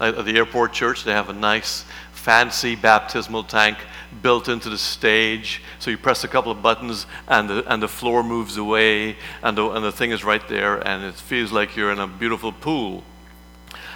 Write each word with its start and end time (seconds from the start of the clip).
at 0.00 0.24
the 0.24 0.36
airport 0.36 0.72
church, 0.72 1.04
they 1.04 1.12
have 1.12 1.28
a 1.28 1.32
nice, 1.32 1.84
fancy 2.12 2.76
baptismal 2.76 3.44
tank 3.44 3.78
built 4.22 4.48
into 4.48 4.68
the 4.68 4.78
stage. 4.78 5.62
So 5.78 5.90
you 5.90 5.98
press 5.98 6.24
a 6.24 6.28
couple 6.28 6.52
of 6.52 6.62
buttons, 6.62 7.06
and 7.28 7.48
the, 7.48 7.72
and 7.72 7.82
the 7.82 7.88
floor 7.88 8.22
moves 8.22 8.56
away, 8.56 9.16
and 9.42 9.56
the, 9.56 9.70
and 9.70 9.84
the 9.84 9.92
thing 9.92 10.10
is 10.10 10.24
right 10.24 10.46
there, 10.48 10.86
and 10.86 11.04
it 11.04 11.14
feels 11.14 11.52
like 11.52 11.76
you're 11.76 11.92
in 11.92 11.98
a 11.98 12.06
beautiful 12.06 12.52
pool. 12.52 13.04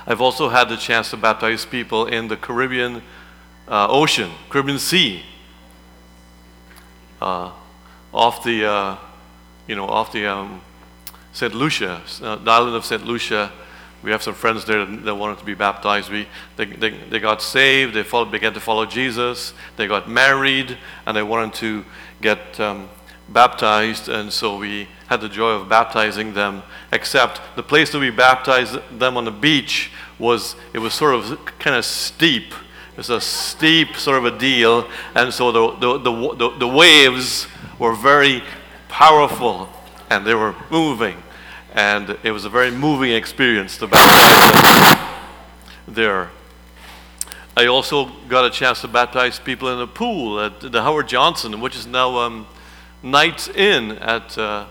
I've 0.07 0.21
also 0.21 0.49
had 0.49 0.69
the 0.69 0.77
chance 0.77 1.11
to 1.11 1.17
baptize 1.17 1.65
people 1.65 2.07
in 2.07 2.29
the 2.29 2.37
Caribbean 2.37 3.03
uh, 3.69 3.87
Ocean, 3.89 4.31
Caribbean 4.49 4.79
Sea, 4.79 5.23
uh, 7.21 7.53
off 8.13 8.43
the, 8.43 8.65
uh, 8.65 8.97
you 9.69 9.77
know, 9.77 9.87
off 9.87 10.11
the 10.11 10.27
um, 10.27 10.61
St. 11.33 11.55
Lucia, 11.55 12.03
uh, 12.23 12.37
the 12.37 12.51
island 12.51 12.75
of 12.75 12.85
St. 12.85 13.05
Lucia. 13.05 13.53
We 14.03 14.11
have 14.11 14.23
some 14.23 14.35
friends 14.35 14.65
there 14.65 14.85
that, 14.85 15.15
wanted 15.15 15.39
to 15.39 15.45
be 15.45 15.55
baptized. 15.55 16.11
We, 16.11 16.27
they, 16.57 16.65
they, 16.65 16.91
they 16.91 17.19
got 17.19 17.43
saved, 17.43 17.95
they 17.95 18.03
followed, 18.03 18.31
began 18.31 18.55
to 18.55 18.61
follow 18.61 18.87
Jesus, 18.87 19.53
they 19.77 19.87
got 19.87 20.09
married, 20.09 20.79
and 21.07 21.17
they 21.17 21.23
wanted 21.23 21.55
to 21.55 21.85
get 22.23 22.59
um, 22.59 22.89
baptized, 23.29 24.09
and 24.09 24.33
so 24.33 24.57
we 24.57 24.89
had 25.09 25.21
the 25.21 25.29
joy 25.29 25.51
of 25.51 25.69
baptizing 25.69 26.35
them. 26.35 26.63
Except 26.93 27.41
the 27.57 27.63
place 27.63 27.91
that 27.93 27.99
we 27.99 28.11
baptized 28.11 28.79
them 28.99 29.17
on 29.17 29.25
the 29.25 29.31
beach 29.31 29.91
was 30.19 30.57
it 30.73 30.79
was 30.79 30.95
sort 30.95 31.15
of 31.15 31.39
kind 31.59 31.77
of 31.77 31.85
steep. 31.85 32.53
It 32.93 32.97
was 32.97 33.11
a 33.11 33.21
steep 33.21 33.97
sort 33.97 34.19
of 34.19 34.25
a 34.25 34.39
deal, 34.39 34.89
and 35.15 35.33
so 35.33 35.53
the 35.53 35.77
the, 35.77 35.99
the, 35.99 36.35
the, 36.37 36.59
the 36.59 36.69
waves 36.69 37.47
were 37.79 37.95
very 37.95 38.43
powerful, 38.89 39.69
and 40.11 40.27
they 40.27 40.35
were 40.35 40.55
moving, 40.71 41.23
and 41.73 42.17
it 42.23 42.33
was 42.33 42.45
a 42.45 42.51
very 42.51 42.71
moving 42.71 43.13
experience 43.13 43.77
to 43.79 43.87
baptize 43.87 45.19
there. 45.87 46.31
I 47.57 47.67
also 47.67 48.07
got 48.29 48.45
a 48.45 48.51
chance 48.51 48.81
to 48.81 48.89
baptize 48.89 49.39
people 49.39 49.69
in 49.73 49.81
a 49.81 49.87
pool 49.87 50.41
at 50.41 50.61
the 50.61 50.83
Howard 50.83 51.09
Johnson, 51.09 51.61
which 51.61 51.77
is 51.77 51.87
now 51.87 52.17
um, 52.19 52.47
Knights 53.03 53.49
Inn 53.49 53.93
at 53.93 54.37
uh, 54.39 54.67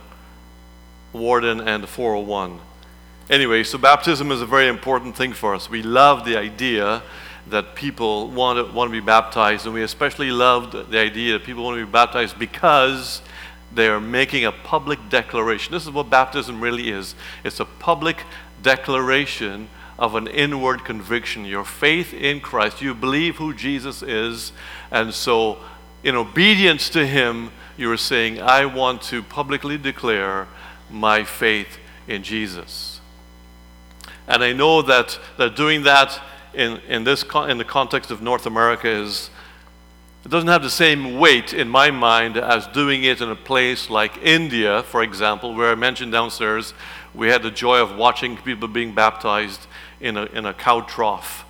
Warden 1.13 1.61
and 1.61 1.87
401. 1.87 2.59
Anyway, 3.29 3.63
so 3.63 3.77
baptism 3.77 4.31
is 4.31 4.41
a 4.41 4.45
very 4.45 4.67
important 4.67 5.15
thing 5.15 5.33
for 5.33 5.53
us. 5.53 5.69
We 5.69 5.83
love 5.83 6.25
the 6.25 6.35
idea 6.37 7.03
that 7.47 7.75
people 7.75 8.29
want 8.29 8.57
to, 8.57 8.73
want 8.73 8.89
to 8.89 8.91
be 8.91 9.05
baptized, 9.05 9.65
and 9.65 9.73
we 9.73 9.83
especially 9.83 10.31
loved 10.31 10.91
the 10.91 10.99
idea 10.99 11.33
that 11.33 11.43
people 11.43 11.63
want 11.63 11.77
to 11.77 11.85
be 11.85 11.91
baptized 11.91 12.39
because 12.39 13.21
they 13.71 13.87
are 13.87 13.99
making 13.99 14.45
a 14.45 14.51
public 14.51 14.99
declaration. 15.09 15.71
This 15.71 15.83
is 15.83 15.91
what 15.91 16.09
baptism 16.09 16.61
really 16.61 16.89
is 16.89 17.15
it's 17.43 17.59
a 17.59 17.65
public 17.65 18.23
declaration 18.61 19.69
of 19.97 20.15
an 20.15 20.27
inward 20.27 20.85
conviction. 20.85 21.45
Your 21.45 21.65
faith 21.65 22.13
in 22.13 22.39
Christ, 22.39 22.81
you 22.81 22.93
believe 22.93 23.35
who 23.35 23.53
Jesus 23.53 24.01
is, 24.01 24.53
and 24.91 25.13
so 25.13 25.57
in 26.03 26.15
obedience 26.15 26.89
to 26.91 27.05
Him, 27.05 27.51
you 27.77 27.91
are 27.91 27.97
saying, 27.97 28.41
I 28.41 28.65
want 28.65 29.01
to 29.03 29.21
publicly 29.21 29.77
declare 29.77 30.47
my 30.89 31.23
faith 31.23 31.77
in 32.07 32.23
Jesus. 32.23 33.01
And 34.27 34.43
I 34.43 34.53
know 34.53 34.81
that, 34.83 35.19
that 35.37 35.55
doing 35.55 35.83
that 35.83 36.21
in, 36.53 36.77
in, 36.87 37.03
this 37.03 37.23
in 37.23 37.57
the 37.57 37.65
context 37.65 38.11
of 38.11 38.21
North 38.21 38.45
America 38.45 38.87
is, 38.87 39.29
it 40.25 40.29
doesn't 40.29 40.49
have 40.49 40.63
the 40.63 40.69
same 40.69 41.17
weight 41.17 41.53
in 41.53 41.69
my 41.69 41.91
mind 41.91 42.37
as 42.37 42.67
doing 42.67 43.03
it 43.03 43.21
in 43.21 43.29
a 43.29 43.35
place 43.35 43.89
like 43.89 44.17
India, 44.17 44.83
for 44.83 45.01
example, 45.01 45.55
where 45.55 45.71
I 45.71 45.75
mentioned 45.75 46.11
downstairs, 46.11 46.73
we 47.13 47.29
had 47.29 47.41
the 47.41 47.51
joy 47.51 47.79
of 47.79 47.95
watching 47.95 48.35
people 48.37 48.67
being 48.67 48.93
baptized 48.93 49.65
in 50.01 50.17
a, 50.17 50.25
in 50.25 50.45
a 50.45 50.53
cow 50.53 50.81
trough. 50.81 51.45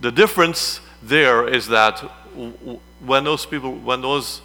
The 0.00 0.10
difference 0.10 0.80
there 1.02 1.46
is 1.46 1.68
that 1.68 2.00
when 3.00 3.24
those 3.24 3.44
people, 3.46 3.74
when 3.74 4.00
those 4.00 4.40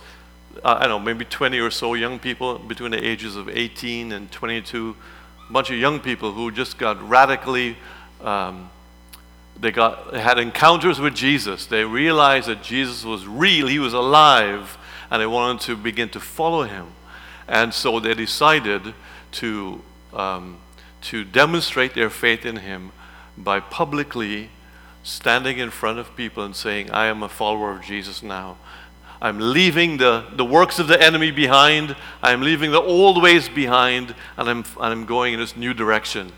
uh, 0.63 0.77
I 0.79 0.87
don't 0.87 0.89
know, 0.89 0.99
maybe 0.99 1.25
20 1.25 1.59
or 1.59 1.71
so 1.71 1.93
young 1.93 2.19
people 2.19 2.59
between 2.59 2.91
the 2.91 3.03
ages 3.03 3.35
of 3.35 3.49
18 3.49 4.11
and 4.11 4.31
22, 4.31 4.95
a 5.49 5.53
bunch 5.53 5.71
of 5.71 5.77
young 5.77 5.99
people 5.99 6.31
who 6.31 6.51
just 6.51 6.77
got 6.77 7.01
radically, 7.07 7.75
um, 8.21 8.69
they, 9.59 9.71
got, 9.71 10.11
they 10.11 10.21
had 10.21 10.37
encounters 10.37 10.99
with 10.99 11.15
Jesus. 11.15 11.65
They 11.65 11.85
realized 11.85 12.47
that 12.47 12.63
Jesus 12.63 13.03
was 13.03 13.27
real, 13.27 13.67
he 13.67 13.79
was 13.79 13.93
alive, 13.93 14.77
and 15.09 15.21
they 15.21 15.27
wanted 15.27 15.61
to 15.67 15.75
begin 15.75 16.09
to 16.09 16.19
follow 16.19 16.63
him. 16.63 16.87
And 17.47 17.73
so 17.73 17.99
they 17.99 18.13
decided 18.13 18.93
to, 19.33 19.81
um, 20.13 20.57
to 21.01 21.23
demonstrate 21.23 21.93
their 21.93 22.09
faith 22.09 22.45
in 22.45 22.57
him 22.57 22.91
by 23.37 23.59
publicly 23.59 24.49
standing 25.03 25.59
in 25.59 25.69
front 25.69 25.99
of 25.99 26.15
people 26.15 26.43
and 26.43 26.55
saying, 26.55 26.89
I 26.91 27.07
am 27.07 27.23
a 27.23 27.29
follower 27.29 27.71
of 27.71 27.81
Jesus 27.81 28.23
now. 28.23 28.57
I'm 29.21 29.39
leaving 29.39 29.97
the, 29.97 30.25
the 30.35 30.43
works 30.43 30.79
of 30.79 30.87
the 30.87 31.01
enemy 31.01 31.31
behind. 31.31 31.95
I'm 32.21 32.41
leaving 32.41 32.71
the 32.71 32.81
old 32.81 33.21
ways 33.21 33.47
behind, 33.47 34.15
and 34.35 34.49
I'm, 34.49 34.57
and 34.57 34.65
I'm 34.77 35.05
going 35.05 35.33
in 35.33 35.39
this 35.39 35.55
new 35.55 35.73
direction. 35.73 36.33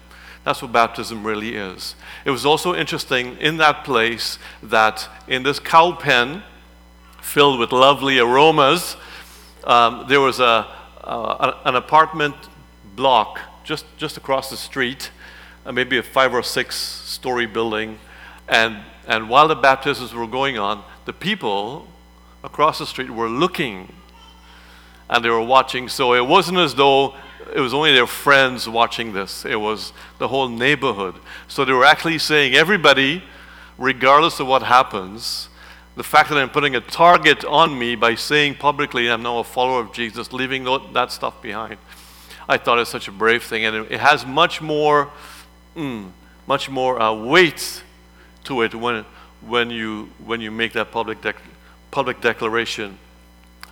That's 0.46 0.62
what 0.62 0.72
baptism 0.72 1.26
really 1.26 1.56
is. 1.56 1.96
It 2.24 2.30
was 2.30 2.46
also 2.46 2.76
interesting 2.76 3.36
in 3.38 3.58
that 3.58 3.84
place 3.84 4.38
that 4.62 5.10
in 5.28 5.42
this 5.42 5.60
cow 5.60 5.94
pen 5.94 6.44
filled 7.20 7.60
with 7.60 7.72
lovely 7.72 8.20
aromas, 8.20 8.96
um, 9.64 10.06
there 10.08 10.22
was 10.22 10.40
a, 10.40 10.68
uh, 11.04 11.54
an 11.66 11.76
apartment 11.76 12.36
block 12.96 13.40
just, 13.64 13.86
just 13.98 14.18
across 14.18 14.52
the 14.52 14.58
street, 14.58 15.10
uh, 15.66 15.72
maybe 15.72 15.98
a 15.98 16.04
five 16.04 16.32
or 16.32 16.44
six 16.44 16.76
story 16.76 17.48
building. 17.48 17.98
And, 18.48 18.78
and 19.08 19.28
while 19.28 19.48
the 19.48 19.56
baptisms 19.56 20.14
were 20.14 20.28
going 20.28 20.60
on, 20.60 20.84
the 21.06 21.14
people 21.14 21.88
across 22.44 22.78
the 22.78 22.86
street 22.86 23.10
were 23.10 23.30
looking 23.30 23.92
and 25.10 25.26
they 25.26 25.30
were 25.30 25.42
watching. 25.42 25.90
So 25.90 26.14
it 26.14 26.28
wasn't 26.28 26.60
as 26.60 26.76
though 26.76 27.16
it 27.54 27.60
was 27.60 27.74
only 27.74 27.92
their 27.92 28.08
friends 28.08 28.68
watching 28.68 29.14
this, 29.14 29.46
it 29.46 29.60
was 29.60 29.94
the 30.18 30.28
whole 30.28 30.48
neighborhood. 30.48 31.16
So 31.48 31.66
they 31.66 31.74
were 31.74 31.86
actually 31.86 32.20
saying, 32.20 32.56
everybody, 32.56 33.24
regardless 33.78 34.40
of 34.40 34.48
what 34.48 34.64
happens, 34.64 35.50
the 35.96 36.04
fact 36.04 36.30
that 36.30 36.38
I'm 36.38 36.50
putting 36.50 36.76
a 36.76 36.82
target 36.82 37.46
on 37.46 37.78
me 37.78 37.96
by 37.96 38.16
saying 38.16 38.56
publicly 38.56 39.10
I'm 39.10 39.24
now 39.24 39.40
a 39.40 39.44
follower 39.44 39.82
of 39.82 39.94
Jesus, 39.94 40.34
leaving 40.34 40.66
that 40.94 41.12
stuff 41.12 41.42
behind, 41.42 41.78
I 42.48 42.58
thought 42.58 42.80
it's 42.80 42.90
such 42.90 43.08
a 43.08 43.12
brave 43.12 43.44
thing. 43.44 43.66
And 43.66 43.90
it 43.92 44.00
has 44.00 44.26
much 44.26 44.62
more, 44.62 45.10
mm, 45.76 46.12
much 46.48 46.70
more 46.70 47.02
uh, 47.02 47.14
weight 47.14 47.84
to 48.44 48.62
it 48.62 48.76
when, 48.76 49.06
when, 49.42 49.70
you, 49.70 50.10
when 50.24 50.42
you 50.42 50.52
make 50.52 50.74
that 50.74 50.92
public 50.92 51.22
declaration 51.22 51.52
public 51.96 52.20
declaration. 52.20 53.00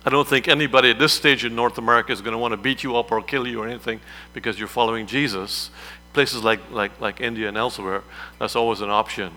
I 0.06 0.10
don't 0.10 0.28
think 0.28 0.48
anybody 0.48 0.90
at 0.90 0.98
this 0.98 1.14
stage 1.14 1.44
in 1.46 1.54
North 1.54 1.78
America 1.78 2.12
is 2.12 2.20
going 2.20 2.32
to 2.32 2.38
want 2.38 2.52
to 2.52 2.58
beat 2.58 2.84
you 2.84 2.96
up 2.96 3.10
or 3.10 3.22
kill 3.22 3.46
you 3.46 3.62
or 3.62 3.66
anything 3.66 4.00
because 4.34 4.58
you're 4.58 4.68
following 4.68 5.06
Jesus. 5.06 5.70
Places 6.12 6.44
like, 6.44 6.60
like, 6.70 7.00
like 7.00 7.22
India 7.22 7.48
and 7.48 7.56
elsewhere, 7.56 8.02
that's 8.38 8.54
always 8.54 8.82
an 8.82 8.90
option. 8.90 9.32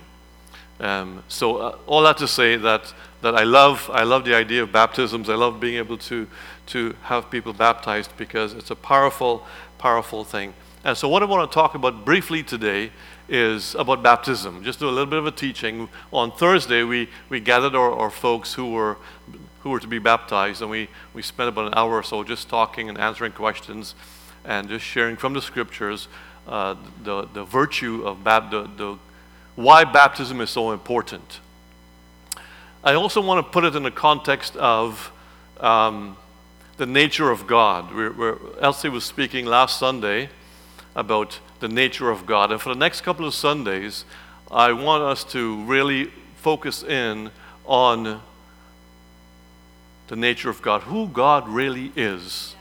Um, 0.79 1.23
so 1.29 1.57
uh, 1.57 1.78
all 1.88 2.01
that 2.03 2.17
to 2.17 2.28
say 2.28 2.57
that, 2.57 2.94
that 3.22 3.33
I, 3.33 3.44
love, 3.44 3.89
I 3.94 4.03
love 4.03 4.25
the 4.25 4.35
idea 4.35 4.61
of 4.61 4.72
baptisms. 4.72 5.29
I 5.29 5.35
love 5.35 5.59
being 5.59 5.75
able 5.75 5.97
to, 6.00 6.28
to 6.67 6.95
have 7.03 7.31
people 7.31 7.53
baptized 7.53 8.11
because 8.17 8.53
it's 8.53 8.69
a 8.69 8.75
powerful, 8.75 9.45
powerful 9.78 10.23
thing. 10.23 10.53
And 10.84 10.97
so 10.97 11.07
what 11.07 11.23
I 11.23 11.25
want 11.25 11.49
to 11.49 11.53
talk 11.53 11.75
about 11.75 12.05
briefly 12.05 12.44
today 12.44 12.91
is 13.30 13.76
about 13.76 14.02
baptism. 14.04 14.64
Just 14.64 14.80
do 14.80 14.88
a 14.88 14.92
little 14.92 15.06
bit 15.06 15.20
of 15.20 15.26
a 15.26 15.32
teaching. 15.32 15.90
On 16.12 16.32
Thursday, 16.32 16.84
we, 16.84 17.10
we 17.30 17.40
gathered 17.40 17.76
our, 17.76 17.92
our 17.92 18.10
folks 18.10 18.54
who 18.54 18.72
were, 18.72 18.98
who 19.62 19.70
were 19.70 19.80
to 19.80 19.88
be 19.88 20.00
baptized, 20.00 20.62
and 20.62 20.72
we, 20.72 20.88
we 21.14 21.22
spent 21.22 21.50
about 21.50 21.68
an 21.68 21.74
hour 21.76 21.94
or 21.94 22.04
so 22.04 22.24
just 22.24 22.50
talking 22.50 22.90
and 22.90 22.98
answering 22.98 23.32
questions 23.32 23.96
and 24.46 24.70
just 24.70 24.86
sharing 24.86 25.18
from 25.18 25.34
the 25.34 25.42
scriptures 25.42 26.08
uh, 26.48 26.76
the, 27.04 27.28
the 27.34 27.44
virtue 27.44 28.04
of 28.06 28.24
bap- 28.24 28.50
the, 28.52 28.70
the, 28.78 28.98
why 29.56 29.84
baptism 29.84 30.40
is 30.40 30.50
so 30.50 30.72
important. 30.72 31.41
I 32.84 32.94
also 32.94 33.20
want 33.20 33.46
to 33.46 33.52
put 33.52 33.66
it 33.66 33.76
in 33.76 33.84
the 33.84 33.91
context 33.91 34.56
of 34.56 35.12
um, 35.59 36.16
the 36.78 36.85
nature 36.85 37.32
of 37.32 37.47
God. 37.47 37.94
We're, 37.94 38.38
Elsie 38.62 38.88
was 38.88 39.03
speaking 39.03 39.46
last 39.46 39.78
Sunday 39.78 40.30
about 40.96 41.40
the 41.59 41.68
nature 41.68 42.09
of 42.09 42.26
God. 42.26 42.52
And 42.52 42.62
for 42.62 42.70
the 42.70 42.80
next 42.80 43.02
couple 43.02 43.26
of 43.26 43.34
Sundays, 43.34 44.06
I 44.52 44.72
want 44.74 45.04
us 45.04 45.24
to 45.26 45.64
really 45.64 46.12
focus 46.36 46.84
in 46.84 47.32
on 47.66 48.22
the 50.08 50.16
nature 50.16 50.50
of 50.50 50.62
God, 50.62 50.84
who 50.84 51.08
God 51.08 51.48
really 51.50 51.92
is. 51.96 52.56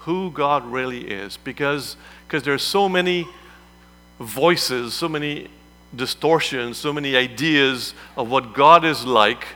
Who 0.00 0.30
God 0.30 0.64
really 0.66 1.10
is. 1.10 1.36
Because 1.36 1.96
because 2.26 2.42
there's 2.42 2.62
so 2.62 2.88
many 2.88 3.28
voices, 4.18 4.94
so 4.94 5.08
many 5.08 5.48
distortions, 5.94 6.76
so 6.76 6.92
many 6.92 7.16
ideas 7.16 7.94
of 8.16 8.28
what 8.28 8.52
God 8.52 8.84
is 8.84 9.04
like. 9.04 9.46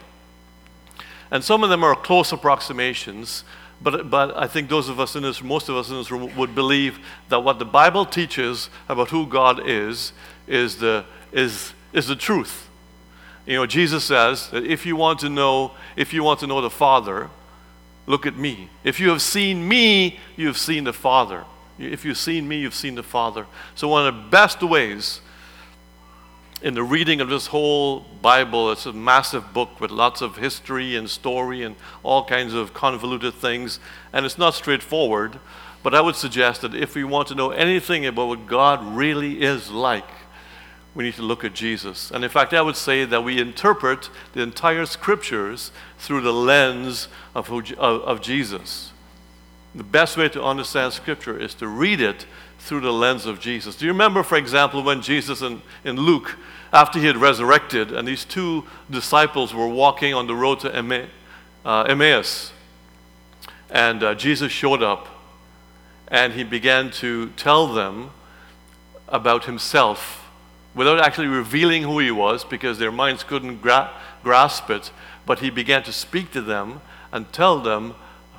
And 1.33 1.43
some 1.43 1.65
of 1.65 1.71
them 1.71 1.83
are 1.83 1.97
close 1.97 2.33
approximations, 2.33 3.45
but, 3.83 4.11
but 4.11 4.37
I 4.37 4.47
think 4.47 4.69
those 4.69 4.89
of 4.89 5.01
us 5.01 5.17
in 5.17 5.23
this, 5.23 5.43
most 5.43 5.69
of 5.69 5.77
us 5.77 5.89
in 5.89 5.97
this 5.97 6.11
room 6.11 6.35
would 6.37 6.55
believe 6.55 6.99
that 7.29 7.41
what 7.41 7.59
the 7.59 7.65
Bible 7.65 8.05
teaches 8.05 8.69
about 8.89 9.11
who 9.11 9.27
God 9.27 9.67
is, 9.67 10.13
is, 10.47 10.77
the, 10.77 11.05
is, 11.33 11.73
is 11.93 12.07
the 12.07 12.17
truth. 12.17 12.69
You 13.47 13.57
know, 13.57 13.67
Jesus 13.67 14.05
says 14.05 14.49
that 14.51 14.65
if 14.65 14.85
you 14.85 14.97
want 14.97 15.21
to 15.21 15.31
know, 15.31 15.73
if 15.97 16.13
you 16.13 16.23
want 16.23 16.41
to 16.41 16.47
know 16.47 16.61
the 16.61 16.71
Father, 16.71 17.31
look 18.07 18.27
at 18.27 18.37
me. 18.37 18.69
If 18.85 19.01
you 19.01 19.09
have 19.09 19.23
seen 19.23 19.67
me, 19.67 20.19
you 20.37 20.47
have 20.47 20.59
seen 20.59 20.85
the 20.85 20.93
Father. 20.93 21.45
If 21.79 22.05
you've 22.05 22.19
seen 22.19 22.47
me, 22.47 22.59
you've 22.59 22.75
seen 22.75 22.95
the 22.95 23.03
Father. 23.03 23.47
So 23.75 23.89
one 23.89 24.07
of 24.07 24.15
the 24.15 24.23
best 24.29 24.63
ways 24.63 25.23
in 26.63 26.75
the 26.75 26.83
reading 26.83 27.21
of 27.21 27.29
this 27.29 27.47
whole 27.49 28.01
Bible, 28.21 28.71
it's 28.71 28.87
a 28.87 28.93
massive 28.93 29.53
book 29.53 29.81
with 29.81 29.91
lots 29.91 30.21
of 30.21 30.37
history 30.37 30.95
and 30.95 31.09
story 31.09 31.63
and 31.63 31.75
all 32.03 32.25
kinds 32.25 32.53
of 32.53 32.75
convoluted 32.75 33.35
things, 33.35 33.81
and 34.13 34.27
it's 34.27 34.37
not 34.37 34.55
straightforward. 34.55 35.41
But 35.83 35.95
I 35.95 36.03
would 36.03 36.17
suggest 36.17 36.61
that 36.61 36.75
if 36.75 36.95
we 36.95 37.05
want 37.05 37.29
to 37.29 37.35
know 37.35 37.51
anything 37.51 38.05
about 38.05 38.29
what 38.29 38.47
God 38.47 38.85
really 38.95 39.43
is 39.43 39.71
like, 39.71 40.09
we 40.95 41.05
need 41.05 41.15
to 41.15 41.23
look 41.23 41.45
at 41.45 41.55
Jesus. 41.55 42.11
And 42.11 42.23
in 42.23 42.31
fact, 42.31 42.53
I 42.53 42.61
would 42.61 42.77
say 42.77 43.05
that 43.07 43.25
we 43.25 43.41
interpret 43.41 44.11
the 44.35 44.43
entire 44.43 44.85
scriptures 44.85 45.71
through 45.99 46.21
the 46.21 46.33
lens 46.33 47.09
of, 47.35 47.49
who, 47.49 47.61
of, 47.79 48.03
of 48.03 48.21
Jesus. 48.21 48.93
The 49.75 49.85
best 49.85 50.17
way 50.17 50.29
to 50.31 50.43
understand 50.43 50.93
scripture 50.93 51.39
is 51.39 51.55
to 51.55 51.69
read 51.69 52.01
it 52.01 52.27
through 52.61 52.81
the 52.81 52.93
lens 52.93 53.27
of 53.27 53.41
Jesus. 53.41 53.75
Do 53.75 53.87
you 53.87 53.93
remember, 53.93 54.23
for 54.23 54.37
example, 54.37 54.83
when 54.83 55.03
Jesus 55.03 55.43
in, 55.43 55.63
in 55.85 55.97
Luke, 55.97 56.39
after 56.73 56.99
he 56.99 57.07
had 57.07 57.17
resurrected, 57.17 57.91
and 57.91 58.07
these 58.07 58.25
two 58.25 58.65
disciples 58.91 59.53
were 59.53 59.67
walking 59.67 60.15
on 60.15 60.27
the 60.27 60.35
road 60.35 60.61
to 60.61 60.75
Emma, 60.75 61.07
uh, 61.65 61.83
Emmaus, 61.83 62.53
and 63.71 64.03
uh, 64.03 64.15
Jesus 64.15 64.53
showed 64.53 64.83
up, 64.83 65.09
and 66.09 66.35
he 66.35 66.45
began 66.45 66.91
to 66.93 67.31
tell 67.31 67.67
them 67.67 68.11
about 69.09 69.47
himself 69.47 70.29
without 70.75 71.01
actually 71.01 71.27
revealing 71.27 71.83
who 71.83 71.99
he 71.99 72.11
was 72.11 72.45
because 72.45 72.79
their 72.79 72.93
minds 72.93 73.25
couldn't 73.25 73.61
gra- 73.61 73.91
grasp 74.23 74.71
it, 74.71 74.93
but 75.27 75.41
he 75.41 75.51
began 75.51 75.83
to 75.83 75.93
speak 75.93 76.31
to 76.33 76.41
them 76.41 76.81
and 77.13 77.33
tell 77.33 77.59
them 77.59 77.95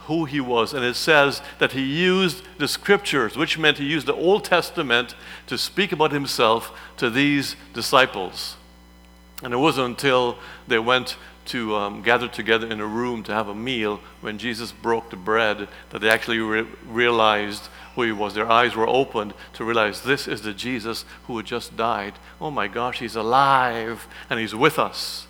who 0.06 0.26
he 0.26 0.40
was. 0.40 0.74
And 0.74 0.84
it 0.84 0.96
says 0.96 1.42
that 1.60 1.74
he 1.74 1.84
used 1.84 2.44
the 2.58 2.68
scriptures, 2.68 3.38
which 3.38 3.58
meant 3.58 3.78
he 3.78 3.86
used 3.86 4.08
the 4.08 4.16
Old 4.16 4.44
Testament 4.44 5.16
to 5.48 5.58
speak 5.58 5.92
about 5.92 6.12
himself 6.12 6.72
to 6.98 7.10
these 7.10 7.56
disciples. 7.74 8.56
And 9.44 9.54
it 9.54 9.58
wasn't 9.58 9.88
until 9.88 10.38
they 10.68 10.80
went 10.80 11.18
to 11.46 11.76
um, 11.76 12.02
gather 12.02 12.28
together 12.28 12.68
in 12.68 12.80
a 12.80 12.86
room 12.86 13.24
to 13.24 13.34
have 13.34 13.48
a 13.48 13.56
meal 13.56 14.00
when 14.22 14.38
Jesus 14.38 14.72
broke 14.72 15.10
the 15.10 15.16
bread 15.16 15.68
that 15.90 16.00
they 16.00 16.10
actually 16.10 16.38
re- 16.38 16.68
realized 16.88 17.68
who 17.96 18.04
he 18.04 18.12
was. 18.12 18.34
Their 18.34 18.50
eyes 18.50 18.76
were 18.76 18.88
opened 18.88 19.34
to 19.54 19.64
realize 19.64 20.02
this 20.02 20.28
is 20.28 20.42
the 20.42 20.54
Jesus 20.54 21.04
who 21.26 21.38
had 21.38 21.46
just 21.46 21.76
died. 21.76 22.14
Oh 22.40 22.52
my 22.52 22.68
gosh, 22.68 23.00
he's 23.00 23.16
alive 23.16 24.08
and 24.30 24.40
he's 24.40 24.56
with 24.56 24.78
us. 24.78 25.28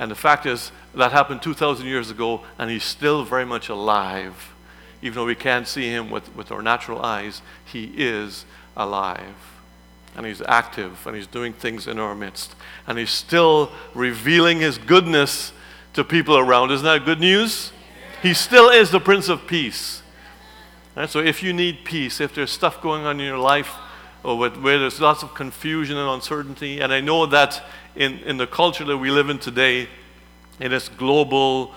And 0.00 0.10
the 0.10 0.16
fact 0.16 0.46
is, 0.46 0.72
that 0.94 1.12
happened 1.12 1.42
2,000 1.42 1.86
years 1.86 2.10
ago, 2.10 2.40
and 2.58 2.70
he's 2.70 2.84
still 2.84 3.22
very 3.22 3.44
much 3.44 3.68
alive. 3.68 4.54
Even 5.02 5.16
though 5.16 5.26
we 5.26 5.34
can't 5.34 5.68
see 5.68 5.90
him 5.90 6.08
with, 6.08 6.34
with 6.34 6.50
our 6.50 6.62
natural 6.62 7.02
eyes, 7.02 7.42
he 7.66 7.92
is 7.98 8.46
alive. 8.74 9.36
And 10.16 10.24
he's 10.24 10.40
active, 10.40 11.06
and 11.06 11.14
he's 11.14 11.26
doing 11.26 11.52
things 11.52 11.86
in 11.86 11.98
our 11.98 12.14
midst. 12.14 12.54
And 12.86 12.96
he's 12.96 13.10
still 13.10 13.70
revealing 13.92 14.60
his 14.60 14.78
goodness 14.78 15.52
to 15.92 16.02
people 16.02 16.38
around. 16.38 16.70
Isn't 16.70 16.86
that 16.86 17.04
good 17.04 17.20
news? 17.20 17.70
He 18.22 18.32
still 18.32 18.70
is 18.70 18.90
the 18.90 19.00
Prince 19.00 19.28
of 19.28 19.46
Peace. 19.46 20.00
And 20.96 21.10
so 21.10 21.18
if 21.18 21.42
you 21.42 21.52
need 21.52 21.84
peace, 21.84 22.22
if 22.22 22.34
there's 22.34 22.50
stuff 22.50 22.80
going 22.80 23.04
on 23.04 23.20
in 23.20 23.26
your 23.26 23.38
life 23.38 23.74
or 24.22 24.38
with, 24.38 24.56
where 24.58 24.78
there's 24.78 25.00
lots 25.00 25.22
of 25.22 25.34
confusion 25.34 25.96
and 25.96 26.08
uncertainty, 26.08 26.80
and 26.80 26.92
I 26.92 27.00
know 27.00 27.26
that 27.26 27.62
in, 27.96 28.18
in 28.20 28.36
the 28.36 28.46
culture 28.46 28.84
that 28.84 28.96
we 28.96 29.10
live 29.10 29.30
in 29.30 29.38
today, 29.38 29.88
in 30.60 30.70
this 30.70 30.88
global 30.88 31.72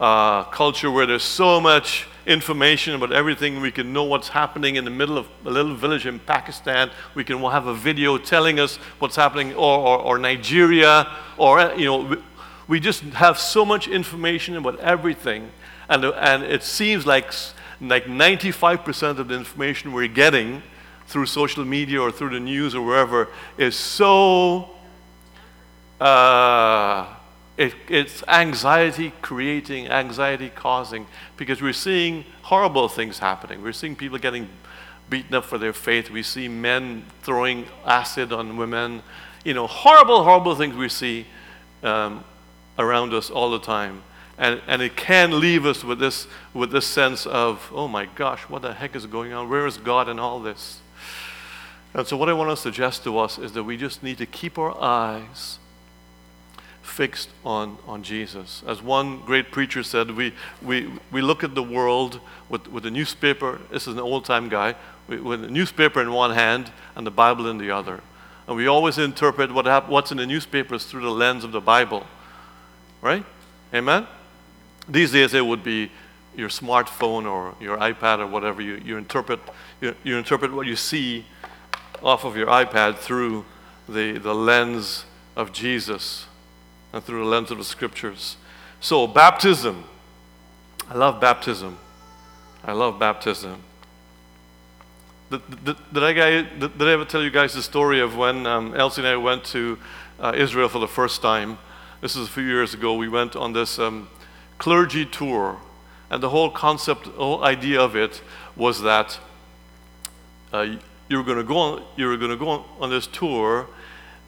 uh, 0.00 0.44
culture 0.44 0.90
where 0.90 1.06
there's 1.06 1.22
so 1.22 1.60
much 1.60 2.06
information 2.26 2.94
about 2.94 3.12
everything. 3.12 3.60
We 3.60 3.70
can 3.70 3.92
know 3.92 4.04
what's 4.04 4.28
happening 4.28 4.76
in 4.76 4.84
the 4.84 4.90
middle 4.90 5.16
of 5.16 5.28
a 5.44 5.50
little 5.50 5.74
village 5.74 6.06
in 6.06 6.18
Pakistan. 6.18 6.90
We 7.14 7.24
can 7.24 7.38
have 7.38 7.66
a 7.66 7.74
video 7.74 8.18
telling 8.18 8.58
us 8.58 8.76
what's 8.98 9.16
happening, 9.16 9.54
or, 9.54 9.78
or, 9.78 9.98
or 9.98 10.18
Nigeria, 10.18 11.06
or, 11.38 11.72
you 11.76 11.84
know, 11.84 12.22
we, 12.68 12.80
just 12.80 13.02
have 13.02 13.38
so 13.38 13.64
much 13.64 13.86
information 13.86 14.56
about 14.56 14.80
everything. 14.80 15.50
And, 15.88 16.04
and 16.04 16.42
it 16.42 16.64
seems 16.64 17.06
like, 17.06 17.32
like 17.80 18.06
95% 18.06 19.18
of 19.18 19.28
the 19.28 19.34
information 19.34 19.92
we're 19.92 20.08
getting 20.08 20.62
through 21.06 21.26
social 21.26 21.64
media 21.64 22.00
or 22.00 22.10
through 22.10 22.30
the 22.30 22.40
news 22.40 22.74
or 22.74 22.82
wherever 22.82 23.28
is 23.56 23.76
so. 23.76 24.70
Uh, 26.00 27.06
it, 27.56 27.74
it's 27.88 28.22
anxiety 28.28 29.12
creating, 29.22 29.88
anxiety 29.88 30.50
causing, 30.50 31.06
because 31.36 31.62
we're 31.62 31.72
seeing 31.72 32.24
horrible 32.42 32.88
things 32.88 33.18
happening. 33.18 33.62
We're 33.62 33.72
seeing 33.72 33.96
people 33.96 34.18
getting 34.18 34.48
beaten 35.08 35.34
up 35.34 35.44
for 35.44 35.56
their 35.56 35.72
faith. 35.72 36.10
We 36.10 36.22
see 36.22 36.48
men 36.48 37.04
throwing 37.22 37.66
acid 37.84 38.32
on 38.32 38.56
women. 38.56 39.02
You 39.44 39.54
know, 39.54 39.66
horrible, 39.66 40.24
horrible 40.24 40.54
things 40.54 40.74
we 40.74 40.88
see 40.88 41.26
um, 41.82 42.24
around 42.78 43.14
us 43.14 43.30
all 43.30 43.50
the 43.50 43.60
time. 43.60 44.02
And, 44.38 44.60
and 44.66 44.82
it 44.82 44.96
can 44.96 45.40
leave 45.40 45.64
us 45.64 45.82
with 45.82 45.98
this, 45.98 46.26
with 46.52 46.70
this 46.70 46.86
sense 46.86 47.24
of, 47.24 47.70
oh 47.72 47.88
my 47.88 48.04
gosh, 48.04 48.42
what 48.42 48.60
the 48.60 48.74
heck 48.74 48.94
is 48.94 49.06
going 49.06 49.32
on? 49.32 49.48
Where 49.48 49.66
is 49.66 49.78
God 49.78 50.10
in 50.10 50.18
all 50.18 50.40
this? 50.40 50.80
And 51.94 52.06
so, 52.06 52.16
what 52.16 52.28
I 52.28 52.32
want 52.32 52.50
to 52.50 52.56
suggest 52.56 53.04
to 53.04 53.18
us 53.18 53.38
is 53.38 53.52
that 53.52 53.64
we 53.64 53.76
just 53.76 54.02
need 54.02 54.18
to 54.18 54.26
keep 54.26 54.58
our 54.58 54.76
eyes 54.80 55.58
fixed 56.86 57.28
on, 57.44 57.76
on 57.86 58.02
Jesus. 58.02 58.62
As 58.66 58.80
one 58.80 59.20
great 59.20 59.50
preacher 59.50 59.82
said, 59.82 60.10
we, 60.12 60.32
we, 60.62 60.90
we 61.10 61.20
look 61.20 61.44
at 61.44 61.54
the 61.54 61.62
world 61.62 62.20
with, 62.48 62.68
with 62.68 62.86
a 62.86 62.90
newspaper, 62.90 63.60
this 63.70 63.86
is 63.86 63.94
an 63.94 64.00
old 64.00 64.24
time 64.24 64.48
guy, 64.48 64.76
with 65.08 65.44
a 65.44 65.50
newspaper 65.50 66.00
in 66.00 66.12
one 66.12 66.32
hand 66.32 66.70
and 66.94 67.06
the 67.06 67.10
Bible 67.10 67.48
in 67.48 67.58
the 67.58 67.70
other. 67.70 68.00
And 68.46 68.56
we 68.56 68.66
always 68.66 68.98
interpret 68.98 69.52
what 69.52 69.66
hap- 69.66 69.88
what's 69.88 70.10
in 70.10 70.18
the 70.18 70.26
newspapers 70.26 70.86
through 70.86 71.02
the 71.02 71.10
lens 71.10 71.44
of 71.44 71.52
the 71.52 71.60
Bible. 71.60 72.06
Right? 73.02 73.24
Amen? 73.74 74.06
These 74.88 75.12
days 75.12 75.34
it 75.34 75.44
would 75.44 75.64
be 75.64 75.90
your 76.36 76.48
smartphone 76.48 77.30
or 77.30 77.54
your 77.60 77.76
iPad 77.78 78.20
or 78.20 78.26
whatever. 78.26 78.62
You, 78.62 78.80
you, 78.84 78.96
interpret, 78.96 79.40
you, 79.80 79.94
you 80.04 80.16
interpret 80.16 80.52
what 80.52 80.66
you 80.66 80.76
see 80.76 81.24
off 82.02 82.24
of 82.24 82.36
your 82.36 82.46
iPad 82.46 82.96
through 82.96 83.44
the, 83.88 84.18
the 84.18 84.34
lens 84.34 85.04
of 85.36 85.52
Jesus 85.52 86.26
and 86.92 87.02
through 87.02 87.20
the 87.20 87.30
lens 87.30 87.50
of 87.50 87.58
the 87.58 87.64
scriptures. 87.64 88.36
So, 88.80 89.06
baptism. 89.06 89.84
I 90.88 90.94
love 90.94 91.20
baptism. 91.20 91.78
I 92.64 92.72
love 92.72 92.98
baptism. 92.98 93.62
Did, 95.30 95.64
did, 95.64 95.76
did 95.92 96.02
I, 96.02 96.42
did, 96.42 96.82
I 96.82 96.92
ever 96.92 97.04
tell 97.04 97.22
you 97.22 97.30
guys 97.30 97.52
the 97.52 97.62
story 97.62 98.00
of 98.00 98.16
when 98.16 98.46
um, 98.46 98.74
Elsie 98.74 99.00
and 99.00 99.08
I 99.08 99.16
went 99.16 99.44
to 99.46 99.78
uh, 100.20 100.32
Israel 100.36 100.68
for 100.68 100.78
the 100.78 100.88
first 100.88 101.20
time? 101.20 101.58
This 102.00 102.14
is 102.14 102.28
a 102.28 102.30
few 102.30 102.44
years 102.44 102.74
ago. 102.74 102.94
We 102.94 103.08
went 103.08 103.34
on 103.34 103.52
this 103.52 103.78
um, 103.78 104.08
clergy 104.58 105.04
tour, 105.04 105.58
and 106.10 106.22
the 106.22 106.28
whole 106.28 106.50
concept, 106.50 107.06
whole 107.06 107.42
idea 107.42 107.80
of 107.80 107.96
it 107.96 108.22
was 108.54 108.82
that 108.82 109.18
uh, 110.52 110.76
you 111.08 111.16
were 111.16 111.22
going 111.22 111.38
to 111.38 111.44
go 111.44 111.56
on, 111.56 111.82
you 111.96 112.06
were 112.06 112.16
going 112.16 112.30
to 112.30 112.36
go 112.36 112.48
on, 112.48 112.64
on 112.80 112.90
this 112.90 113.06
tour 113.06 113.66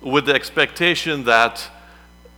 with 0.01 0.27
the 0.27 0.35
expectation 0.35 1.25
that 1.25 1.69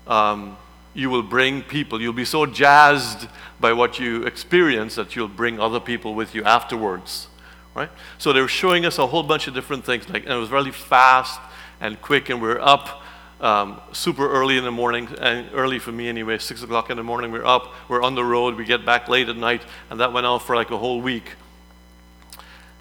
um, 0.07 0.57
you 0.95 1.11
will 1.11 1.23
bring 1.23 1.63
people. 1.63 2.01
You'll 2.01 2.13
be 2.13 2.25
so 2.25 2.47
jazzed 2.47 3.29
by 3.61 3.73
what 3.73 3.99
you 3.99 4.25
experience 4.25 4.95
that 4.95 5.15
you'll 5.15 5.29
bring 5.29 5.61
other 5.61 5.81
people 5.81 6.15
with 6.15 6.35
you 6.35 6.43
afterwards. 6.45 7.29
Right? 7.75 7.91
So 8.19 8.33
they 8.33 8.41
were 8.41 8.49
showing 8.49 8.85
us 8.87 8.99
a 8.99 9.07
whole 9.07 9.23
bunch 9.23 9.47
of 9.47 9.55
different 9.55 9.85
things, 9.85 10.09
like, 10.09 10.25
and 10.25 10.33
it 10.33 10.37
was 10.39 10.51
really 10.51 10.73
fast 10.73 11.41
and 11.81 12.01
quick, 12.01 12.29
and 12.29 12.43
we 12.43 12.49
are 12.49 12.61
up 12.61 13.03
um, 13.41 13.81
super 13.93 14.29
early 14.29 14.59
in 14.59 14.65
the 14.65 14.71
morning, 14.71 15.09
and 15.21 15.49
early 15.55 15.79
for 15.79 15.93
me 15.93 16.09
anyway, 16.09 16.37
six 16.39 16.63
o'clock 16.63 16.91
in 16.91 16.97
the 16.97 17.03
morning. 17.03 17.31
We're 17.31 17.47
up, 17.47 17.73
we're 17.89 18.03
on 18.03 18.15
the 18.15 18.25
road, 18.25 18.57
we 18.57 18.65
get 18.65 18.85
back 18.85 19.09
late 19.09 19.29
at 19.29 19.37
night, 19.37 19.63
and 19.89 20.01
that 20.01 20.13
went 20.13 20.27
on 20.27 20.41
for 20.41 20.57
like 20.57 20.71
a 20.71 20.77
whole 20.77 21.01
week. 21.01 21.37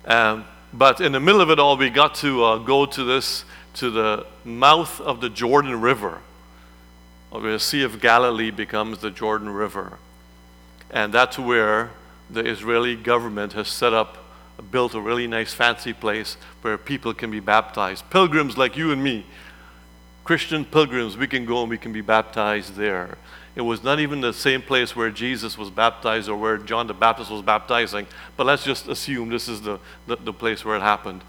Um, 0.05 0.45
but 0.73 1.01
in 1.01 1.11
the 1.11 1.19
middle 1.19 1.41
of 1.41 1.49
it 1.49 1.59
all, 1.59 1.77
we 1.77 1.89
got 1.89 2.15
to 2.15 2.43
uh, 2.43 2.57
go 2.57 2.85
to 2.85 3.03
this, 3.03 3.45
to 3.75 3.89
the 3.89 4.25
mouth 4.43 4.99
of 5.01 5.21
the 5.21 5.29
Jordan 5.29 5.81
River 5.81 6.19
the 7.31 7.59
Sea 7.59 7.83
of 7.83 8.01
Galilee 8.01 8.51
becomes 8.51 8.99
the 8.99 9.11
Jordan 9.11 9.49
River. 9.49 9.99
And 10.89 11.13
that's 11.13 11.37
where 11.37 11.91
the 12.29 12.43
Israeli 12.45 12.95
government 12.95 13.53
has 13.53 13.67
set 13.67 13.93
up, 13.93 14.17
built 14.71 14.93
a 14.95 15.01
really 15.01 15.27
nice 15.27 15.53
fancy 15.53 15.93
place 15.93 16.37
where 16.61 16.77
people 16.77 17.13
can 17.13 17.29
be 17.29 17.39
baptized. 17.39 18.09
Pilgrims 18.09 18.57
like 18.57 18.75
you 18.75 18.91
and 18.91 19.03
me, 19.03 19.25
Christian 20.23 20.65
pilgrims, 20.65 21.17
we 21.17 21.27
can 21.27 21.45
go 21.45 21.61
and 21.61 21.69
we 21.69 21.77
can 21.77 21.93
be 21.93 22.01
baptized 22.01 22.75
there. 22.75 23.17
It 23.55 23.61
was 23.61 23.83
not 23.83 23.99
even 23.99 24.21
the 24.21 24.33
same 24.33 24.61
place 24.61 24.95
where 24.95 25.09
Jesus 25.09 25.57
was 25.57 25.69
baptized 25.69 26.29
or 26.29 26.37
where 26.37 26.57
John 26.57 26.87
the 26.87 26.93
Baptist 26.93 27.29
was 27.31 27.41
baptizing, 27.41 28.07
but 28.37 28.45
let's 28.45 28.63
just 28.63 28.87
assume 28.87 29.29
this 29.29 29.47
is 29.47 29.61
the, 29.61 29.79
the, 30.07 30.15
the 30.17 30.33
place 30.33 30.63
where 30.63 30.77
it 30.77 30.81
happened. 30.81 31.23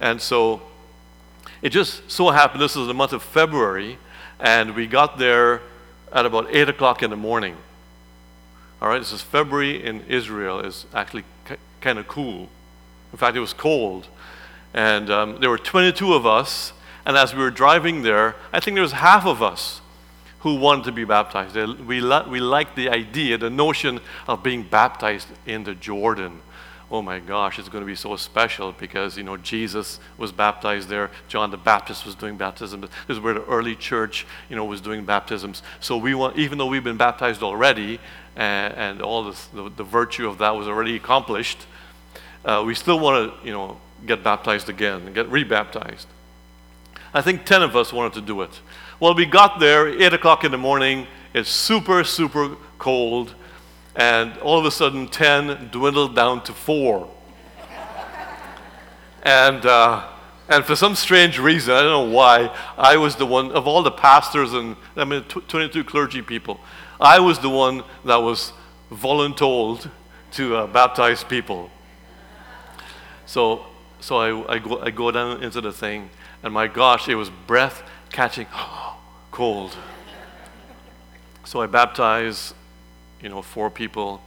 And 0.00 0.20
so 0.20 0.62
It 1.62 1.70
just 1.70 2.10
so 2.10 2.30
happened 2.30 2.60
this 2.60 2.74
was 2.76 2.88
the 2.88 2.94
month 2.94 3.12
of 3.12 3.22
February, 3.22 3.98
and 4.40 4.74
we 4.74 4.86
got 4.86 5.18
there 5.18 5.60
at 6.12 6.26
about 6.26 6.48
8 6.50 6.68
o'clock 6.68 7.02
in 7.02 7.10
the 7.10 7.16
morning. 7.16 7.56
All 8.80 8.88
right, 8.88 8.98
this 8.98 9.12
is 9.12 9.22
February 9.22 9.82
in 9.84 10.02
Israel 10.08 10.58
is 10.60 10.86
actually 10.92 11.24
k- 11.44 11.56
kind 11.80 11.98
of 11.98 12.08
cool. 12.08 12.48
In 13.12 13.18
fact, 13.18 13.36
it 13.36 13.40
was 13.40 13.52
cold. 13.52 14.08
And 14.74 15.10
um, 15.10 15.38
there 15.40 15.50
were 15.50 15.58
22 15.58 16.14
of 16.14 16.26
us, 16.26 16.72
and 17.06 17.16
as 17.16 17.32
we 17.34 17.40
were 17.42 17.50
driving 17.50 18.02
there, 18.02 18.34
I 18.52 18.58
think 18.58 18.74
there 18.74 18.82
was 18.82 18.92
half 18.92 19.24
of 19.26 19.40
us 19.42 19.81
who 20.42 20.56
wanted 20.56 20.84
to 20.84 20.92
be 20.92 21.04
baptized. 21.04 21.54
We, 21.54 22.00
li- 22.00 22.24
we 22.28 22.40
liked 22.40 22.74
the 22.74 22.88
idea, 22.88 23.38
the 23.38 23.50
notion 23.50 24.00
of 24.26 24.42
being 24.42 24.64
baptized 24.64 25.28
in 25.46 25.62
the 25.62 25.74
Jordan. 25.74 26.40
Oh 26.90 27.00
my 27.00 27.20
gosh, 27.20 27.58
it's 27.60 27.68
going 27.68 27.82
to 27.82 27.86
be 27.86 27.94
so 27.94 28.16
special 28.16 28.72
because, 28.72 29.16
you 29.16 29.22
know, 29.22 29.36
Jesus 29.36 30.00
was 30.18 30.32
baptized 30.32 30.88
there. 30.88 31.10
John 31.28 31.52
the 31.52 31.56
Baptist 31.56 32.04
was 32.04 32.16
doing 32.16 32.36
baptism. 32.36 32.80
This 32.80 32.90
is 33.08 33.20
where 33.20 33.34
the 33.34 33.44
early 33.44 33.76
church, 33.76 34.26
you 34.50 34.56
know, 34.56 34.64
was 34.64 34.80
doing 34.80 35.04
baptisms. 35.04 35.62
So 35.80 35.96
we 35.96 36.14
want, 36.14 36.36
even 36.36 36.58
though 36.58 36.66
we've 36.66 36.84
been 36.84 36.96
baptized 36.96 37.42
already, 37.42 38.00
and, 38.34 38.74
and 38.74 39.02
all 39.02 39.24
this, 39.24 39.46
the, 39.46 39.70
the 39.70 39.84
virtue 39.84 40.28
of 40.28 40.38
that 40.38 40.50
was 40.56 40.66
already 40.66 40.96
accomplished, 40.96 41.66
uh, 42.44 42.64
we 42.66 42.74
still 42.74 42.98
want 42.98 43.32
to, 43.40 43.46
you 43.46 43.52
know, 43.52 43.78
get 44.04 44.24
baptized 44.24 44.68
again 44.68 45.02
and 45.02 45.14
get 45.14 45.28
rebaptized. 45.28 46.08
I 47.14 47.20
think 47.20 47.44
10 47.44 47.62
of 47.62 47.76
us 47.76 47.92
wanted 47.92 48.14
to 48.14 48.20
do 48.22 48.42
it. 48.42 48.60
Well, 49.02 49.16
we 49.16 49.26
got 49.26 49.58
there, 49.58 49.88
8 49.88 50.12
o'clock 50.12 50.44
in 50.44 50.52
the 50.52 50.58
morning. 50.58 51.08
It's 51.34 51.50
super, 51.50 52.04
super 52.04 52.54
cold. 52.78 53.34
And 53.96 54.38
all 54.38 54.60
of 54.60 54.64
a 54.64 54.70
sudden, 54.70 55.08
10 55.08 55.70
dwindled 55.72 56.14
down 56.14 56.44
to 56.44 56.52
4. 56.52 57.10
and, 59.24 59.66
uh, 59.66 60.08
and 60.48 60.64
for 60.64 60.76
some 60.76 60.94
strange 60.94 61.40
reason, 61.40 61.74
I 61.74 61.82
don't 61.82 61.90
know 61.90 62.16
why, 62.16 62.56
I 62.78 62.96
was 62.96 63.16
the 63.16 63.26
one, 63.26 63.50
of 63.50 63.66
all 63.66 63.82
the 63.82 63.90
pastors 63.90 64.52
and, 64.52 64.76
I 64.94 65.02
mean, 65.02 65.24
22 65.24 65.82
clergy 65.82 66.22
people, 66.22 66.60
I 67.00 67.18
was 67.18 67.40
the 67.40 67.50
one 67.50 67.82
that 68.04 68.22
was 68.22 68.52
voluntold 68.92 69.90
to 70.34 70.54
uh, 70.54 70.66
baptize 70.68 71.24
people. 71.24 71.72
So, 73.26 73.66
so 73.98 74.18
I, 74.18 74.54
I, 74.54 74.58
go, 74.60 74.80
I 74.80 74.92
go 74.92 75.10
down 75.10 75.42
into 75.42 75.60
the 75.60 75.72
thing, 75.72 76.08
and 76.44 76.54
my 76.54 76.68
gosh, 76.68 77.08
it 77.08 77.16
was 77.16 77.30
breath 77.48 77.82
catching, 78.12 78.46
cold. 79.32 79.76
So 81.44 81.60
I 81.60 81.66
baptize, 81.66 82.54
you 83.20 83.28
know, 83.28 83.42
four 83.42 83.70
people. 83.70 84.22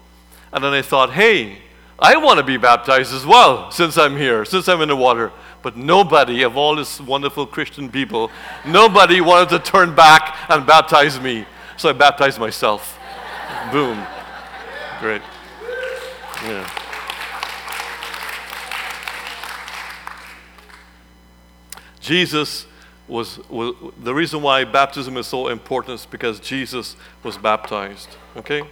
And 0.52 0.64
then 0.64 0.74
I 0.74 0.82
thought, 0.82 1.12
hey, 1.12 1.60
I 1.98 2.18
want 2.18 2.40
to 2.40 2.44
be 2.44 2.58
baptized 2.58 3.14
as 3.14 3.26
well 3.26 3.72
since 3.72 3.98
I'm 3.98 4.18
here, 4.18 4.44
since 4.44 4.68
I'm 4.68 4.82
in 4.82 4.90
the 4.90 4.96
water. 4.96 5.32
But 5.62 5.78
nobody 5.78 6.44
of 6.44 6.58
all 6.58 6.76
these 6.76 7.00
wonderful 7.02 7.46
Christian 7.46 7.90
people, 7.90 8.30
nobody 8.66 9.22
wanted 9.22 9.50
to 9.50 9.60
turn 9.60 9.96
back 9.96 10.36
and 10.50 10.66
baptize 10.68 11.20
me. 11.20 11.46
So 11.78 11.90
I 11.90 11.94
baptized 11.94 12.40
myself. 12.40 13.00
Boom. 13.72 14.06
Great. 15.00 15.22
Yeah. 16.44 16.70
Jesus 22.00 22.68
was, 23.08 23.40
was, 23.50 23.76
the 24.02 24.14
reason 24.14 24.42
why 24.42 24.64
baptism 24.64 25.18
is 25.18 25.28
so 25.28 25.48
important 25.48 26.00
is 26.00 26.06
because 26.06 26.40
Jesus 26.40 26.96
was 27.24 27.38
baptized. 27.38 28.10
Okay? 28.36 28.64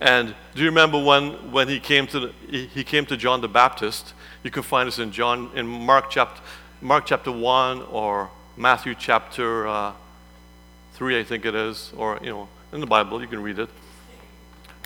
And 0.00 0.34
do 0.54 0.60
you 0.60 0.68
remember 0.68 1.02
when, 1.02 1.52
when 1.52 1.68
he, 1.68 1.78
came 1.78 2.06
to 2.08 2.20
the, 2.20 2.32
he, 2.48 2.66
he 2.66 2.84
came 2.84 3.04
to 3.06 3.16
John 3.16 3.40
the 3.40 3.48
Baptist? 3.48 4.14
You 4.42 4.50
can 4.50 4.62
find 4.62 4.86
this 4.86 4.98
in 4.98 5.12
John 5.12 5.50
in 5.54 5.66
Mark 5.66 6.10
chapter, 6.10 6.40
Mark 6.80 7.04
chapter 7.06 7.30
1 7.30 7.82
or 7.82 8.30
Matthew 8.56 8.94
chapter 8.94 9.66
uh, 9.66 9.92
3, 10.94 11.18
I 11.18 11.24
think 11.24 11.44
it 11.44 11.54
is, 11.54 11.92
or, 11.96 12.18
you 12.22 12.30
know, 12.30 12.48
in 12.72 12.80
the 12.80 12.86
Bible, 12.86 13.20
you 13.20 13.26
can 13.26 13.42
read 13.42 13.58
it. 13.58 13.68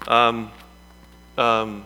Um, 0.09 0.51
um, 1.37 1.85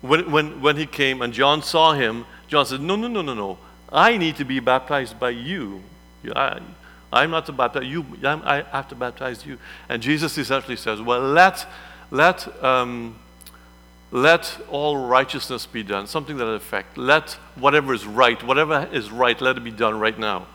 when, 0.00 0.30
when, 0.30 0.60
when 0.60 0.76
he 0.76 0.86
came 0.86 1.22
and 1.22 1.32
John 1.32 1.62
saw 1.62 1.92
him, 1.92 2.24
John 2.46 2.66
said, 2.66 2.80
No, 2.80 2.96
no, 2.96 3.08
no, 3.08 3.22
no, 3.22 3.34
no. 3.34 3.58
I 3.92 4.16
need 4.16 4.36
to 4.36 4.44
be 4.44 4.60
baptized 4.60 5.18
by 5.18 5.30
you. 5.30 5.82
I, 6.34 6.60
I'm 7.12 7.30
not 7.30 7.46
to 7.46 7.52
baptize 7.52 7.86
you, 7.86 8.04
I'm, 8.22 8.42
i 8.42 8.62
have 8.62 8.88
to 8.88 8.94
baptize 8.94 9.46
you. 9.46 9.58
And 9.88 10.02
Jesus 10.02 10.36
essentially 10.36 10.76
says, 10.76 11.00
Well, 11.00 11.20
let, 11.20 11.66
let, 12.10 12.62
um, 12.62 13.18
let 14.10 14.60
all 14.70 15.06
righteousness 15.06 15.64
be 15.66 15.82
done, 15.82 16.06
something 16.06 16.36
that 16.36 16.48
effect. 16.48 16.98
Let 16.98 17.32
whatever 17.54 17.94
is 17.94 18.06
right, 18.06 18.42
whatever 18.42 18.88
is 18.92 19.10
right, 19.10 19.40
let 19.40 19.56
it 19.56 19.64
be 19.64 19.70
done 19.70 19.98
right 19.98 20.18
now 20.18 20.46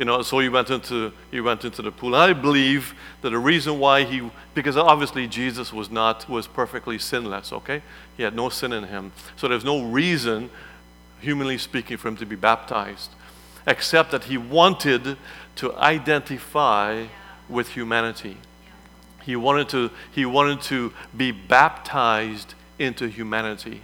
you 0.00 0.06
know, 0.06 0.22
so 0.22 0.38
he 0.38 0.48
went 0.48 0.70
into 0.70 1.12
he 1.30 1.42
went 1.42 1.62
into 1.62 1.82
the 1.82 1.92
pool. 1.92 2.14
I 2.14 2.32
believe 2.32 2.94
that 3.20 3.30
the 3.30 3.38
reason 3.38 3.78
why 3.78 4.04
he 4.04 4.30
because 4.54 4.74
obviously 4.78 5.26
Jesus 5.26 5.74
was 5.74 5.90
not 5.90 6.26
was 6.26 6.46
perfectly 6.46 6.98
sinless, 6.98 7.52
okay? 7.52 7.82
He 8.16 8.22
had 8.22 8.34
no 8.34 8.48
sin 8.48 8.72
in 8.72 8.84
him. 8.84 9.12
So 9.36 9.46
there's 9.46 9.62
no 9.62 9.82
reason, 9.82 10.48
humanly 11.20 11.58
speaking, 11.58 11.96
for 11.96 12.08
him 12.08 12.16
to 12.16 12.26
be 12.26 12.36
baptized, 12.36 13.10
except 13.66 14.10
that 14.10 14.24
he 14.24 14.38
wanted 14.38 15.16
to 15.56 15.74
identify 15.76 17.06
with 17.48 17.70
humanity. 17.70 18.36
He 19.22 19.36
wanted 19.36 19.68
to 19.70 19.90
he 20.10 20.24
wanted 20.24 20.62
to 20.62 20.92
be 21.16 21.30
baptized 21.30 22.54
into 22.78 23.08
humanity. 23.08 23.82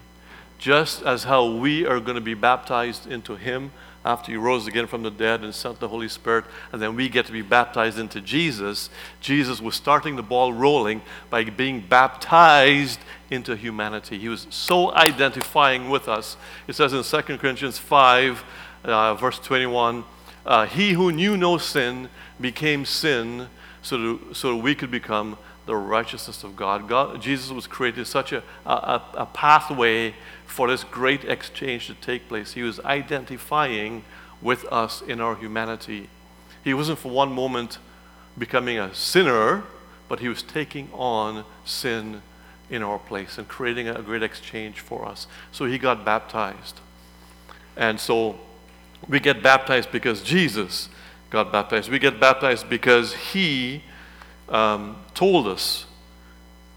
Just 0.58 1.02
as 1.02 1.24
how 1.24 1.46
we 1.46 1.86
are 1.86 2.00
going 2.00 2.14
to 2.14 2.22
be 2.22 2.34
baptized 2.34 3.06
into 3.06 3.36
him 3.36 3.70
after 4.06 4.30
he 4.30 4.38
rose 4.38 4.66
again 4.66 4.86
from 4.86 5.02
the 5.02 5.10
dead 5.10 5.42
and 5.42 5.54
sent 5.54 5.80
the 5.80 5.88
Holy 5.88 6.08
Spirit, 6.08 6.44
and 6.72 6.80
then 6.80 6.94
we 6.94 7.08
get 7.08 7.26
to 7.26 7.32
be 7.32 7.42
baptized 7.42 7.98
into 7.98 8.20
Jesus, 8.20 8.88
Jesus 9.20 9.60
was 9.60 9.74
starting 9.74 10.16
the 10.16 10.22
ball 10.22 10.52
rolling 10.52 11.02
by 11.28 11.44
being 11.44 11.80
baptized 11.80 13.00
into 13.30 13.56
humanity. 13.56 14.18
He 14.18 14.28
was 14.28 14.46
so 14.50 14.94
identifying 14.94 15.90
with 15.90 16.08
us. 16.08 16.36
It 16.68 16.74
says 16.74 16.92
in 16.92 17.02
2 17.02 17.38
Corinthians 17.38 17.78
5, 17.78 18.44
uh, 18.84 19.14
verse 19.16 19.38
21, 19.40 20.04
uh, 20.44 20.66
He 20.66 20.92
who 20.92 21.10
knew 21.10 21.36
no 21.36 21.58
sin 21.58 22.08
became 22.40 22.84
sin 22.84 23.48
so 23.82 23.98
that, 23.98 24.36
so 24.36 24.50
that 24.52 24.62
we 24.62 24.74
could 24.74 24.90
become 24.90 25.36
the 25.66 25.76
righteousness 25.76 26.44
of 26.44 26.56
God. 26.56 26.88
God 26.88 27.20
Jesus 27.20 27.50
was 27.50 27.66
created 27.66 28.06
such 28.06 28.32
a, 28.32 28.42
a, 28.64 29.02
a 29.14 29.26
pathway 29.26 30.14
for 30.46 30.68
this 30.68 30.84
great 30.84 31.24
exchange 31.24 31.88
to 31.88 31.94
take 31.94 32.28
place. 32.28 32.52
He 32.52 32.62
was 32.62 32.80
identifying 32.80 34.04
with 34.40 34.64
us 34.72 35.02
in 35.02 35.20
our 35.20 35.34
humanity. 35.34 36.08
He 36.64 36.72
wasn't 36.72 36.98
for 36.98 37.10
one 37.10 37.32
moment 37.32 37.78
becoming 38.38 38.78
a 38.78 38.94
sinner, 38.94 39.64
but 40.08 40.20
he 40.20 40.28
was 40.28 40.42
taking 40.42 40.88
on 40.92 41.44
sin 41.64 42.22
in 42.70 42.82
our 42.82 42.98
place 42.98 43.38
and 43.38 43.46
creating 43.48 43.88
a 43.88 44.02
great 44.02 44.22
exchange 44.22 44.80
for 44.80 45.04
us. 45.04 45.26
So 45.52 45.66
he 45.66 45.78
got 45.78 46.04
baptized. 46.04 46.80
And 47.76 48.00
so 48.00 48.38
we 49.08 49.20
get 49.20 49.42
baptized 49.42 49.92
because 49.92 50.22
Jesus 50.22 50.88
got 51.30 51.52
baptized. 51.52 51.90
We 51.90 51.98
get 51.98 52.18
baptized 52.18 52.68
because 52.68 53.14
he 53.14 53.82
um, 54.48 54.96
told 55.14 55.46
us 55.46 55.86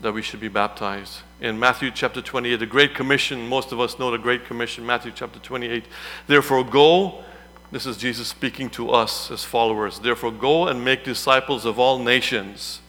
that 0.01 0.13
we 0.13 0.21
should 0.21 0.39
be 0.39 0.47
baptized. 0.47 1.19
In 1.41 1.59
Matthew 1.59 1.91
chapter 1.91 2.21
28, 2.21 2.57
the 2.57 2.65
Great 2.65 2.95
Commission, 2.95 3.47
most 3.47 3.71
of 3.71 3.79
us 3.79 3.99
know 3.99 4.11
the 4.11 4.17
Great 4.17 4.45
Commission, 4.45 4.85
Matthew 4.85 5.11
chapter 5.13 5.39
28. 5.39 5.85
Therefore, 6.27 6.63
go, 6.63 7.23
this 7.71 7.85
is 7.85 7.97
Jesus 7.97 8.27
speaking 8.27 8.69
to 8.71 8.91
us 8.91 9.29
as 9.29 9.43
followers. 9.43 9.99
Therefore, 9.99 10.31
go 10.31 10.67
and 10.67 10.83
make 10.83 11.03
disciples 11.03 11.65
of 11.65 11.79
all 11.79 11.99
nations, 11.99 12.81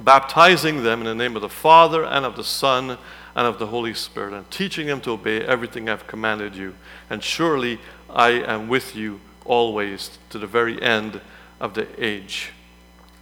baptizing 0.00 0.82
them 0.82 1.00
in 1.00 1.06
the 1.06 1.14
name 1.14 1.36
of 1.36 1.42
the 1.42 1.48
Father 1.48 2.04
and 2.04 2.24
of 2.24 2.36
the 2.36 2.44
Son 2.44 2.98
and 3.34 3.46
of 3.46 3.58
the 3.58 3.66
Holy 3.66 3.94
Spirit, 3.94 4.34
and 4.34 4.50
teaching 4.50 4.88
them 4.88 5.00
to 5.00 5.12
obey 5.12 5.40
everything 5.42 5.88
I've 5.88 6.06
commanded 6.06 6.56
you. 6.56 6.74
And 7.08 7.22
surely 7.22 7.78
I 8.10 8.30
am 8.30 8.68
with 8.68 8.96
you 8.96 9.20
always 9.44 10.18
to 10.30 10.38
the 10.38 10.46
very 10.46 10.80
end 10.82 11.20
of 11.60 11.74
the 11.74 11.88
age. 12.04 12.52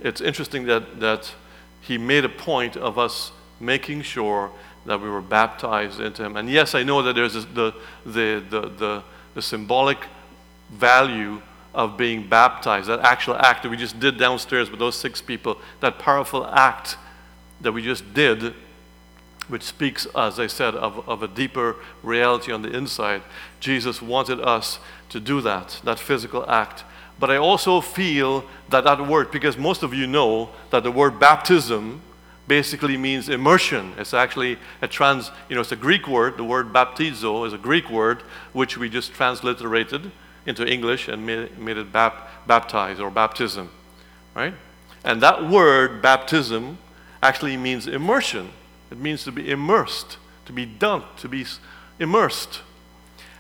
It's 0.01 0.21
interesting 0.21 0.65
that, 0.67 1.01
that 1.01 1.33
he 1.81 1.99
made 1.99 2.25
a 2.25 2.29
point 2.29 2.77
of 2.77 2.99
us 2.99 3.33
making 3.61 4.03
sure 4.03 4.51
that 4.85 5.01
we 5.01 5.09
were 5.09 5.21
baptized 5.21 6.01
into 6.01 6.25
him. 6.25 6.37
And 6.37 6.49
yes, 6.49 6.75
I 6.75 6.83
know 6.83 7.03
that 7.03 7.15
there's 7.15 7.35
the, 7.35 7.75
the, 8.05 8.43
the, 8.51 8.61
the, 8.79 9.03
the 9.35 9.43
symbolic 9.43 9.99
value 10.71 11.43
of 11.75 11.97
being 11.97 12.27
baptized, 12.27 12.89
that 12.89 13.01
actual 13.01 13.37
act 13.37 13.63
that 13.63 13.69
we 13.69 13.77
just 13.77 14.01
did 14.01 14.19
downstairs 14.19 14.71
with 14.71 14.81
those 14.81 14.97
six 14.97 15.21
people, 15.21 15.59
that 15.81 15.99
powerful 15.99 16.47
act 16.47 16.97
that 17.61 17.73
we 17.73 17.83
just 17.83 18.15
did, 18.15 18.55
which 19.49 19.63
speaks, 19.63 20.07
as 20.17 20.41
I 20.41 20.47
said, 20.47 20.75
of, 20.75 21.07
of 21.09 21.23
a 21.23 21.29
deeper 21.29 21.77
reality 22.03 22.51
on 22.51 22.63
the 22.63 22.71
inside. 22.71 23.23
Jesus 23.61 24.01
wanted 24.01 24.41
us 24.41 24.79
to 25.11 25.21
do 25.21 25.41
that, 25.43 25.81
that 25.85 25.99
physical 25.99 26.49
act. 26.51 26.85
But 27.19 27.31
I 27.31 27.37
also 27.37 27.81
feel 27.81 28.45
that 28.69 28.85
that 28.85 29.07
word, 29.07 29.31
because 29.31 29.57
most 29.57 29.83
of 29.83 29.95
you 29.95 30.07
know 30.07 30.51
that 30.71 30.83
the 30.83 30.91
word 30.91 31.19
baptism 31.19 32.03
basically 32.47 32.97
means 32.97 33.29
immersion. 33.29 33.95
It's 33.99 34.15
actually 34.15 34.59
a 34.83 34.89
trans, 34.89 35.31
you 35.49 35.55
know, 35.55 35.63
it's 35.63 35.73
a 35.73 35.77
Greek 35.77 36.07
word. 36.07 36.37
The 36.37 36.45
word 36.45 36.73
baptizo 36.73 37.47
is 37.47 37.53
a 37.53 37.59
Greek 37.59 37.91
word 37.91 38.23
which 38.53 38.77
we 38.77 38.89
just 38.89 39.13
transliterated 39.13 40.11
into 40.45 40.67
English 40.67 41.09
and 41.09 41.27
made, 41.27 41.59
made 41.59 41.77
it 41.77 41.93
bap, 41.93 42.47
baptize 42.47 43.01
or 43.01 43.11
baptism, 43.11 43.71
right? 44.35 44.55
And 45.05 45.21
that 45.23 45.49
word, 45.49 46.03
baptism, 46.03 46.79
actually 47.23 47.57
means 47.57 47.87
immersion. 47.87 48.51
It 48.91 48.99
means 48.99 49.25
to 49.25 49.33
be 49.33 49.51
immersed, 49.51 50.19
to 50.45 50.53
be 50.53 50.67
dunked, 50.67 51.17
to 51.19 51.29
be 51.29 51.45
immersed. 51.99 52.61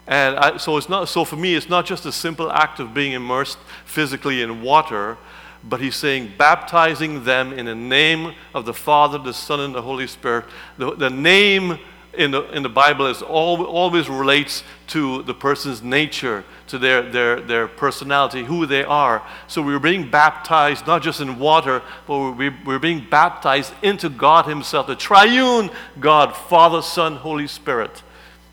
And 0.07 0.37
I, 0.37 0.57
so 0.57 0.77
it's 0.77 0.89
not 0.89 1.09
so 1.09 1.25
for 1.25 1.37
me 1.37 1.55
it's 1.55 1.69
not 1.69 1.85
just 1.85 2.07
a 2.07 2.13
simple 2.13 2.51
act 2.53 2.79
of 2.79 2.95
being 2.95 3.13
immersed 3.13 3.59
physically 3.85 4.43
in 4.43 4.63
water, 4.63 5.19
but 5.65 5.81
he's 5.81 5.97
saying 5.97 6.33
baptizing 6.39 7.25
them 7.25 7.53
in 7.53 7.67
the 7.67 7.75
name 7.75 8.35
of 8.55 8.67
the 8.67 8.75
Father, 8.75 9.19
the 9.19 9.35
Son, 9.35 9.61
and 9.61 9.75
the 9.75 9.83
Holy 9.83 10.07
Spirit. 10.07 10.45
The, 10.79 10.95
the 10.95 11.11
name 11.11 11.79
in 12.17 12.31
the, 12.31 12.49
in 12.51 12.63
the 12.63 12.69
Bible 12.69 13.07
is 13.07 13.23
all, 13.23 13.63
always 13.65 14.09
relates 14.09 14.63
to 14.89 15.23
the 15.25 15.35
person's 15.35 15.83
nature, 15.83 16.45
to 16.69 16.79
their, 16.79 17.03
their, 17.03 17.41
their 17.41 17.69
personality, 17.69 18.45
who 18.45 18.67
they 18.67 18.85
are. 18.85 19.23
So 19.49 19.63
we're 19.63 19.79
being 19.79 20.11
baptized 20.11 20.87
not 20.87 21.03
just 21.03 21.21
in 21.21 21.39
water, 21.39 21.83
but 22.07 22.33
we're, 22.33 22.57
we're 22.65 22.79
being 22.79 23.07
baptized 23.11 23.73
into 23.83 24.09
God 24.09 24.47
Himself, 24.47 24.87
the 24.87 24.97
triune 24.97 25.71
God, 26.01 26.35
Father, 26.35 26.83
Son, 26.83 27.17
Holy 27.17 27.47
Spirit. 27.47 28.03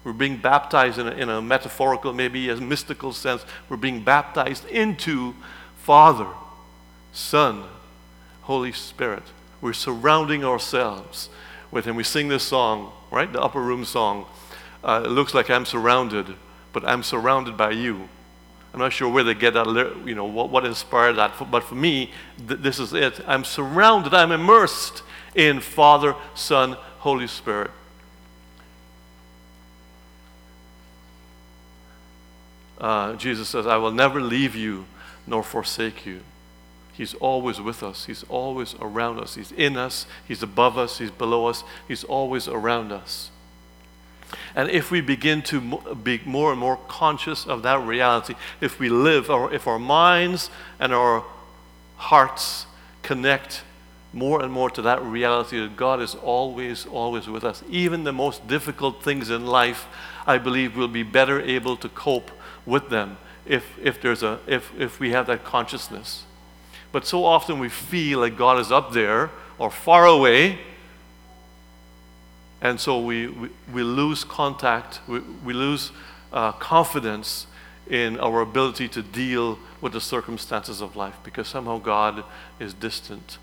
We're 0.04 0.14
being 0.14 0.38
baptized 0.38 1.00
in 1.00 1.08
a, 1.08 1.12
in 1.12 1.30
a 1.30 1.42
metaphorical, 1.42 2.14
maybe 2.14 2.50
a 2.50 2.58
mystical 2.58 3.14
sense. 3.14 3.46
We're 3.70 3.78
being 3.78 4.04
baptized 4.04 4.66
into 4.66 5.34
Father, 5.78 6.28
Son, 7.14 7.64
Holy 8.42 8.74
Spirit. 8.74 9.24
We're 9.62 9.74
surrounding 9.74 10.44
ourselves 10.44 11.30
with 11.72 11.86
Him. 11.86 11.96
We 11.96 12.04
sing 12.04 12.28
this 12.28 12.44
song, 12.44 12.92
right? 13.12 13.32
The 13.32 13.42
upper 13.42 13.62
room 13.62 13.86
song. 13.86 14.26
Uh, 14.84 15.04
it 15.06 15.10
looks 15.10 15.34
like 15.34 15.50
I'm 15.50 15.66
surrounded, 15.66 16.36
but 16.74 16.86
I'm 16.86 17.04
surrounded 17.04 17.56
by 17.56 17.72
you. 17.72 18.10
I'm 18.74 18.80
not 18.80 18.92
sure 18.92 19.08
where 19.08 19.24
they 19.24 19.36
get 19.36 19.54
that, 19.54 19.68
you 20.06 20.16
know, 20.16 20.26
what, 20.26 20.50
what 20.50 20.66
inspired 20.66 21.14
that, 21.14 21.34
but 21.52 21.64
for 21.64 21.76
me, 21.76 22.12
th- 22.48 22.60
this 22.60 22.80
is 22.80 22.92
it. 22.92 23.22
I'm 23.28 23.44
surrounded, 23.44 24.14
I'm 24.14 24.32
immersed 24.32 25.04
in 25.36 25.60
Father, 25.60 26.16
Son, 26.34 26.74
Holy 27.00 27.28
Spirit. 27.28 27.72
Uh, 32.84 33.14
Jesus 33.14 33.48
says, 33.48 33.66
I 33.66 33.78
will 33.78 33.94
never 33.94 34.20
leave 34.20 34.58
you 34.58 34.86
nor 35.26 35.42
forsake 35.42 36.06
you. 36.06 36.20
He's 36.92 37.14
always 37.14 37.62
with 37.62 37.82
us. 37.82 38.06
He's 38.06 38.24
always 38.28 38.76
around 38.82 39.22
us. 39.22 39.36
He's 39.36 39.54
in 39.54 39.78
us. 39.78 40.06
He's 40.28 40.44
above 40.44 40.78
us. 40.78 40.98
He's 40.98 41.10
below 41.10 41.46
us. 41.46 41.64
He's 41.88 42.04
always 42.04 42.50
around 42.50 42.92
us. 42.92 43.32
And 44.54 44.70
if 44.70 44.92
we 44.92 45.00
begin 45.00 45.44
to 45.44 45.96
be 46.04 46.20
more 46.26 46.52
and 46.52 46.60
more 46.60 46.78
conscious 46.90 47.48
of 47.48 47.64
that 47.64 47.80
reality, 47.80 48.36
if 48.60 48.80
we 48.80 48.90
live, 48.90 49.30
or 49.30 49.54
if 49.54 49.66
our 49.66 49.80
minds 49.80 50.50
and 50.78 50.94
our 50.94 51.24
hearts 51.96 52.66
connect 53.02 53.64
more 54.12 54.44
and 54.44 54.52
more 54.52 54.70
to 54.70 54.82
that 54.82 55.02
reality 55.02 55.58
that 55.62 55.78
God 55.78 56.02
is 56.02 56.16
always, 56.16 56.86
always 56.86 57.28
with 57.28 57.46
us, 57.46 57.64
even 57.70 58.04
the 58.04 58.12
most 58.12 58.46
difficult 58.46 59.02
things 59.02 59.30
in 59.30 59.46
life, 59.46 59.88
I 60.28 60.38
believe 60.38 60.76
we'll 60.76 60.90
be 60.90 61.04
better 61.04 61.42
able 61.42 61.78
to 61.78 61.88
cope 61.88 62.30
with 62.66 62.90
them 62.90 63.18
if, 63.46 63.66
if, 63.82 64.02
there's 64.02 64.24
a, 64.24 64.40
if, 64.48 64.72
if 64.80 65.00
we 65.00 65.12
have 65.12 65.28
that 65.28 65.44
consciousness. 65.44 66.24
But 66.92 67.06
so 67.06 67.26
often 67.26 67.60
we 67.60 67.70
feel 67.70 68.20
like 68.20 68.38
God 68.38 68.60
is 68.60 68.72
up 68.72 68.94
there 68.94 69.32
or 69.58 69.70
far 69.70 70.06
away. 70.06 70.60
And 72.62 72.80
so 72.80 73.00
we, 73.00 73.28
we, 73.28 73.50
we 73.74 73.84
lose 73.84 74.24
contact, 74.24 75.02
we, 75.08 75.20
we 75.20 75.54
lose 75.54 75.92
uh, 76.32 76.54
confidence 76.54 77.48
in 77.90 78.20
our 78.20 78.42
ability 78.42 78.88
to 78.88 79.02
deal 79.02 79.60
with 79.82 79.92
the 79.92 80.02
circumstances 80.02 80.80
of 80.80 80.96
life 80.96 81.16
because 81.24 81.48
somehow 81.48 81.78
God 81.78 82.24
is 82.60 82.74
distant. 82.74 83.38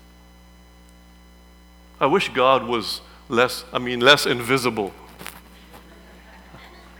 I 1.99 2.07
wish 2.07 2.29
God 2.29 2.67
was 2.67 3.01
less, 3.29 3.63
I 3.71 3.77
mean, 3.77 3.99
less 3.99 4.25
invisible, 4.25 4.91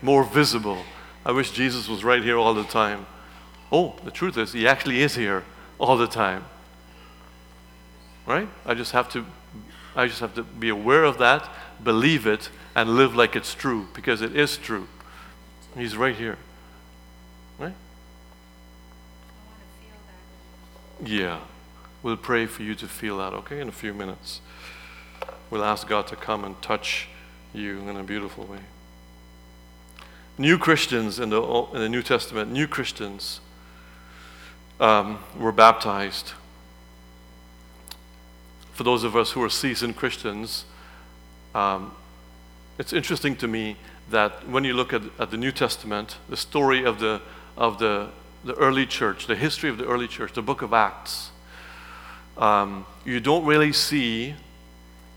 more 0.01 0.23
visible. 0.23 0.77
I 1.25 1.31
wish 1.31 1.51
Jesus 1.51 1.87
was 1.87 2.03
right 2.03 2.23
here 2.23 2.37
all 2.37 2.53
the 2.53 2.63
time. 2.63 3.05
Oh, 3.71 3.95
the 4.03 4.11
truth 4.11 4.37
is, 4.37 4.53
He 4.53 4.67
actually 4.67 5.01
is 5.01 5.15
here 5.15 5.43
all 5.79 5.97
the 5.97 6.07
time. 6.07 6.45
Right? 8.25 8.47
I 8.65 8.73
just 8.73 8.91
have 8.91 9.09
to 9.13 9.25
I 9.95 10.07
just 10.07 10.19
have 10.21 10.35
to 10.35 10.43
be 10.43 10.69
aware 10.69 11.03
of 11.03 11.17
that, 11.17 11.49
believe 11.83 12.25
it, 12.25 12.49
and 12.75 12.95
live 12.95 13.15
like 13.15 13.35
it's 13.35 13.53
true, 13.53 13.87
because 13.93 14.21
it 14.21 14.35
is 14.35 14.57
true. 14.57 14.87
He's 15.75 15.97
right 15.97 16.15
here. 16.15 16.37
Right? 17.59 17.75
Yeah. 21.03 21.41
We'll 22.03 22.17
pray 22.17 22.45
for 22.45 22.63
you 22.63 22.73
to 22.75 22.87
feel 22.87 23.17
that, 23.17 23.33
okay, 23.33 23.59
in 23.59 23.67
a 23.67 23.73
few 23.73 23.93
minutes. 23.93 24.41
We'll 25.49 25.63
ask 25.63 25.87
God 25.87 26.07
to 26.07 26.15
come 26.15 26.45
and 26.45 26.59
touch 26.61 27.09
you 27.53 27.79
in 27.89 27.97
a 27.97 28.03
beautiful 28.03 28.45
way. 28.45 28.59
New 30.37 30.57
Christians 30.57 31.19
in 31.19 31.29
the, 31.29 31.41
in 31.73 31.79
the 31.79 31.89
New 31.89 32.01
Testament, 32.01 32.51
new 32.51 32.67
Christians 32.67 33.41
um, 34.79 35.19
were 35.37 35.51
baptized. 35.51 36.33
For 38.73 38.83
those 38.83 39.03
of 39.03 39.15
us 39.15 39.31
who 39.31 39.43
are 39.43 39.49
seasoned 39.49 39.95
Christians, 39.95 40.65
um, 41.53 41.93
it's 42.79 42.93
interesting 42.93 43.35
to 43.37 43.47
me 43.47 43.75
that 44.09 44.47
when 44.47 44.63
you 44.63 44.73
look 44.73 44.93
at, 44.93 45.03
at 45.19 45.31
the 45.31 45.37
New 45.37 45.51
Testament, 45.51 46.17
the 46.29 46.37
story 46.37 46.83
of 46.83 46.99
the, 46.99 47.21
of 47.57 47.77
the, 47.77 48.09
the 48.43 48.55
early 48.55 48.85
church, 48.85 49.27
the 49.27 49.35
history 49.35 49.69
of 49.69 49.77
the 49.77 49.85
early 49.85 50.07
church, 50.07 50.33
the 50.33 50.41
book 50.41 50.61
of 50.61 50.73
Acts, 50.73 51.31
um, 52.37 52.85
you 53.05 53.19
don't 53.19 53.45
really 53.45 53.73
see 53.73 54.33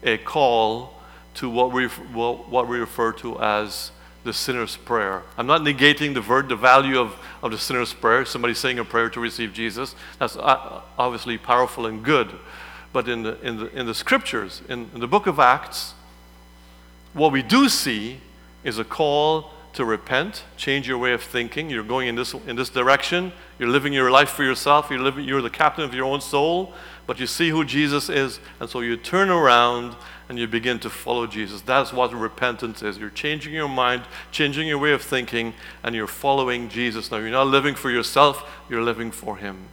a 0.03 0.18
call 0.18 1.00
to 1.35 1.48
what 1.48 1.72
we, 1.72 1.87
what, 1.87 2.48
what 2.48 2.68
we 2.68 2.79
refer 2.79 3.12
to 3.12 3.40
as 3.40 3.90
the 4.24 4.32
sinner's 4.32 4.76
prayer. 4.76 5.22
I'm 5.37 5.46
not 5.46 5.60
negating 5.60 6.14
the, 6.14 6.20
ver- 6.20 6.42
the 6.42 6.56
value 6.56 6.98
of, 6.98 7.14
of 7.42 7.52
the 7.52 7.58
sinner's 7.58 7.92
prayer, 7.92 8.24
somebody 8.24 8.54
saying 8.54 8.78
a 8.78 8.84
prayer 8.84 9.10
to 9.10 9.20
receive 9.20 9.52
Jesus. 9.52 9.94
That's 10.18 10.37
uh, 10.37 10.80
obviously 10.98 11.38
powerful 11.38 11.87
and 11.87 12.02
good. 12.02 12.32
But 12.92 13.08
in 13.08 13.22
the, 13.22 13.40
in 13.46 13.58
the, 13.58 13.78
in 13.78 13.87
the 13.87 13.94
scriptures, 13.94 14.62
in, 14.68 14.90
in 14.94 15.00
the 15.00 15.06
book 15.06 15.26
of 15.26 15.38
Acts, 15.38 15.94
what 17.12 17.32
we 17.32 17.42
do 17.42 17.68
see 17.68 18.20
is 18.64 18.78
a 18.78 18.84
call 18.84 19.50
to 19.74 19.84
repent, 19.84 20.44
change 20.56 20.88
your 20.88 20.98
way 20.98 21.12
of 21.12 21.22
thinking. 21.22 21.68
You're 21.68 21.82
going 21.82 22.08
in 22.08 22.14
this, 22.14 22.32
in 22.32 22.56
this 22.56 22.70
direction. 22.70 23.32
You're 23.58 23.68
living 23.68 23.92
your 23.92 24.10
life 24.10 24.30
for 24.30 24.44
yourself. 24.44 24.88
You're, 24.88 25.00
living, 25.00 25.24
you're 25.24 25.42
the 25.42 25.50
captain 25.50 25.84
of 25.84 25.92
your 25.92 26.04
own 26.04 26.20
soul. 26.20 26.72
But 27.06 27.20
you 27.20 27.26
see 27.26 27.50
who 27.50 27.64
Jesus 27.64 28.08
is, 28.08 28.40
and 28.60 28.70
so 28.70 28.80
you 28.80 28.96
turn 28.96 29.28
around 29.28 29.94
and 30.28 30.38
you 30.38 30.46
begin 30.46 30.78
to 30.80 30.90
follow 30.90 31.26
Jesus. 31.26 31.60
That's 31.60 31.92
what 31.92 32.12
repentance 32.12 32.82
is. 32.82 32.98
You're 32.98 33.10
changing 33.10 33.52
your 33.52 33.68
mind, 33.68 34.02
changing 34.32 34.66
your 34.66 34.78
way 34.78 34.92
of 34.92 35.02
thinking, 35.02 35.54
and 35.82 35.94
you're 35.94 36.06
following 36.06 36.68
Jesus. 36.68 37.10
Now, 37.10 37.18
you're 37.18 37.30
not 37.30 37.46
living 37.46 37.74
for 37.74 37.90
yourself, 37.90 38.48
you're 38.68 38.82
living 38.82 39.10
for 39.10 39.37
Him. 39.37 39.68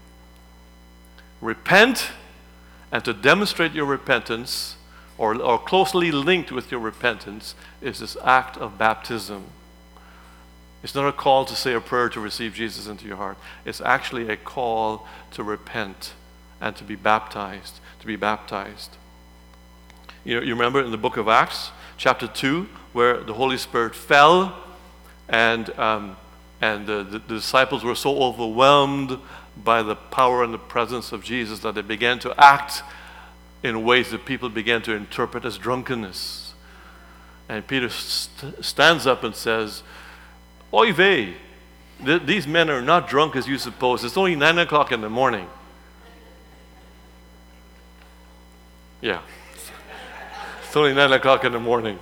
Repent, 1.40 2.12
and 2.92 3.04
to 3.06 3.14
demonstrate 3.14 3.72
your 3.72 3.86
repentance, 3.86 4.76
or, 5.18 5.40
or 5.42 5.58
closely 5.58 6.12
linked 6.12 6.52
with 6.52 6.70
your 6.70 6.82
repentance, 6.82 7.56
is 7.82 8.00
this 8.00 8.18
act 8.24 8.58
of 8.58 8.78
baptism. 8.78 9.46
It's 10.84 10.96
not 10.96 11.08
a 11.08 11.14
call 11.14 11.46
to 11.46 11.56
say 11.56 11.74
a 11.74 11.80
prayer 11.80 12.10
to 12.10 12.20
receive 12.20 12.56
Jesus 12.56 12.88
into 12.88 13.06
your 13.06 13.18
heart. 13.18 13.38
It's 13.66 13.82
actually 13.82 14.30
a 14.30 14.36
call 14.36 15.08
to 15.32 15.44
repent 15.44 16.14
and 16.60 16.76
to 16.76 16.84
be 16.84 16.96
baptized, 16.96 17.80
to 18.00 18.08
be 18.08 18.16
baptized. 18.16 18.98
You, 20.24 20.36
know, 20.36 20.46
you 20.46 20.54
remember 20.54 20.84
in 20.84 20.92
the 20.92 20.98
book 20.98 21.18
of 21.18 21.28
Acts, 21.28 21.72
chapter 21.98 22.28
2, 22.28 22.70
where 22.94 23.22
the 23.22 23.34
Holy 23.34 23.58
Spirit 23.58 23.96
fell 23.96 24.56
and, 25.28 25.70
um, 25.80 26.16
and 26.62 26.86
the, 26.86 27.04
the, 27.04 27.20
disciples 27.20 27.84
were 27.84 27.96
so 27.96 28.22
overwhelmed 28.22 29.18
by 29.64 29.82
the 29.82 29.96
power 29.96 30.44
and 30.44 30.54
the 30.54 30.60
presence 30.60 31.12
of 31.12 31.24
Jesus 31.24 31.60
that 31.60 31.74
they 31.74 31.82
began 31.82 32.20
to 32.20 32.36
act 32.38 32.84
in 33.64 33.84
ways 33.84 34.12
that 34.12 34.26
people 34.26 34.50
began 34.50 34.84
to 34.84 34.94
interpret 34.94 35.44
as 35.44 35.58
drunkenness. 35.58 36.54
And 37.50 37.66
Peter 37.66 37.90
st- 37.90 38.64
stands 38.64 39.08
up 39.08 39.24
and 39.24 39.36
says, 39.36 39.82
Oy 40.72 40.94
vey, 40.94 41.34
th- 42.06 42.24
these 42.24 42.46
men 42.46 42.70
are 42.70 42.82
not 42.82 43.10
drunk 43.10 43.36
as 43.36 43.48
you 43.48 43.58
suppose. 43.58 44.04
It's 44.04 44.18
only 44.18 44.36
nine 44.36 44.60
o'clock 44.60 44.92
in 44.92 45.02
the 45.02 45.10
morning. 45.10 45.48
Yeah. 49.02 49.22
It's 50.72 50.78
only 50.78 50.94
nine 50.94 51.12
o'clock 51.12 51.44
in 51.44 51.52
the 51.52 51.60
morning. 51.60 52.00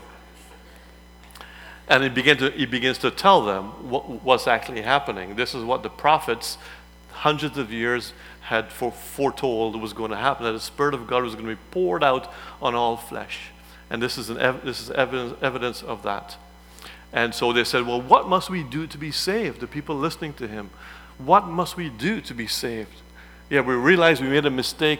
And 1.88 2.04
he, 2.04 2.34
to, 2.36 2.52
he 2.52 2.68
begins 2.68 3.00
to 3.00 3.10
tell 3.10 3.44
them 3.44 3.90
what, 3.90 4.24
what's 4.24 4.48
actually 4.48 4.84
happening. 4.84 5.36
This 5.36 5.56
is 5.56 5.64
what 5.64 5.82
the 5.82 5.90
prophets 5.90 6.60
hundreds 7.10 7.58
of 7.58 7.74
years 7.74 8.14
had 8.42 8.72
foretold 8.72 9.82
was 9.82 9.94
going 9.94 10.12
to 10.12 10.18
happen, 10.18 10.46
that 10.46 10.52
the 10.52 10.60
Spirit 10.60 10.94
of 10.94 11.08
God 11.08 11.24
was 11.24 11.34
going 11.34 11.48
to 11.48 11.56
be 11.56 11.62
poured 11.72 12.04
out 12.04 12.32
on 12.62 12.76
all 12.76 12.96
flesh. 12.96 13.50
And 13.90 14.04
this 14.04 14.20
is, 14.20 14.30
ev- 14.30 14.64
this 14.64 14.80
is 14.80 14.92
evidence, 14.92 15.36
evidence 15.42 15.82
of 15.82 16.04
that. 16.04 16.38
And 17.12 17.34
so 17.34 17.52
they 17.52 17.64
said, 17.64 17.88
Well, 17.88 18.04
what 18.04 18.30
must 18.30 18.52
we 18.52 18.62
do 18.62 18.86
to 18.86 19.00
be 19.00 19.10
saved? 19.10 19.62
The 19.62 19.68
people 19.68 19.96
listening 19.96 20.34
to 20.34 20.48
him, 20.48 20.70
what 21.18 21.48
must 21.48 21.76
we 21.76 21.90
do 21.90 22.22
to 22.22 22.36
be 22.36 22.46
saved? 22.46 23.02
Yeah, 23.50 23.62
we 23.62 23.74
realized 23.74 24.22
we 24.22 24.30
made 24.30 24.46
a 24.46 24.52
mistake 24.52 25.00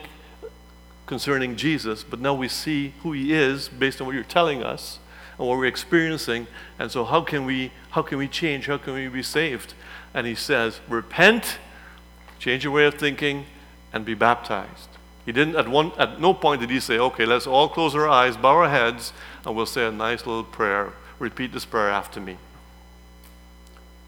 concerning 1.10 1.56
Jesus, 1.56 2.04
but 2.04 2.20
now 2.20 2.36
we 2.36 2.48
see 2.48 2.94
who 3.02 3.14
he 3.14 3.34
is 3.34 3.68
based 3.68 4.00
on 4.00 4.06
what 4.06 4.14
you're 4.14 4.24
telling 4.24 4.62
us 4.62 5.00
and 5.40 5.48
what 5.48 5.58
we're 5.58 5.66
experiencing. 5.66 6.46
And 6.78 6.92
so 6.92 7.04
how 7.04 7.22
can 7.22 7.46
we 7.46 7.72
how 7.90 8.04
can 8.04 8.20
we 8.20 8.28
change? 8.28 8.68
How 8.68 8.78
can 8.78 8.94
we 8.94 9.08
be 9.08 9.24
saved? 9.24 9.74
And 10.14 10.28
he 10.28 10.36
says, 10.36 10.80
repent, 10.88 11.58
change 12.38 12.64
your 12.64 12.72
way 12.72 12.86
of 12.86 12.94
thinking, 12.94 13.48
and 13.92 14.06
be 14.06 14.14
baptized. 14.14 14.90
He 15.26 15.32
didn't 15.32 15.56
at 15.56 15.68
one 15.68 15.94
at 15.98 16.22
no 16.22 16.32
point 16.36 16.62
did 16.62 16.70
he 16.70 16.80
say, 16.80 17.00
okay, 17.00 17.26
let's 17.26 17.48
all 17.48 17.68
close 17.68 17.96
our 17.96 18.08
eyes, 18.08 18.38
bow 18.38 18.58
our 18.58 18.70
heads, 18.70 19.12
and 19.46 19.56
we'll 19.56 19.66
say 19.66 19.88
a 19.88 19.92
nice 19.92 20.28
little 20.28 20.44
prayer. 20.44 20.94
Repeat 21.18 21.54
this 21.54 21.66
prayer 21.66 21.90
after 21.90 22.22
me. 22.22 22.38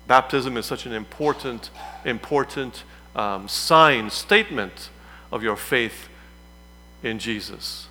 Baptism 0.05 0.55
is 0.55 0.67
such 0.67 0.85
an 0.85 0.93
important, 0.93 1.71
important 2.05 2.83
um, 3.15 3.47
sign, 3.47 4.11
statement 4.11 4.91
of 5.31 5.41
your 5.41 5.55
faith 5.55 6.09
in 7.03 7.19
Jesus. 7.19 7.87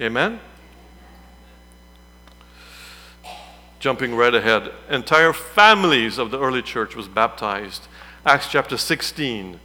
Amen? 0.00 0.40
Jumping 3.78 4.14
right 4.14 4.34
ahead, 4.34 4.72
entire 4.90 5.32
families 5.32 6.18
of 6.18 6.30
the 6.30 6.40
early 6.40 6.62
church 6.62 6.96
was 6.96 7.06
baptized. 7.06 7.86
Acts 8.24 8.48
chapter 8.48 8.76
16. 8.76 9.60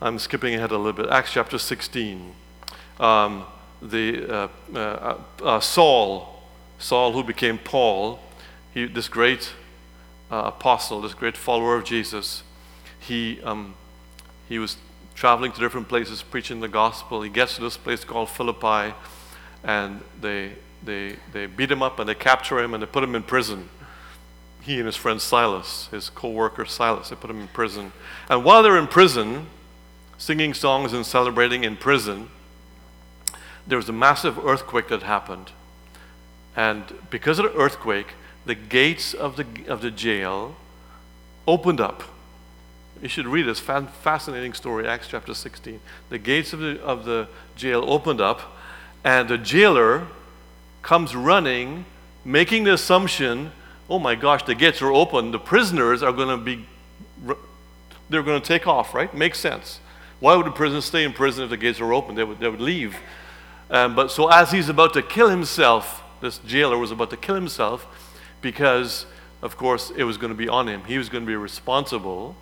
I'm 0.00 0.18
skipping 0.18 0.54
ahead 0.54 0.70
a 0.70 0.76
little 0.76 0.92
bit. 0.92 1.10
Acts 1.10 1.32
chapter 1.32 1.58
16. 1.58 2.32
Um, 3.00 3.44
the 3.80 4.28
uh, 4.28 4.48
uh, 4.74 5.18
uh, 5.42 5.60
Saul, 5.60 6.42
Saul 6.78 7.12
who 7.12 7.24
became 7.24 7.58
Paul, 7.58 8.20
he, 8.74 8.86
this 8.86 9.08
great 9.08 9.52
uh, 10.30 10.42
apostle, 10.46 11.00
this 11.00 11.14
great 11.14 11.36
follower 11.36 11.76
of 11.76 11.84
Jesus, 11.84 12.42
he, 13.00 13.40
um, 13.42 13.74
he 14.48 14.58
was 14.58 14.76
traveling 15.18 15.50
to 15.50 15.58
different 15.58 15.88
places 15.88 16.22
preaching 16.22 16.60
the 16.60 16.68
gospel. 16.68 17.22
He 17.22 17.28
gets 17.28 17.56
to 17.56 17.60
this 17.60 17.76
place 17.76 18.04
called 18.04 18.30
Philippi, 18.30 18.94
and 19.64 20.00
they, 20.20 20.52
they, 20.84 21.16
they 21.32 21.46
beat 21.46 21.72
him 21.72 21.82
up 21.82 21.98
and 21.98 22.08
they 22.08 22.14
capture 22.14 22.60
him 22.60 22.72
and 22.72 22.80
they 22.80 22.86
put 22.86 23.02
him 23.02 23.16
in 23.16 23.24
prison. 23.24 23.68
He 24.60 24.76
and 24.76 24.86
his 24.86 24.94
friend 24.94 25.20
Silas, 25.20 25.88
his 25.90 26.08
co 26.08 26.30
worker 26.30 26.64
Silas, 26.64 27.08
they 27.08 27.16
put 27.16 27.30
him 27.30 27.40
in 27.40 27.48
prison. 27.48 27.90
And 28.30 28.44
while 28.44 28.62
they're 28.62 28.78
in 28.78 28.86
prison, 28.86 29.46
singing 30.18 30.54
songs 30.54 30.92
and 30.92 31.04
celebrating 31.04 31.64
in 31.64 31.76
prison, 31.76 32.28
there 33.66 33.76
was 33.76 33.88
a 33.88 33.92
massive 33.92 34.38
earthquake 34.38 34.86
that 34.86 35.02
happened. 35.02 35.50
And 36.54 36.84
because 37.10 37.40
of 37.40 37.52
the 37.52 37.58
earthquake, 37.58 38.14
the 38.46 38.54
gates 38.54 39.14
of 39.14 39.34
the, 39.34 39.46
of 39.66 39.82
the 39.82 39.90
jail 39.90 40.54
opened 41.44 41.80
up 41.80 42.04
you 43.02 43.08
should 43.08 43.26
read 43.26 43.46
this 43.46 43.60
fascinating 43.60 44.54
story, 44.54 44.86
Acts 44.86 45.08
chapter 45.08 45.34
16. 45.34 45.80
The 46.10 46.18
gates 46.18 46.52
of 46.52 46.60
the, 46.60 46.80
of 46.82 47.04
the 47.04 47.28
jail 47.56 47.84
opened 47.86 48.20
up, 48.20 48.56
and 49.04 49.28
the 49.28 49.38
jailer 49.38 50.06
comes 50.82 51.14
running, 51.14 51.84
making 52.24 52.64
the 52.64 52.74
assumption 52.74 53.52
oh 53.88 53.98
my 53.98 54.14
gosh, 54.14 54.42
the 54.44 54.54
gates 54.54 54.82
are 54.82 54.92
open. 54.92 55.30
The 55.30 55.38
prisoners 55.38 56.02
are 56.02 56.12
going 56.12 56.28
to 56.28 56.36
be, 56.36 56.64
they're 58.08 58.22
going 58.22 58.40
to 58.40 58.46
take 58.46 58.66
off, 58.66 58.94
right? 58.94 59.12
Makes 59.14 59.40
sense. 59.40 59.80
Why 60.20 60.34
would 60.36 60.46
the 60.46 60.50
prisoners 60.50 60.84
stay 60.84 61.04
in 61.04 61.12
prison 61.12 61.44
if 61.44 61.50
the 61.50 61.56
gates 61.56 61.80
were 61.80 61.92
open? 61.92 62.14
They 62.14 62.24
would, 62.24 62.38
they 62.38 62.48
would 62.48 62.60
leave. 62.60 62.96
Um, 63.70 63.94
but 63.94 64.10
so 64.10 64.28
as 64.28 64.50
he's 64.50 64.68
about 64.68 64.94
to 64.94 65.02
kill 65.02 65.28
himself, 65.28 66.02
this 66.20 66.38
jailer 66.38 66.76
was 66.76 66.90
about 66.90 67.10
to 67.10 67.16
kill 67.16 67.34
himself 67.34 67.86
because, 68.40 69.06
of 69.42 69.56
course, 69.56 69.90
it 69.96 70.04
was 70.04 70.16
going 70.16 70.32
to 70.32 70.36
be 70.36 70.48
on 70.48 70.68
him. 70.68 70.82
He 70.84 70.98
was 70.98 71.08
going 71.08 71.24
to 71.24 71.28
be 71.28 71.36
responsible 71.36 72.36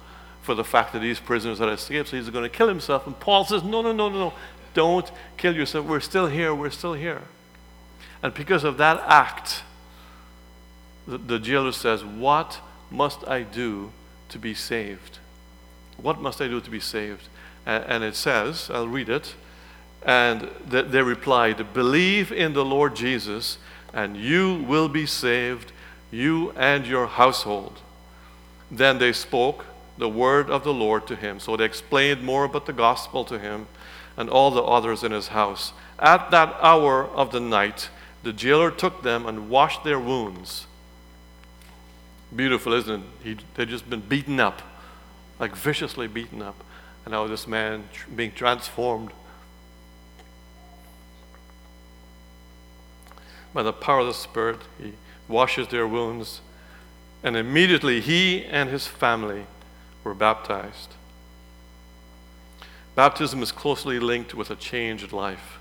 for 0.47 0.55
the 0.55 0.65
fact 0.65 0.93
that 0.93 1.01
these 1.01 1.19
prisoners 1.19 1.59
had 1.59 1.69
escaped, 1.69 2.09
so 2.09 2.17
he's 2.17 2.31
going 2.31 2.45
to 2.45 2.49
kill 2.49 2.69
himself. 2.69 3.05
And 3.07 3.19
Paul 3.19 3.45
says, 3.45 3.65
No, 3.65 3.83
no, 3.83 3.93
no, 3.93 4.09
no, 4.09 4.19
no. 4.29 4.33
Don't 4.73 5.11
kill 5.37 5.55
yourself. 5.55 5.87
We're 5.87 6.01
still 6.01 6.29
here. 6.29 6.55
We're 6.55 6.71
still 6.71 6.95
here. 6.95 7.23
And 8.23 8.33
because 8.33 8.63
of 8.63 8.79
that 8.79 9.03
act, 9.07 9.65
the, 11.07 11.19
the 11.19 11.39
jailer 11.41 11.73
says, 11.73 12.05
What 12.05 12.61
must 12.91 13.27
I 13.27 13.43
do 13.43 13.91
to 14.29 14.39
be 14.39 14.55
saved? 14.55 15.19
What 15.97 16.21
must 16.21 16.41
I 16.41 16.47
do 16.47 16.61
to 16.61 16.71
be 16.71 16.81
saved? 16.81 17.29
And, 17.67 17.85
and 17.85 18.05
it 18.05 18.15
says, 18.15 18.71
I'll 18.73 18.89
read 18.89 19.09
it. 19.09 19.35
And 20.05 20.49
th- 20.71 20.87
they 20.87 21.03
replied, 21.03 21.75
Believe 21.75 22.31
in 22.31 22.53
the 22.53 22.65
Lord 22.65 22.95
Jesus, 22.95 23.59
and 23.93 24.17
you 24.17 24.63
will 24.69 24.89
be 24.89 25.07
saved, 25.07 25.73
you 26.13 26.53
and 26.53 26.87
your 26.87 27.09
household. 27.09 27.81
Then 28.71 28.99
they 28.99 29.13
spoke 29.13 29.65
the 29.99 30.09
word 30.09 30.51
of 30.51 30.65
the 30.65 30.75
Lord 30.75 31.07
to 31.07 31.17
him. 31.17 31.41
So 31.41 31.57
they 31.57 31.65
explained 31.65 32.23
more 32.23 32.45
about 32.45 32.67
the 32.67 32.73
gospel 32.73 33.25
to 33.25 33.39
him 33.39 33.67
and 34.17 34.29
all 34.29 34.51
the 34.51 34.63
others 34.63 35.03
in 35.03 35.13
his 35.13 35.29
house. 35.29 35.73
At 35.99 36.31
that 36.31 36.57
hour 36.61 37.07
of 37.07 37.33
the 37.33 37.41
night, 37.41 37.91
the 38.23 38.33
jailer 38.33 38.71
took 38.71 39.03
them 39.03 39.27
and 39.27 39.49
washed 39.49 39.85
their 39.85 40.01
wounds. 40.01 40.67
Beautiful, 42.35 42.73
isn't 42.73 43.03
it? 43.03 43.07
He, 43.23 43.37
they'd 43.55 43.69
just 43.69 43.89
been 43.89 44.01
beaten 44.01 44.41
up, 44.41 44.63
like 45.39 45.55
viciously 45.55 46.09
beaten 46.09 46.43
up. 46.43 46.63
And 47.05 47.13
now 47.13 47.27
this 47.27 47.47
man 47.47 47.85
being 48.15 48.33
transformed 48.33 49.13
by 53.55 53.63
the 53.63 53.73
power 53.73 54.01
of 54.01 54.07
the 54.09 54.15
Spirit, 54.15 54.61
he 54.79 54.93
washes 55.29 55.69
their 55.69 55.87
wounds. 55.87 56.41
And 57.23 57.37
immediately 57.37 58.01
he 58.01 58.45
and 58.45 58.69
his 58.69 58.87
family 58.87 59.47
were 60.07 60.15
baptized. 60.15 60.95
Baptism 62.95 63.43
is 63.43 63.51
closely 63.51 63.99
linked 63.99 64.35
with 64.35 64.51
a 64.51 64.55
changed 64.55 65.13
life. 65.13 65.59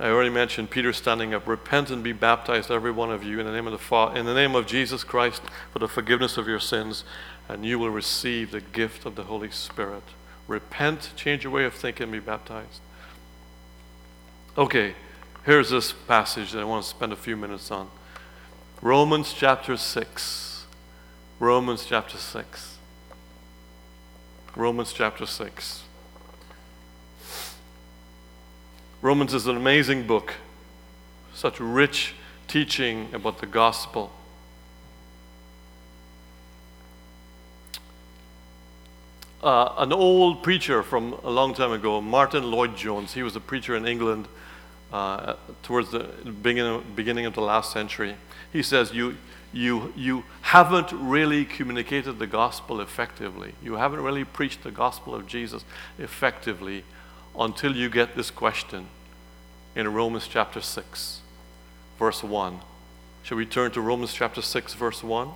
I 0.00 0.08
already 0.08 0.30
mentioned 0.30 0.70
Peter 0.70 0.92
standing 0.92 1.32
up, 1.32 1.46
repent 1.46 1.90
and 1.90 2.02
be 2.02 2.12
baptized, 2.12 2.72
every 2.72 2.90
one 2.90 3.12
of 3.12 3.22
you, 3.22 3.38
in 3.38 3.46
the 3.46 3.52
name 3.52 3.66
of 3.66 3.72
the 3.72 3.78
Father, 3.78 4.18
in 4.18 4.26
the 4.26 4.34
name 4.34 4.56
of 4.56 4.66
Jesus 4.66 5.04
Christ, 5.04 5.42
for 5.72 5.78
the 5.78 5.86
forgiveness 5.86 6.36
of 6.36 6.48
your 6.48 6.58
sins, 6.58 7.04
and 7.48 7.64
you 7.64 7.78
will 7.78 7.90
receive 7.90 8.50
the 8.50 8.60
gift 8.60 9.06
of 9.06 9.14
the 9.14 9.24
Holy 9.24 9.52
Spirit. 9.52 10.02
Repent, 10.48 11.12
change 11.14 11.44
your 11.44 11.52
way 11.52 11.64
of 11.64 11.74
thinking, 11.74 12.10
be 12.10 12.18
baptized. 12.18 12.80
Okay, 14.58 14.94
here's 15.46 15.70
this 15.70 15.92
passage 15.92 16.50
that 16.50 16.60
I 16.60 16.64
want 16.64 16.82
to 16.82 16.90
spend 16.90 17.12
a 17.12 17.16
few 17.16 17.36
minutes 17.36 17.70
on. 17.70 17.88
Romans 18.80 19.32
chapter 19.32 19.76
6. 19.76 20.66
Romans 21.38 21.86
chapter 21.86 22.18
6. 22.18 22.71
Romans 24.54 24.92
chapter 24.92 25.24
6. 25.24 25.82
Romans 29.00 29.32
is 29.32 29.46
an 29.46 29.56
amazing 29.56 30.06
book, 30.06 30.34
such 31.32 31.58
rich 31.58 32.14
teaching 32.48 33.08
about 33.14 33.38
the 33.38 33.46
gospel. 33.46 34.12
Uh, 39.42 39.74
an 39.78 39.90
old 39.90 40.42
preacher 40.42 40.82
from 40.82 41.14
a 41.24 41.30
long 41.30 41.54
time 41.54 41.72
ago, 41.72 42.02
Martyn 42.02 42.50
Lloyd-Jones, 42.50 43.14
he 43.14 43.22
was 43.22 43.34
a 43.34 43.40
preacher 43.40 43.74
in 43.74 43.86
England 43.86 44.28
uh, 44.92 45.34
towards 45.62 45.90
the 45.92 46.00
beginning, 46.42 46.84
beginning 46.94 47.24
of 47.24 47.32
the 47.32 47.40
last 47.40 47.72
century. 47.72 48.16
He 48.52 48.62
says, 48.62 48.92
you, 48.92 49.16
you, 49.52 49.92
you 49.96 50.24
haven't 50.40 50.92
really 50.92 51.44
communicated 51.44 52.18
the 52.18 52.26
gospel 52.26 52.80
effectively. 52.80 53.52
You 53.62 53.74
haven't 53.74 54.00
really 54.00 54.24
preached 54.24 54.62
the 54.62 54.70
gospel 54.70 55.14
of 55.14 55.26
Jesus 55.26 55.64
effectively 55.98 56.84
until 57.38 57.76
you 57.76 57.90
get 57.90 58.16
this 58.16 58.30
question 58.30 58.86
in 59.74 59.92
Romans 59.92 60.26
chapter 60.28 60.60
6, 60.60 61.20
verse 61.98 62.22
1. 62.22 62.60
Shall 63.22 63.36
we 63.36 63.46
turn 63.46 63.70
to 63.72 63.80
Romans 63.80 64.12
chapter 64.12 64.42
6, 64.42 64.74
verse 64.74 65.02
1? 65.02 65.30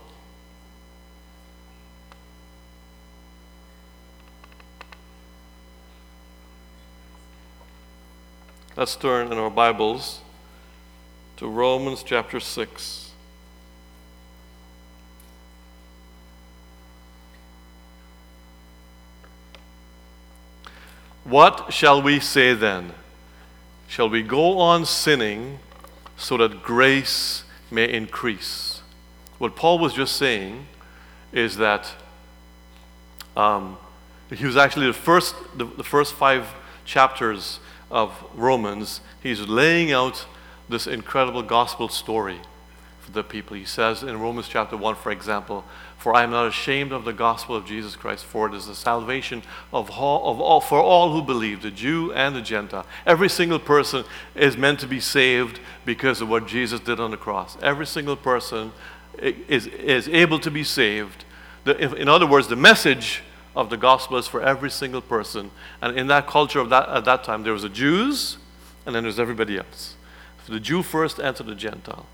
Let's 8.76 8.96
turn 8.96 9.33
in 9.33 9.38
our 9.38 9.48
Bibles 9.48 10.20
to 11.38 11.48
Romans 11.48 12.02
chapter 12.02 12.40
6. 12.40 13.06
What 21.29 21.73
shall 21.73 22.01
we 22.01 22.21
say 22.21 22.55
then? 22.55 22.93
Shall 23.89 24.09
we 24.09 24.23
go 24.23 24.61
on 24.61 24.87
sinning 24.87 25.59
so 26.17 26.37
that 26.37 26.62
grace 26.62 27.43
may 27.69 27.93
increase? 27.93 28.81
What 29.39 29.57
Paul 29.57 29.81
was 29.81 29.93
just 29.93 30.15
saying 30.15 30.69
is 31.33 31.57
that 31.57 31.93
um, 33.37 33.77
he 34.33 34.47
was 34.47 34.57
actually 34.57 34.87
the 34.87 34.93
first, 34.93 35.35
the, 35.57 35.65
the 35.65 35.83
first 35.83 36.15
five 36.15 36.47
chapters 36.85 37.59
of 37.91 38.12
Romans, 38.33 39.01
he's 39.21 39.41
laying 39.41 39.91
out 39.91 40.27
this 40.69 40.87
incredible 40.87 41.43
gospel 41.43 41.89
story 41.89 42.39
for 43.01 43.11
the 43.11 43.25
people. 43.25 43.57
He 43.57 43.65
says 43.65 44.05
in 44.05 44.21
Romans 44.21 44.47
chapter 44.47 44.77
1, 44.77 44.95
for 44.95 45.11
example, 45.11 45.65
For 46.07 46.14
I 46.14 46.23
am 46.23 46.31
not 46.31 46.47
ashamed 46.47 46.92
of 46.92 47.05
the 47.05 47.12
gospel 47.12 47.57
of 47.57 47.66
Jesus 47.66 47.97
Christ, 47.97 48.25
for 48.27 48.47
it 48.47 48.55
is 48.55 48.69
the 48.69 48.77
salvation 48.77 49.42
of 49.73 49.90
all, 49.90 50.31
of 50.31 50.40
all, 50.40 50.61
for 50.61 50.79
all 50.79 51.11
who 51.11 51.21
believe, 51.21 51.62
the 51.62 51.71
Jew 51.73 52.12
and 52.12 52.37
the 52.37 52.40
Gentile. 52.40 52.87
Every 53.05 53.29
single 53.29 53.59
person 53.59 54.05
is 54.37 54.57
meant 54.57 54.79
to 54.79 54.87
be 54.87 55.01
saved 55.01 55.59
because 55.85 56.21
of 56.21 56.29
what 56.29 56.47
Jesus 56.47 56.79
did 56.79 57.01
on 57.01 57.11
the 57.11 57.16
cross. 57.16 57.59
Every 57.61 57.87
single 57.87 58.14
person 58.14 58.71
is, 59.19 59.66
is 59.66 60.09
able 60.09 60.38
to 60.38 60.51
be 60.53 60.62
saved. 60.62 61.25
The, 61.64 61.77
in 61.97 62.09
other 62.09 62.25
words, 62.25 62.47
the 62.47 62.55
message 62.55 63.25
of 63.57 63.69
the 63.69 63.77
gospel 63.77 64.16
is 64.16 64.29
for 64.29 64.40
every 64.40 64.71
single 64.71 65.03
person. 65.03 65.51
And 65.83 65.99
in 65.99 66.07
that 66.07 66.29
culture 66.29 66.61
of 66.61 66.71
that, 66.71 66.88
at 66.88 67.05
that 67.07 67.25
time, 67.25 67.42
there 67.42 67.53
was 67.53 67.62
the 67.62 67.69
Jews, 67.69 68.38
and 68.87 68.95
then 68.95 69.03
there's 69.03 69.19
everybody 69.19 69.59
else. 69.59 69.97
So 70.47 70.53
the 70.53 70.61
Jew 70.61 70.85
first 70.85 71.19
and 71.19 71.35
to 71.35 71.42
the 71.42 71.57
Gentile. 71.57 72.07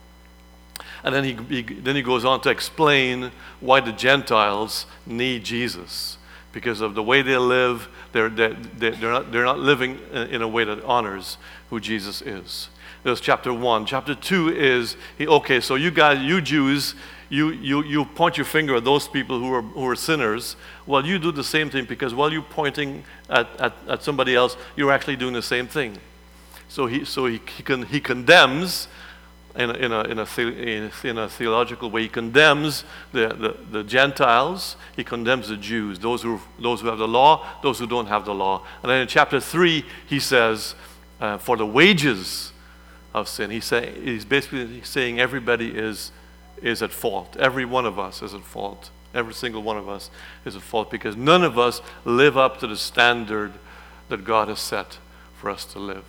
And 1.04 1.14
then 1.14 1.24
he, 1.24 1.32
he, 1.48 1.62
then 1.62 1.96
he 1.96 2.02
goes 2.02 2.24
on 2.24 2.40
to 2.42 2.50
explain 2.50 3.32
why 3.60 3.80
the 3.80 3.92
Gentiles 3.92 4.86
need 5.06 5.44
Jesus. 5.44 6.18
Because 6.52 6.80
of 6.80 6.94
the 6.94 7.02
way 7.02 7.22
they 7.22 7.36
live, 7.36 7.88
they're, 8.12 8.28
they're, 8.28 8.54
they're, 8.54 9.10
not, 9.10 9.32
they're 9.32 9.44
not 9.44 9.58
living 9.58 9.98
in 10.12 10.42
a 10.42 10.48
way 10.48 10.64
that 10.64 10.84
honors 10.84 11.38
who 11.70 11.80
Jesus 11.80 12.22
is. 12.22 12.68
There's 13.02 13.20
chapter 13.20 13.52
one. 13.52 13.84
Chapter 13.86 14.14
two 14.14 14.50
is, 14.50 14.96
okay, 15.20 15.60
so 15.60 15.74
you 15.74 15.90
guys, 15.90 16.22
you 16.22 16.40
Jews, 16.40 16.94
you, 17.30 17.50
you, 17.50 17.82
you 17.82 18.04
point 18.04 18.36
your 18.36 18.44
finger 18.44 18.76
at 18.76 18.84
those 18.84 19.08
people 19.08 19.40
who 19.40 19.52
are, 19.54 19.62
who 19.62 19.88
are 19.88 19.96
sinners. 19.96 20.54
Well, 20.86 21.04
you 21.04 21.18
do 21.18 21.32
the 21.32 21.42
same 21.42 21.70
thing 21.70 21.86
because 21.86 22.14
while 22.14 22.30
you're 22.30 22.42
pointing 22.42 23.02
at, 23.30 23.48
at, 23.58 23.72
at 23.88 24.02
somebody 24.02 24.36
else, 24.36 24.56
you're 24.76 24.92
actually 24.92 25.16
doing 25.16 25.32
the 25.32 25.42
same 25.42 25.66
thing. 25.66 25.96
So 26.68 26.86
he, 26.86 27.04
so 27.06 27.26
he, 27.26 27.40
he, 27.56 27.62
con, 27.62 27.86
he 27.86 28.00
condemns, 28.00 28.86
in 29.56 29.70
a, 29.70 29.74
in, 29.74 29.92
a, 29.92 30.00
in, 30.04 30.18
a, 30.18 30.90
in 31.04 31.18
a 31.18 31.28
theological 31.28 31.90
way, 31.90 32.02
he 32.02 32.08
condemns 32.08 32.84
the, 33.12 33.28
the, 33.28 33.56
the 33.70 33.84
Gentiles, 33.84 34.76
he 34.96 35.04
condemns 35.04 35.48
the 35.48 35.56
Jews, 35.56 35.98
those 35.98 36.22
who, 36.22 36.40
those 36.58 36.80
who 36.80 36.88
have 36.88 36.98
the 36.98 37.08
law, 37.08 37.46
those 37.62 37.78
who 37.78 37.86
don't 37.86 38.06
have 38.06 38.24
the 38.24 38.34
law. 38.34 38.64
And 38.82 38.90
then 38.90 39.02
in 39.02 39.08
chapter 39.08 39.40
3, 39.40 39.84
he 40.06 40.18
says, 40.20 40.74
uh, 41.20 41.36
For 41.36 41.56
the 41.56 41.66
wages 41.66 42.52
of 43.12 43.28
sin, 43.28 43.50
he 43.50 43.60
say, 43.60 43.92
he's 44.02 44.24
basically 44.24 44.82
saying 44.84 45.20
everybody 45.20 45.68
is, 45.68 46.12
is 46.62 46.82
at 46.82 46.92
fault. 46.92 47.36
Every 47.38 47.66
one 47.66 47.84
of 47.84 47.98
us 47.98 48.22
is 48.22 48.32
at 48.32 48.42
fault. 48.42 48.90
Every 49.14 49.34
single 49.34 49.62
one 49.62 49.76
of 49.76 49.88
us 49.88 50.08
is 50.46 50.56
at 50.56 50.62
fault 50.62 50.90
because 50.90 51.14
none 51.14 51.44
of 51.44 51.58
us 51.58 51.82
live 52.06 52.38
up 52.38 52.58
to 52.60 52.66
the 52.66 52.76
standard 52.76 53.52
that 54.08 54.24
God 54.24 54.48
has 54.48 54.60
set 54.60 54.98
for 55.34 55.50
us 55.50 55.66
to 55.66 55.78
live. 55.78 56.04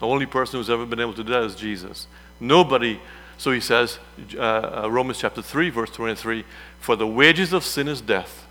The 0.00 0.06
only 0.06 0.26
person 0.26 0.58
who's 0.58 0.70
ever 0.70 0.86
been 0.86 1.00
able 1.00 1.14
to 1.14 1.24
do 1.24 1.32
that 1.32 1.42
is 1.42 1.54
Jesus. 1.54 2.06
Nobody, 2.40 3.00
so 3.38 3.52
he 3.52 3.60
says, 3.60 3.98
uh, 4.36 4.82
uh, 4.84 4.88
Romans 4.90 5.18
chapter 5.18 5.42
3, 5.42 5.70
verse 5.70 5.90
23 5.90 6.44
For 6.78 6.96
the 6.96 7.06
wages 7.06 7.52
of 7.52 7.64
sin 7.64 7.88
is 7.88 8.00
death, 8.00 8.46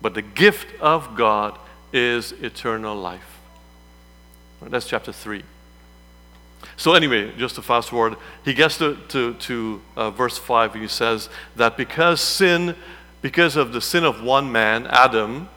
but 0.00 0.14
the 0.14 0.22
gift 0.22 0.68
of 0.80 1.16
God 1.16 1.58
is 1.92 2.32
eternal 2.32 2.96
life. 2.96 3.38
That's 4.62 4.86
chapter 4.86 5.12
3. 5.12 5.42
So, 6.76 6.94
anyway, 6.94 7.32
just 7.36 7.54
to 7.56 7.62
fast 7.62 7.90
forward, 7.90 8.16
he 8.44 8.54
gets 8.54 8.78
to, 8.78 8.96
to, 9.08 9.34
to 9.34 9.82
uh, 9.96 10.10
verse 10.10 10.38
5. 10.38 10.72
and 10.72 10.82
He 10.82 10.88
says 10.88 11.28
that 11.56 11.76
because 11.76 12.20
sin, 12.20 12.74
because 13.22 13.56
of 13.56 13.72
the 13.72 13.80
sin 13.80 14.04
of 14.04 14.22
one 14.22 14.50
man, 14.50 14.86
Adam, 14.86 15.48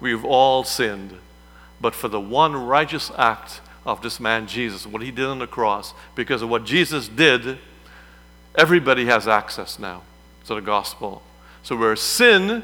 we've 0.00 0.24
all 0.24 0.64
sinned. 0.64 1.16
But 1.80 1.94
for 1.94 2.08
the 2.08 2.20
one 2.20 2.54
righteous 2.54 3.10
act 3.16 3.60
of 3.88 4.02
this 4.02 4.20
man 4.20 4.46
Jesus, 4.46 4.86
what 4.86 5.00
he 5.00 5.10
did 5.10 5.24
on 5.24 5.38
the 5.38 5.46
cross. 5.46 5.94
Because 6.14 6.42
of 6.42 6.50
what 6.50 6.64
Jesus 6.64 7.08
did, 7.08 7.58
everybody 8.54 9.06
has 9.06 9.26
access 9.26 9.78
now 9.78 10.02
to 10.44 10.54
the 10.54 10.60
gospel. 10.60 11.22
So 11.62 11.74
where 11.74 11.96
sin 11.96 12.62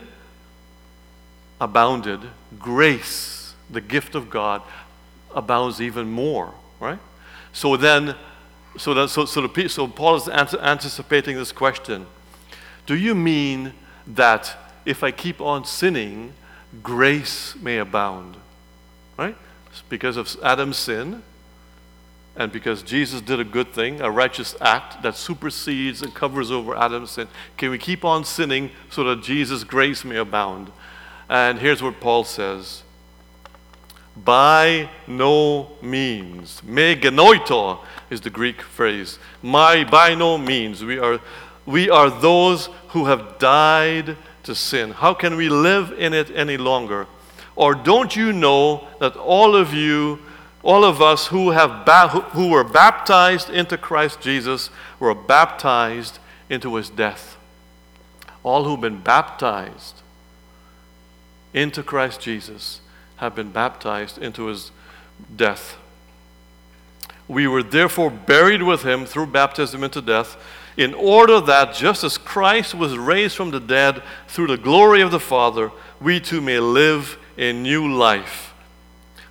abounded, 1.59 2.21
grace, 2.59 3.55
the 3.71 3.81
gift 3.81 4.15
of 4.15 4.29
God, 4.29 4.61
abounds 5.35 5.81
even 5.81 6.11
more, 6.11 6.53
right? 6.79 6.99
So 7.55 7.79
then, 7.79 8.15
so 8.77 8.93
that, 8.93 9.09
so, 9.09 9.25
so, 9.25 9.47
the, 9.47 9.69
so 9.69 9.89
Paul 9.89 10.17
is 10.17 10.29
anticipating 10.29 11.37
this 11.37 11.53
question. 11.53 12.07
Do 12.85 12.97
you 12.97 13.15
mean 13.15 13.73
that 14.07 14.59
if 14.85 15.03
I 15.03 15.11
keep 15.11 15.41
on 15.41 15.65
sinning, 15.65 16.35
grace 16.83 17.57
may 17.57 17.79
abound? 17.79 18.37
Right? 19.17 19.37
Because 19.89 20.17
of 20.17 20.37
Adam's 20.43 20.77
sin 20.77 21.23
and 22.37 22.51
because 22.51 22.83
Jesus 22.83 23.21
did 23.21 23.39
a 23.39 23.45
good 23.45 23.73
thing, 23.73 24.01
a 24.01 24.11
righteous 24.11 24.57
act 24.61 25.03
that 25.03 25.17
supersedes 25.17 26.03
and 26.03 26.13
covers 26.15 26.51
over 26.51 26.77
Adam's 26.77 27.13
sin, 27.13 27.29
can 27.57 27.71
we 27.71 27.79
keep 27.79 28.05
on 28.05 28.25
sinning 28.25 28.71
so 28.91 29.05
that 29.05 29.23
Jesus' 29.23 29.63
grace 29.63 30.05
may 30.05 30.17
abound? 30.17 30.73
And 31.29 31.59
here's 31.59 31.83
what 31.83 32.01
Paul 32.01 32.25
says 32.25 32.83
By 34.17 34.91
no 35.07 35.71
means. 35.81 36.63
Me 36.65 36.97
genoito 36.97 37.79
is 38.11 38.21
the 38.21 38.31
Greek 38.31 38.63
phrase. 38.63 39.19
My 39.43 39.85
by 39.85 40.15
no 40.15 40.37
means. 40.37 40.85
We 40.85 40.99
are, 40.99 41.21
we 41.67 41.89
are 41.89 42.11
those 42.11 42.69
who 42.89 43.07
have 43.07 43.39
died 43.39 44.17
to 44.43 44.55
sin. 44.55 44.91
How 44.91 45.15
can 45.15 45.37
we 45.37 45.49
live 45.49 45.93
in 45.93 46.13
it 46.13 46.31
any 46.31 46.57
longer? 46.57 47.07
Or 47.57 47.75
don't 47.75 48.15
you 48.17 48.33
know 48.33 48.89
that 48.99 49.17
all 49.17 49.55
of 49.55 49.73
you, 49.73 50.19
all 50.63 50.85
of 50.85 51.01
us 51.01 51.29
who, 51.29 51.51
have 51.51 51.85
ba- 51.85 52.09
who 52.09 52.51
were 52.51 52.65
baptized 52.65 53.51
into 53.51 53.79
Christ 53.79 54.21
Jesus 54.21 54.71
were 54.99 55.15
baptized 55.15 56.19
into 56.51 56.75
his 56.75 56.91
death? 56.91 57.37
All 58.43 58.65
who've 58.65 58.81
been 58.81 59.01
baptized 59.01 60.03
into 61.53 61.83
Christ 61.83 62.21
Jesus 62.21 62.81
have 63.17 63.35
been 63.35 63.53
baptized 63.53 64.19
into 64.19 64.47
his 64.47 64.73
death. 65.35 65.77
We 67.29 67.47
were 67.47 67.63
therefore 67.63 68.11
buried 68.11 68.63
with 68.63 68.83
him 68.83 69.07
through 69.07 69.27
baptism 69.27 69.83
into 69.85 70.03
death, 70.03 70.37
in 70.77 70.93
order 70.93 71.41
that 71.41 71.75
just 71.75 72.03
as 72.03 72.19
Christ 72.19 72.75
was 72.75 72.99
raised 72.99 73.37
from 73.37 73.53
the 73.53 73.61
dead 73.61 74.03
through 74.27 74.49
the 74.49 74.59
glory 74.59 75.01
of 75.01 75.13
the 75.13 75.21
Father, 75.21 75.71
we 76.01 76.19
too 76.19 76.41
may 76.41 76.59
live 76.59 77.17
a 77.37 77.53
new 77.53 77.93
life. 77.93 78.55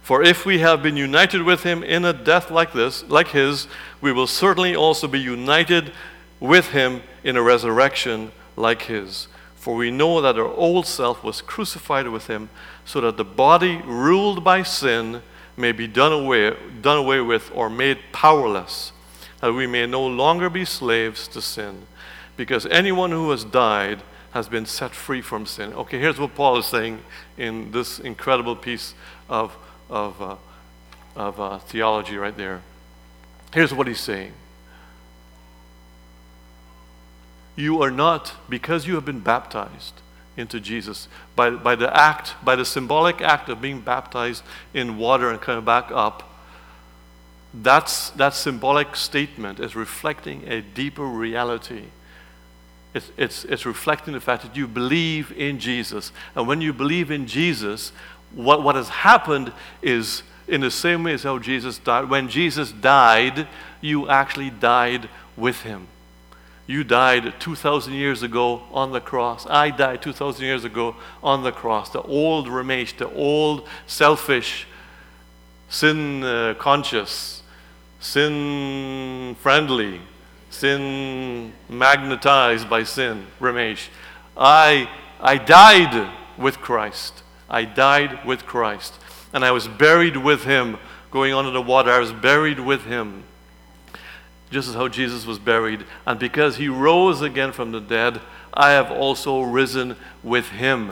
For 0.02 0.22
if 0.22 0.46
we 0.46 0.60
have 0.60 0.84
been 0.84 0.98
united 0.98 1.44
with 1.44 1.64
him 1.64 1.82
in 1.82 2.04
a 2.04 2.12
death 2.12 2.52
like 2.52 2.74
this, 2.74 3.04
like 3.10 3.30
his, 3.30 3.68
we 4.02 4.12
will 4.12 4.28
certainly 4.28 4.76
also 4.76 5.08
be 5.08 5.20
united 5.20 5.94
with 6.42 6.72
him 6.72 7.02
in 7.24 7.38
a 7.38 7.42
resurrection 7.42 8.34
like 8.58 8.84
his. 8.84 9.28
For 9.56 9.76
we 9.76 9.92
know 9.92 10.20
that 10.20 10.38
our 10.38 10.46
old 10.46 10.86
self 10.86 11.24
was 11.24 11.42
crucified 11.42 12.10
with 12.10 12.28
him, 12.28 12.50
so 12.84 13.00
that 13.00 13.16
the 13.16 13.24
body 13.24 13.82
ruled 13.86 14.44
by 14.44 14.64
sin 14.64 15.22
may 15.56 15.72
be 15.72 15.88
done 15.88 16.12
away, 16.12 16.54
done 16.82 16.98
away 16.98 17.22
with 17.22 17.50
or 17.56 17.70
made 17.70 18.00
powerless, 18.12 18.92
that 19.40 19.54
we 19.54 19.68
may 19.68 19.86
no 19.86 20.06
longer 20.06 20.50
be 20.50 20.66
slaves 20.66 21.30
to 21.30 21.42
sin. 21.42 21.88
Because 22.36 22.66
anyone 22.66 23.12
who 23.12 23.32
has 23.32 23.46
died 23.46 24.02
has 24.34 24.50
been 24.50 24.66
set 24.66 24.96
free 24.96 25.22
from 25.22 25.46
sin. 25.46 25.74
Okay, 25.74 26.00
here's 26.00 26.20
what 26.20 26.34
Paul 26.34 26.58
is 26.58 26.66
saying 26.66 27.00
in 27.38 27.72
this 27.72 28.00
incredible 28.00 28.56
piece 28.56 28.96
of, 29.30 29.56
of, 29.92 30.20
uh, 30.22 30.36
of 31.16 31.40
uh, 31.40 31.60
theology 31.60 32.18
right 32.18 32.36
there. 32.36 32.62
Here's 33.54 33.72
what 33.72 33.88
he's 33.88 34.00
saying 34.00 34.34
You 37.56 37.84
are 37.84 37.92
not, 37.92 38.34
because 38.50 38.88
you 38.88 38.96
have 38.96 39.06
been 39.06 39.20
baptized 39.20 40.02
into 40.36 40.60
Jesus, 40.60 41.08
by, 41.36 41.52
by 41.52 41.76
the 41.76 41.96
act, 41.96 42.34
by 42.44 42.56
the 42.56 42.66
symbolic 42.66 43.22
act 43.22 43.50
of 43.50 43.62
being 43.62 43.82
baptized 43.82 44.44
in 44.74 44.98
water 44.98 45.30
and 45.30 45.40
coming 45.40 45.64
back 45.64 45.92
up, 45.92 46.28
that's, 47.54 48.10
that 48.12 48.34
symbolic 48.34 48.96
statement 48.96 49.60
is 49.60 49.76
reflecting 49.76 50.48
a 50.48 50.62
deeper 50.62 51.06
reality 51.06 51.84
it's, 52.94 53.12
it's, 53.18 53.44
it's 53.46 53.66
reflecting 53.66 54.14
the 54.14 54.22
fact 54.22 54.44
that 54.44 54.56
you 54.56 54.68
believe 54.68 55.32
in 55.32 55.60
Jesus. 55.60 56.12
And 56.36 56.48
when 56.48 56.62
you 56.62 56.74
believe 56.74 57.10
in 57.10 57.26
Jesus, 57.26 57.92
what, 58.34 58.62
what 58.62 58.76
has 58.76 58.90
happened 58.90 59.52
is 59.82 60.24
in 60.48 60.62
the 60.62 60.72
same 60.72 61.04
way 61.04 61.14
as 61.14 61.24
how 61.24 61.40
Jesus 61.40 61.78
died. 61.78 62.10
When 62.10 62.30
Jesus 62.30 62.72
died, 62.72 63.48
you 63.82 64.10
actually 64.10 64.50
died 64.50 65.10
with 65.36 65.62
him. 65.62 65.88
You 66.66 66.84
died 66.84 67.34
2,000 67.40 67.94
years 67.94 68.24
ago 68.24 68.64
on 68.72 68.92
the 68.92 69.02
cross. 69.02 69.46
I 69.50 69.70
died 69.70 70.02
2,000 70.02 70.46
years 70.46 70.64
ago 70.64 70.96
on 71.22 71.44
the 71.44 71.52
cross. 71.52 71.90
The 71.90 72.02
old 72.02 72.48
Ramesh, 72.48 72.98
the 72.98 73.10
old 73.14 73.68
selfish, 73.86 74.66
sin 75.68 76.24
uh, 76.24 76.54
conscious, 76.58 77.44
sin 78.00 79.36
friendly, 79.42 80.02
sin 80.54 81.52
magnetized 81.68 82.70
by 82.70 82.84
sin, 82.84 83.26
Ramesh. 83.40 83.90
I, 84.38 84.90
I 85.20 85.38
died 85.38 86.12
with 86.38 86.60
Christ. 86.60 87.24
I 87.50 87.66
died 87.66 88.26
with 88.26 88.46
Christ. 88.46 88.94
And 89.34 89.44
I 89.44 89.52
was 89.52 89.68
buried 89.68 90.18
with 90.18 90.44
him. 90.44 90.78
Going 91.12 91.34
under 91.34 91.52
the 91.52 91.62
water, 91.62 91.92
I 91.92 92.00
was 92.00 92.12
buried 92.12 92.60
with 92.60 92.86
him. 92.86 93.24
Just 94.50 94.70
as 94.70 94.76
how 94.76 94.88
Jesus 94.88 95.26
was 95.26 95.40
buried. 95.40 95.86
And 96.06 96.20
because 96.20 96.58
he 96.58 96.68
rose 96.70 97.22
again 97.22 97.52
from 97.52 97.72
the 97.72 97.82
dead, 97.82 98.22
I 98.54 98.72
have 98.72 98.92
also 98.92 99.42
risen 99.42 99.96
with 100.24 100.50
him. 100.50 100.92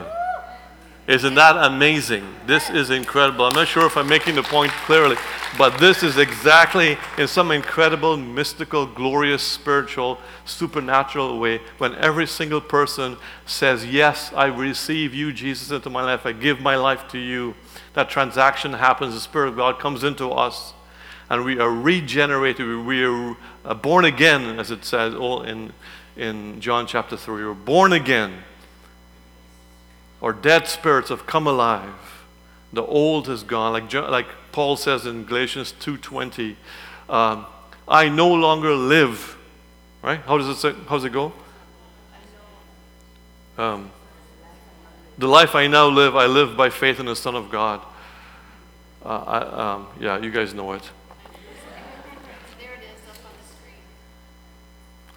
Isn't 1.12 1.36
that 1.36 1.58
amazing? 1.58 2.26
This 2.48 2.70
is 2.70 2.90
incredible. 2.90 3.44
I'm 3.44 3.54
not 3.54 3.68
sure 3.68 3.86
if 3.86 3.98
I'm 3.98 4.08
making 4.08 4.36
the 4.36 4.44
point 4.44 4.72
clearly, 4.86 5.18
but 5.58 5.78
this 5.78 6.04
is 6.04 6.18
exactly 6.18 6.98
in 7.18 7.28
some 7.28 7.52
incredible, 7.52 8.16
mystical, 8.16 8.86
glorious, 8.86 9.44
spiritual, 9.44 10.20
supernatural 10.46 11.38
way 11.38 11.60
when 11.80 11.96
every 11.96 12.26
single 12.26 12.62
person 12.62 13.18
says, 13.46 13.86
Yes, 13.86 14.32
I 14.34 14.46
receive 14.46 15.14
you, 15.14 15.34
Jesus, 15.34 15.70
into 15.70 15.90
my 15.90 16.02
life. 16.02 16.26
I 16.26 16.32
give 16.32 16.62
my 16.62 16.78
life 16.78 17.10
to 17.10 17.18
you. 17.18 17.56
That 17.92 18.10
transaction 18.10 18.72
happens. 18.72 19.14
The 19.14 19.20
Spirit 19.20 19.50
of 19.50 19.58
God 19.58 19.80
comes 19.80 20.06
into 20.06 20.30
us, 20.30 20.72
and 21.30 21.44
we 21.44 21.60
are 21.60 21.70
regenerated. 21.70 22.86
We 22.86 23.04
are 23.04 23.36
uh, 23.66 23.74
born 23.74 24.06
again, 24.06 24.58
as 24.58 24.72
it 24.72 24.86
says 24.86 25.14
in, 25.14 25.74
in 26.16 26.62
John 26.62 26.88
chapter 26.88 27.18
3. 27.18 27.44
We're 27.44 27.54
born 27.54 27.92
again 27.92 28.44
or 30.22 30.32
dead 30.32 30.68
spirits 30.68 31.10
have 31.10 31.26
come 31.26 31.48
alive. 31.48 32.24
The 32.72 32.84
old 32.84 33.28
is 33.28 33.44
gone. 33.44 33.74
Like, 33.74 33.92
like 33.94 34.28
Paul 34.52 34.78
says 34.78 35.06
in 35.06 35.26
Galatians 35.26 35.74
2.20, 35.82 36.56
um, 37.10 37.46
I 37.88 38.08
no 38.08 38.32
longer 38.32 38.74
live. 38.74 39.38
Right? 40.02 40.22
How 40.22 40.38
does 40.38 40.48
it 40.48 40.56
say? 40.56 40.74
How 40.88 40.96
does 40.96 41.04
it 41.04 41.12
go? 41.12 41.34
Um, 43.58 43.92
the 45.18 45.28
life 45.28 45.54
I 45.54 45.68
now 45.68 45.88
live, 45.88 46.16
I 46.16 46.26
live 46.26 46.56
by 46.56 46.70
faith 46.70 47.00
in 47.00 47.06
the 47.06 47.16
Son 47.16 47.36
of 47.36 47.52
God. 47.52 47.82
Uh, 49.04 49.10
I, 49.10 49.74
um, 49.74 49.88
yeah, 50.00 50.18
you 50.18 50.32
guys 50.32 50.54
know 50.54 50.74
it. 50.74 50.90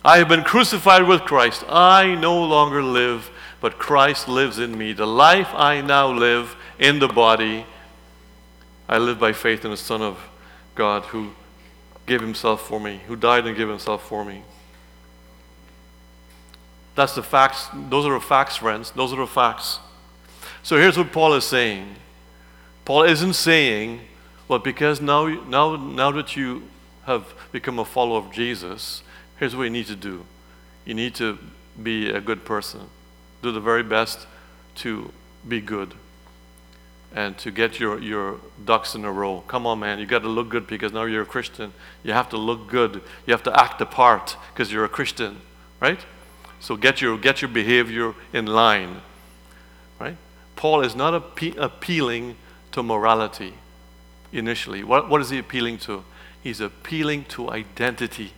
I 0.04 0.18
have 0.18 0.28
been 0.28 0.44
crucified 0.44 1.08
with 1.08 1.22
Christ. 1.22 1.64
I 1.66 2.14
no 2.16 2.44
longer 2.44 2.82
live, 2.82 3.30
but 3.64 3.78
Christ 3.78 4.28
lives 4.28 4.58
in 4.58 4.76
me. 4.76 4.92
The 4.92 5.06
life 5.06 5.48
I 5.54 5.80
now 5.80 6.12
live 6.12 6.54
in 6.78 6.98
the 6.98 7.08
body, 7.08 7.64
I 8.86 8.98
live 8.98 9.18
by 9.18 9.32
faith 9.32 9.64
in 9.64 9.70
the 9.70 9.78
Son 9.78 10.02
of 10.02 10.18
God 10.74 11.04
who 11.04 11.30
gave 12.04 12.20
himself 12.20 12.68
for 12.68 12.78
me, 12.78 13.00
who 13.06 13.16
died 13.16 13.46
and 13.46 13.56
gave 13.56 13.70
himself 13.70 14.06
for 14.06 14.22
me. 14.22 14.42
That's 16.94 17.14
the 17.14 17.22
facts. 17.22 17.70
Those 17.88 18.04
are 18.04 18.12
the 18.12 18.20
facts, 18.20 18.56
friends. 18.56 18.90
Those 18.90 19.14
are 19.14 19.16
the 19.16 19.26
facts. 19.26 19.78
So 20.62 20.76
here's 20.76 20.98
what 20.98 21.10
Paul 21.10 21.32
is 21.32 21.46
saying. 21.46 21.96
Paul 22.84 23.04
isn't 23.04 23.32
saying, 23.32 24.00
well, 24.46 24.58
because 24.58 25.00
now, 25.00 25.26
now, 25.26 25.76
now 25.76 26.10
that 26.10 26.36
you 26.36 26.64
have 27.06 27.32
become 27.50 27.78
a 27.78 27.86
follower 27.86 28.18
of 28.18 28.30
Jesus, 28.30 29.02
here's 29.38 29.56
what 29.56 29.62
you 29.62 29.70
need 29.70 29.86
to 29.86 29.96
do. 29.96 30.26
You 30.84 30.92
need 30.92 31.14
to 31.14 31.38
be 31.82 32.10
a 32.10 32.20
good 32.20 32.44
person 32.44 32.90
do 33.44 33.52
the 33.52 33.60
very 33.60 33.82
best 33.82 34.26
to 34.76 35.12
be 35.46 35.60
good 35.60 35.94
and 37.14 37.38
to 37.38 37.50
get 37.50 37.78
your, 37.78 38.00
your 38.00 38.40
ducks 38.64 38.94
in 38.94 39.04
a 39.04 39.12
row. 39.12 39.44
Come 39.46 39.66
on, 39.66 39.78
man, 39.78 39.98
you 40.00 40.06
got 40.06 40.22
to 40.22 40.28
look 40.28 40.48
good 40.48 40.66
because 40.66 40.92
now 40.92 41.04
you're 41.04 41.22
a 41.22 41.26
Christian. 41.26 41.72
You 42.02 42.12
have 42.12 42.28
to 42.30 42.36
look 42.36 42.68
good. 42.68 43.02
You 43.26 43.32
have 43.32 43.42
to 43.44 43.60
act 43.60 43.78
the 43.78 43.86
part 43.86 44.36
because 44.52 44.72
you're 44.72 44.84
a 44.84 44.88
Christian, 44.88 45.40
right? 45.78 46.00
So 46.58 46.74
get 46.76 47.00
your, 47.00 47.16
get 47.18 47.42
your 47.42 47.50
behavior 47.50 48.14
in 48.32 48.46
line, 48.46 49.02
right? 50.00 50.16
Paul 50.56 50.80
is 50.80 50.96
not 50.96 51.12
appe- 51.12 51.56
appealing 51.56 52.36
to 52.72 52.82
morality 52.82 53.54
initially. 54.32 54.82
What, 54.82 55.08
what 55.08 55.20
is 55.20 55.30
he 55.30 55.38
appealing 55.38 55.78
to? 55.78 56.02
He's 56.42 56.60
appealing 56.60 57.26
to 57.26 57.50
identity. 57.50 58.32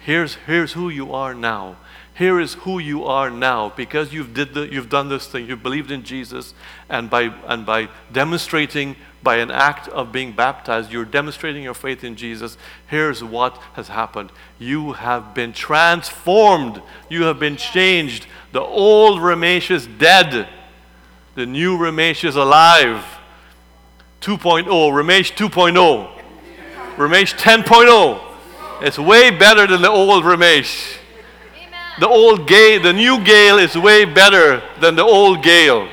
Here's, 0.00 0.34
here's 0.46 0.72
who 0.72 0.88
you 0.88 1.14
are 1.14 1.34
now 1.34 1.76
here 2.18 2.40
is 2.40 2.54
who 2.54 2.80
you 2.80 3.04
are 3.04 3.30
now 3.30 3.72
because 3.76 4.12
you've, 4.12 4.34
did 4.34 4.52
the, 4.52 4.62
you've 4.72 4.88
done 4.88 5.08
this 5.08 5.28
thing. 5.28 5.46
You've 5.46 5.62
believed 5.62 5.92
in 5.92 6.02
Jesus, 6.02 6.52
and 6.88 7.08
by, 7.08 7.32
and 7.46 7.64
by 7.64 7.88
demonstrating 8.10 8.96
by 9.22 9.36
an 9.36 9.52
act 9.52 9.86
of 9.88 10.10
being 10.10 10.32
baptized, 10.32 10.90
you're 10.90 11.04
demonstrating 11.04 11.62
your 11.62 11.74
faith 11.74 12.02
in 12.02 12.16
Jesus. 12.16 12.58
Here's 12.88 13.22
what 13.22 13.56
has 13.74 13.86
happened 13.86 14.32
you 14.58 14.94
have 14.94 15.32
been 15.32 15.52
transformed, 15.52 16.82
you 17.08 17.22
have 17.22 17.38
been 17.38 17.56
changed. 17.56 18.26
The 18.50 18.62
old 18.62 19.20
Ramesh 19.20 19.70
is 19.70 19.86
dead, 19.86 20.48
the 21.36 21.46
new 21.46 21.78
Ramesh 21.78 22.28
is 22.28 22.34
alive. 22.34 23.04
2.0, 24.22 24.64
Ramesh 24.66 25.36
2.0, 25.36 26.10
Ramesh 26.96 27.38
10.0. 27.38 28.20
It's 28.82 28.98
way 28.98 29.30
better 29.30 29.68
than 29.68 29.82
the 29.82 29.90
old 29.90 30.24
Ramesh 30.24 30.98
the 32.00 32.08
old 32.08 32.46
Gail, 32.46 32.82
the 32.82 32.92
new 32.92 33.22
Gail 33.24 33.58
is 33.58 33.76
way 33.76 34.04
better 34.04 34.62
than 34.80 34.96
the 34.96 35.04
old 35.04 35.42
Gail. 35.42 35.88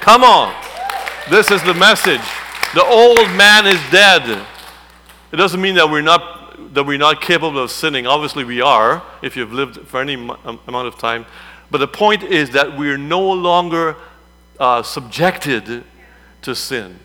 Come 0.00 0.24
on. 0.24 0.54
This 1.30 1.50
is 1.50 1.62
the 1.62 1.74
message. 1.74 2.20
The 2.74 2.84
old 2.84 3.30
man 3.36 3.66
is 3.66 3.80
dead. 3.90 4.46
It 5.32 5.36
doesn't 5.36 5.60
mean 5.60 5.74
that 5.76 5.90
we're 5.90 6.02
not 6.02 6.74
that 6.74 6.84
we're 6.84 6.98
not 6.98 7.20
capable 7.20 7.60
of 7.60 7.70
sinning. 7.70 8.06
Obviously 8.06 8.44
we 8.44 8.60
are 8.60 9.02
if 9.22 9.36
you've 9.36 9.52
lived 9.52 9.86
for 9.86 10.00
any 10.00 10.14
amount 10.14 10.88
of 10.88 10.98
time. 10.98 11.24
But 11.70 11.78
the 11.78 11.88
point 11.88 12.22
is 12.22 12.50
that 12.50 12.76
we're 12.76 12.98
no 12.98 13.20
longer 13.32 13.96
uh, 14.58 14.82
subjected 14.82 15.84
to 16.42 16.54
sin. 16.54 16.98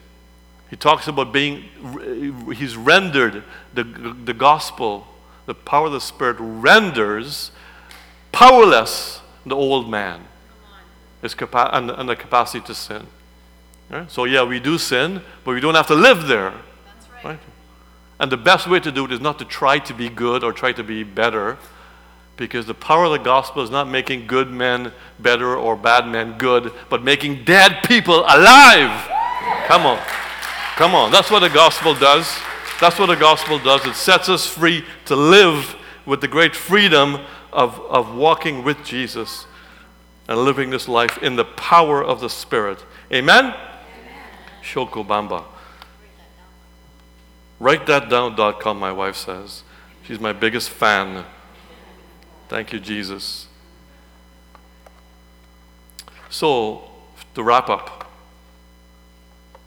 He 0.70 0.76
talks 0.76 1.08
about 1.08 1.34
being, 1.34 1.64
he's 2.56 2.78
rendered 2.78 3.44
the, 3.74 3.84
the 3.84 4.34
gospel, 4.34 5.08
the 5.46 5.56
power 5.56 5.88
of 5.88 5.94
the 5.94 6.02
Spirit 6.02 6.38
renders 6.40 7.52
powerless, 8.32 9.22
the 9.46 9.56
old 9.56 9.90
man, 9.90 10.26
is 11.22 11.34
capa- 11.34 11.70
and, 11.74 11.92
and 11.92 12.08
the 12.08 12.16
capacity 12.16 12.66
to 12.66 12.74
sin. 12.74 13.08
Right? 13.90 14.10
So, 14.10 14.26
yeah, 14.26 14.44
we 14.44 14.60
do 14.60 14.78
sin, 14.78 15.22
but 15.44 15.54
we 15.54 15.60
don't 15.60 15.76
have 15.76 15.88
to 15.88 15.96
live 15.96 16.28
there. 16.28 16.52
Right. 17.24 17.26
right. 17.26 17.40
And 18.20 18.32
the 18.32 18.38
best 18.38 18.68
way 18.68 18.80
to 18.80 18.92
do 18.92 19.06
it 19.06 19.12
is 19.12 19.20
not 19.20 19.40
to 19.40 19.46
try 19.46 19.80
to 19.80 19.94
be 19.94 20.10
good 20.10 20.44
or 20.44 20.54
try 20.54 20.72
to 20.74 20.84
be 20.84 21.04
better, 21.04 21.58
because 22.38 22.66
the 22.66 22.74
power 22.74 23.06
of 23.06 23.12
the 23.12 23.18
gospel 23.18 23.64
is 23.64 23.70
not 23.70 23.90
making 23.90 24.28
good 24.28 24.50
men 24.50 24.94
better 25.20 25.58
or 25.58 25.76
bad 25.76 26.08
men 26.08 26.38
good, 26.38 26.72
but 26.90 27.04
making 27.04 27.44
dead 27.44 27.84
people 27.84 28.20
alive. 28.20 29.10
Come 29.68 29.86
on. 29.86 30.00
Come 30.76 30.96
on. 30.96 31.12
That's 31.12 31.30
what 31.30 31.40
the 31.40 31.50
gospel 31.50 31.94
does. 31.94 32.34
That's 32.80 32.98
what 32.98 33.08
the 33.08 33.16
gospel 33.16 33.60
does. 33.60 33.86
It 33.86 33.96
sets 33.96 34.30
us 34.30 34.46
free 34.46 34.86
to 35.06 35.16
live 35.16 35.76
with 36.06 36.22
the 36.22 36.30
great 36.30 36.56
freedom 36.56 37.20
of, 37.60 37.82
of 37.90 38.16
walking 38.16 38.64
with 38.64 38.86
Jesus 38.86 39.46
and 40.30 40.40
living 40.40 40.70
this 40.70 40.88
life 40.88 41.22
in 41.22 41.36
the 41.36 41.44
power 41.44 42.02
of 42.02 42.22
the 42.22 42.30
Spirit. 42.30 42.86
Amen? 43.12 43.54
Shoko 44.64 45.06
Bamba. 45.06 45.44
Write 47.60 47.86
that 47.88 48.10
down.com, 48.10 48.80
my 48.80 48.94
wife 48.94 49.18
says. 49.18 49.64
She's 50.04 50.22
my 50.22 50.32
biggest 50.32 50.70
fan. 50.70 51.26
Thank 52.48 52.72
you, 52.72 52.80
Jesus. 52.80 53.48
So, 56.30 56.90
to 57.36 57.44
wrap 57.44 57.68
up, 57.68 58.10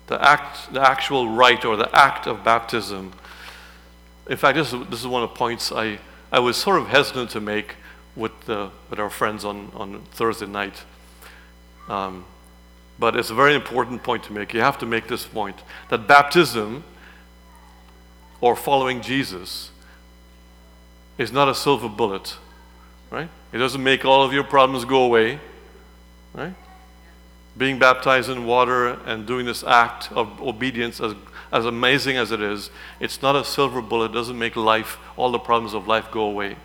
the, 0.07 0.26
act, 0.26 0.72
the 0.72 0.81
actual 0.81 1.28
rite 1.28 1.66
or 1.66 1.76
the 1.76 1.94
act 1.94 2.26
of 2.26 2.42
baptism. 2.42 3.12
In 4.31 4.38
fact, 4.38 4.57
this 4.57 4.72
is, 4.72 4.87
this 4.88 5.00
is 5.00 5.07
one 5.07 5.22
of 5.22 5.28
the 5.28 5.37
points 5.37 5.70
I, 5.70 5.98
I 6.31 6.38
was 6.38 6.57
sort 6.57 6.81
of 6.81 6.88
hesitant 6.88 7.28
to 7.31 7.40
make 7.40 7.76
with, 8.16 8.48
uh, 8.48 8.68
with 8.90 8.98
our 8.98 9.11
friends 9.11 9.44
on, 9.44 9.70
on 9.75 10.03
Thursday 10.12 10.46
night. 10.46 10.85
Um, 11.88 12.25
but 12.98 13.16
it's 13.16 13.31
a 13.31 13.35
very 13.35 13.55
important 13.55 14.03
point 14.03 14.22
to 14.25 14.33
make. 14.33 14.55
You 14.55 14.61
have 14.61 14.79
to 14.79 14.87
make 14.87 15.09
this 15.09 15.25
point 15.25 15.57
that 15.88 16.07
baptism 16.07 16.85
or 18.40 18.55
following 18.55 19.01
Jesus 19.01 19.70
is 21.18 21.33
not 21.33 21.48
a 21.48 21.55
silver 21.55 21.88
bullet, 21.88 22.37
right? 23.10 23.29
It 23.52 23.58
doesn't 23.58 23.83
make 23.83 24.04
all 24.04 24.23
of 24.25 24.33
your 24.33 24.44
problems 24.44 24.85
go 24.85 25.04
away, 25.04 25.40
right? 26.35 26.54
Being 27.56 27.79
baptized 27.79 28.31
in 28.31 28.46
water 28.46 28.88
and 29.04 29.27
doing 29.27 29.46
this 29.46 29.63
act 29.63 30.10
of 30.13 30.40
obedience, 30.40 31.00
as, 31.00 31.15
as 31.50 31.67
amazing 31.67 32.17
as 32.17 32.33
it 32.33 32.40
is, 32.40 32.71
it's 32.98 33.21
not 33.21 33.37
a 33.37 33.44
silver 33.44 33.83
bullet. 33.83 34.10
It 34.10 34.15
doesn't 34.15 34.38
make 34.38 34.56
life, 34.56 34.98
all 35.17 35.31
the 35.31 35.38
problems 35.38 35.75
of 35.75 35.87
life 35.87 36.10
go 36.10 36.23
away. 36.23 36.56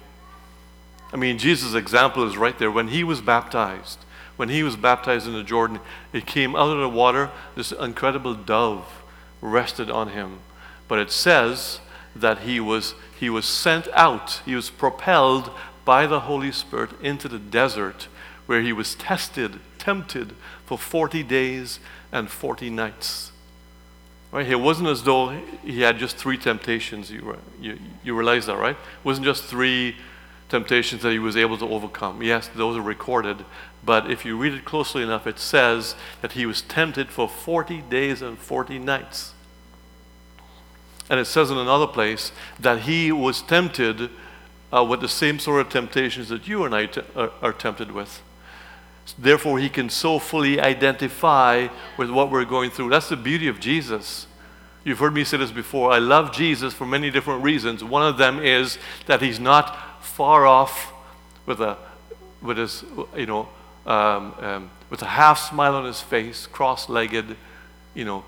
I 1.18 1.20
mean, 1.20 1.40
Jesus' 1.40 1.74
example 1.74 2.28
is 2.28 2.38
right 2.38 2.56
there. 2.60 2.70
When 2.70 2.90
he 2.90 3.04
was 3.04 3.22
baptized, 3.22 3.98
when 4.36 4.50
he 4.50 4.62
was 4.62 4.76
baptized 4.76 5.26
in 5.26 5.34
the 5.34 5.42
Jordan, 5.42 5.80
it 6.14 6.28
came 6.28 6.56
out 6.56 6.70
of 6.70 6.80
the 6.80 6.88
water, 6.88 7.32
this 7.56 7.72
incredible 7.72 8.36
dove 8.36 9.02
rested 9.42 9.90
on 9.90 10.10
him. 10.10 10.42
But 10.88 11.00
it 11.00 11.10
says 11.12 11.80
that 12.16 12.42
he 12.42 12.60
was, 12.60 12.94
he 13.20 13.32
was 13.32 13.46
sent 13.46 13.88
out, 13.94 14.44
he 14.46 14.54
was 14.54 14.70
propelled 14.70 15.50
by 15.86 16.06
the 16.06 16.20
Holy 16.20 16.52
Spirit 16.52 16.92
into 17.02 17.28
the 17.28 17.40
desert 17.40 18.08
where 18.46 18.62
he 18.62 18.72
was 18.72 18.94
tested 18.94 19.60
tempted 19.80 20.36
for 20.68 20.78
40 20.78 21.24
days 21.24 21.80
and 22.12 22.30
40 22.30 22.70
nights. 22.70 23.32
Right? 24.32 24.48
It 24.48 24.60
wasn't 24.60 24.90
as 24.90 25.02
though 25.02 25.30
he 25.64 25.82
had 25.82 25.98
just 25.98 26.16
three 26.16 26.38
temptations. 26.38 27.10
You, 27.10 27.40
you, 27.60 27.80
you 28.04 28.14
realize 28.14 28.46
that, 28.46 28.58
right? 28.60 28.76
It 28.76 29.04
wasn't 29.06 29.26
just 29.26 29.46
three 29.46 29.96
temptations 30.50 31.02
that 31.02 31.12
he 31.12 31.20
was 31.20 31.36
able 31.36 31.58
to 31.58 31.68
overcome. 31.68 32.22
Yes, 32.22 32.50
those 32.56 32.78
are 32.78 32.82
recorded, 32.82 33.44
but 33.84 34.10
if 34.10 34.26
you 34.26 34.38
read 34.38 34.54
it 34.54 34.66
closely 34.66 35.04
enough, 35.04 35.28
it 35.28 35.40
says 35.40 35.96
that 36.22 36.34
he 36.34 36.46
was 36.46 36.62
tempted 36.62 37.10
for 37.10 37.28
40 37.28 37.82
days 37.82 38.22
and 38.22 38.38
40 38.38 38.80
nights. 38.80 39.34
And 41.10 41.20
it 41.20 41.26
says 41.26 41.52
in 41.52 41.58
another 41.58 41.88
place 41.88 42.32
that 42.60 42.82
he 42.82 43.12
was 43.12 43.42
tempted 43.42 44.10
uh, 44.76 44.84
with 44.84 45.02
the 45.02 45.08
same 45.08 45.40
sort 45.40 45.62
of 45.62 45.70
temptations 45.70 46.30
that 46.30 46.48
you 46.48 46.66
and 46.66 46.76
I 46.76 46.90
are, 47.16 47.32
are 47.42 47.54
tempted 47.54 47.92
with. 47.92 48.22
Therefore, 49.18 49.58
he 49.60 49.70
can 49.70 49.90
so 49.90 50.20
fully 50.20 50.60
identify 50.60 51.70
with 51.98 52.10
what 52.10 52.30
we're 52.30 52.46
going 52.46 52.72
through. 52.72 52.90
That's 52.90 53.10
the 53.10 53.16
beauty 53.16 53.48
of 53.48 53.60
Jesus. 53.60 54.28
You've 54.84 55.00
heard 55.00 55.14
me 55.14 55.24
say 55.24 55.38
this 55.38 55.52
before. 55.52 55.92
I 55.92 56.00
love 56.00 56.34
Jesus 56.34 56.74
for 56.74 56.86
many 56.86 57.10
different 57.10 57.44
reasons. 57.44 57.84
One 57.84 58.06
of 58.06 58.18
them 58.18 58.40
is 58.40 58.78
that 59.06 59.22
he's 59.22 59.40
not 59.40 59.78
far 60.18 60.48
off 60.48 60.94
with 61.46 61.62
a, 61.62 61.78
with 62.42 62.58
his, 62.58 62.84
you 63.16 63.28
know, 63.28 63.48
um, 63.86 64.34
um, 64.40 64.70
with 64.90 65.00
a 65.04 65.06
half 65.06 65.38
smile 65.38 65.76
on 65.76 65.86
his 65.86 66.02
face, 66.02 66.48
cross-legged, 66.48 67.36
you 67.94 68.04
know, 68.04 68.26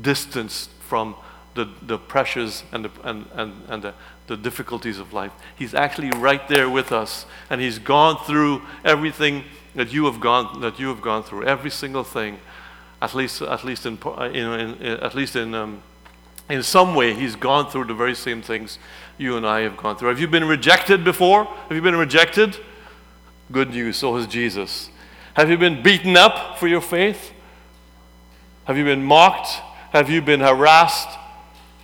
distanced 0.00 0.70
from 0.78 1.16
the, 1.54 1.68
the 1.82 1.98
pressures 1.98 2.62
and 2.70 2.84
the, 2.84 2.90
and, 3.02 3.26
and, 3.34 3.52
and 3.68 3.82
the, 3.82 3.94
the 4.28 4.36
difficulties 4.36 5.00
of 5.00 5.12
life. 5.12 5.32
He's 5.56 5.74
actually 5.74 6.10
right 6.12 6.46
there 6.46 6.70
with 6.70 6.92
us, 6.92 7.26
and 7.50 7.60
He's 7.60 7.80
gone 7.80 8.16
through 8.24 8.62
everything 8.84 9.42
that 9.74 9.92
you 9.92 10.04
have 10.04 10.20
gone 10.20 10.60
that 10.60 10.78
you 10.78 10.86
have 10.86 11.02
gone 11.02 11.24
through, 11.24 11.46
every 11.46 11.70
single 11.70 12.04
thing. 12.04 12.38
At 13.02 13.12
least, 13.16 13.42
at 13.42 13.64
least 13.64 13.86
in, 13.86 13.98
in, 14.20 14.34
in 14.34 15.00
at 15.00 15.16
least 15.16 15.34
in, 15.34 15.52
um, 15.52 15.82
in 16.48 16.62
some 16.62 16.94
way, 16.94 17.12
He's 17.12 17.34
gone 17.34 17.68
through 17.72 17.86
the 17.86 17.94
very 17.94 18.14
same 18.14 18.40
things 18.40 18.78
you 19.20 19.36
and 19.36 19.46
I 19.46 19.60
have 19.60 19.76
gone 19.76 19.96
through. 19.96 20.08
Have 20.08 20.18
you 20.18 20.26
been 20.26 20.46
rejected 20.48 21.04
before? 21.04 21.44
Have 21.44 21.72
you 21.72 21.82
been 21.82 21.96
rejected? 21.96 22.56
Good 23.52 23.70
news. 23.70 23.98
So 23.98 24.16
has 24.16 24.26
Jesus. 24.26 24.88
Have 25.34 25.50
you 25.50 25.58
been 25.58 25.82
beaten 25.82 26.16
up 26.16 26.58
for 26.58 26.66
your 26.66 26.80
faith? 26.80 27.32
Have 28.64 28.78
you 28.78 28.84
been 28.84 29.04
mocked? 29.04 29.60
Have 29.92 30.08
you 30.08 30.22
been 30.22 30.40
harassed? 30.40 31.18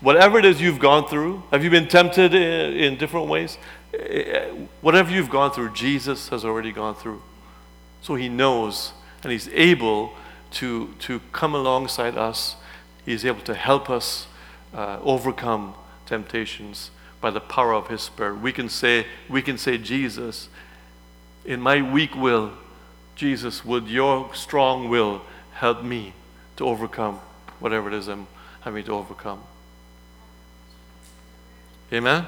Whatever 0.00 0.38
it 0.38 0.46
is 0.46 0.62
you've 0.62 0.78
gone 0.78 1.06
through, 1.08 1.42
have 1.50 1.62
you 1.62 1.68
been 1.70 1.88
tempted 1.88 2.34
in, 2.34 2.96
different 2.96 3.28
ways? 3.28 3.58
Whatever 4.80 5.10
you've 5.10 5.30
gone 5.30 5.50
through, 5.50 5.72
Jesus 5.74 6.28
has 6.30 6.44
already 6.44 6.72
gone 6.72 6.94
through. 6.94 7.22
So 8.00 8.14
he 8.14 8.28
knows 8.28 8.92
and 9.22 9.32
he's 9.32 9.48
able 9.48 10.12
to, 10.52 10.94
to 11.00 11.20
come 11.32 11.54
alongside 11.54 12.16
us. 12.16 12.56
He's 13.04 13.24
able 13.24 13.42
to 13.42 13.54
help 13.54 13.90
us 13.90 14.26
uh, 14.72 14.98
overcome 15.02 15.74
temptations 16.06 16.90
by 17.26 17.30
the 17.32 17.40
power 17.40 17.74
of 17.74 17.88
his 17.88 18.02
spirit. 18.02 18.40
We 18.40 18.52
can 18.52 18.68
say, 18.68 19.04
we 19.28 19.42
can 19.42 19.58
say, 19.58 19.78
Jesus, 19.78 20.48
in 21.44 21.60
my 21.60 21.82
weak 21.82 22.14
will, 22.14 22.52
Jesus, 23.16 23.64
would 23.64 23.88
your 23.88 24.32
strong 24.32 24.88
will 24.88 25.22
help 25.54 25.82
me 25.82 26.12
to 26.54 26.64
overcome 26.64 27.16
whatever 27.58 27.88
it 27.88 27.94
is 27.94 28.06
I'm 28.06 28.28
having 28.60 28.84
to 28.84 28.92
overcome? 28.92 29.42
Amen? 31.92 32.26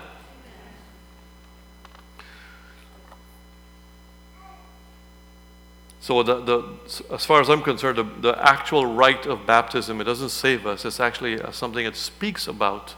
So, 6.01 6.25
the, 6.25 6.41
the, 6.41 7.15
as 7.15 7.25
far 7.25 7.41
as 7.41 7.49
I'm 7.49 7.63
concerned, 7.63 7.99
the, 7.99 8.03
the 8.03 8.37
actual 8.45 8.85
rite 8.85 9.27
of 9.27 9.47
baptism, 9.47 10.01
it 10.01 10.05
doesn't 10.05 10.31
save 10.31 10.67
us. 10.67 10.85
It's 10.85 10.99
actually 10.99 11.39
something 11.53 11.87
it 11.87 11.95
speaks 11.95 12.49
about 12.49 12.97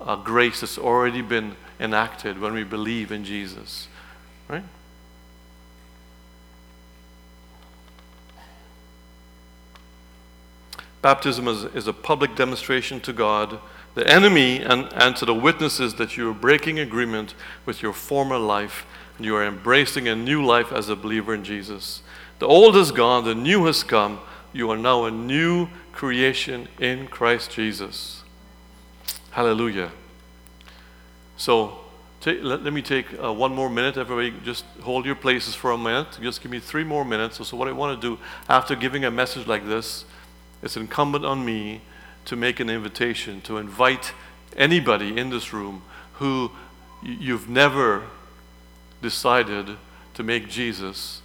uh, 0.00 0.16
grace 0.16 0.60
that's 0.60 0.78
already 0.78 1.22
been 1.22 1.56
enacted 1.78 2.40
when 2.40 2.52
we 2.52 2.64
believe 2.64 3.12
in 3.12 3.24
Jesus. 3.24 3.88
Right? 4.48 4.64
Baptism 11.02 11.48
is, 11.48 11.64
is 11.64 11.86
a 11.86 11.92
public 11.92 12.36
demonstration 12.36 13.00
to 13.00 13.12
God 13.12 13.58
the 13.94 14.06
enemy 14.08 14.58
and, 14.58 14.88
and 14.94 15.16
to 15.16 15.24
the 15.24 15.34
witnesses 15.34 15.94
that 15.94 16.16
you 16.16 16.30
are 16.30 16.34
breaking 16.34 16.78
agreement 16.78 17.34
with 17.66 17.82
your 17.82 17.92
former 17.92 18.38
life 18.38 18.86
and 19.16 19.26
you 19.26 19.34
are 19.34 19.44
embracing 19.44 20.08
a 20.08 20.14
new 20.14 20.44
life 20.44 20.72
as 20.72 20.88
a 20.88 20.96
believer 20.96 21.34
in 21.34 21.44
Jesus. 21.44 22.02
The 22.38 22.46
old 22.46 22.76
is 22.76 22.92
gone, 22.92 23.24
the 23.24 23.34
new 23.34 23.66
has 23.66 23.82
come. 23.82 24.20
You 24.52 24.70
are 24.70 24.78
now 24.78 25.04
a 25.04 25.10
new 25.10 25.68
creation 25.92 26.68
in 26.78 27.08
Christ 27.08 27.50
Jesus. 27.50 28.19
Hallelujah. 29.30 29.92
So, 31.36 31.78
let, 32.26 32.62
let, 32.62 32.72
me 32.72 32.82
take 32.82 33.06
uh, 33.22 33.32
one 33.32 33.54
more 33.54 33.70
minute. 33.70 33.96
Everybody, 33.96 34.34
just 34.44 34.64
hold 34.82 35.06
your 35.06 35.14
places 35.14 35.54
for 35.54 35.70
a 35.70 35.78
minute. 35.78 36.18
Just 36.20 36.42
give 36.42 36.50
me 36.50 36.58
three 36.58 36.84
more 36.84 37.04
minutes. 37.04 37.38
So, 37.38 37.44
so 37.44 37.56
what 37.56 37.68
I 37.68 37.72
want 37.72 38.00
to 38.00 38.08
do 38.08 38.20
after 38.48 38.76
giving 38.76 39.04
a 39.04 39.10
message 39.10 39.46
like 39.46 39.66
this, 39.66 40.04
it's 40.62 40.76
incumbent 40.76 41.24
on 41.24 41.44
me 41.44 41.80
to 42.26 42.36
make 42.36 42.60
an 42.60 42.68
invitation, 42.68 43.40
to 43.42 43.56
invite 43.56 44.12
anybody 44.56 45.16
in 45.16 45.30
this 45.30 45.52
room 45.52 45.82
who 46.14 46.50
you've 47.02 47.48
never 47.48 48.04
decided 49.00 49.76
to 50.14 50.22
make 50.22 50.48
Jesus 50.48 51.22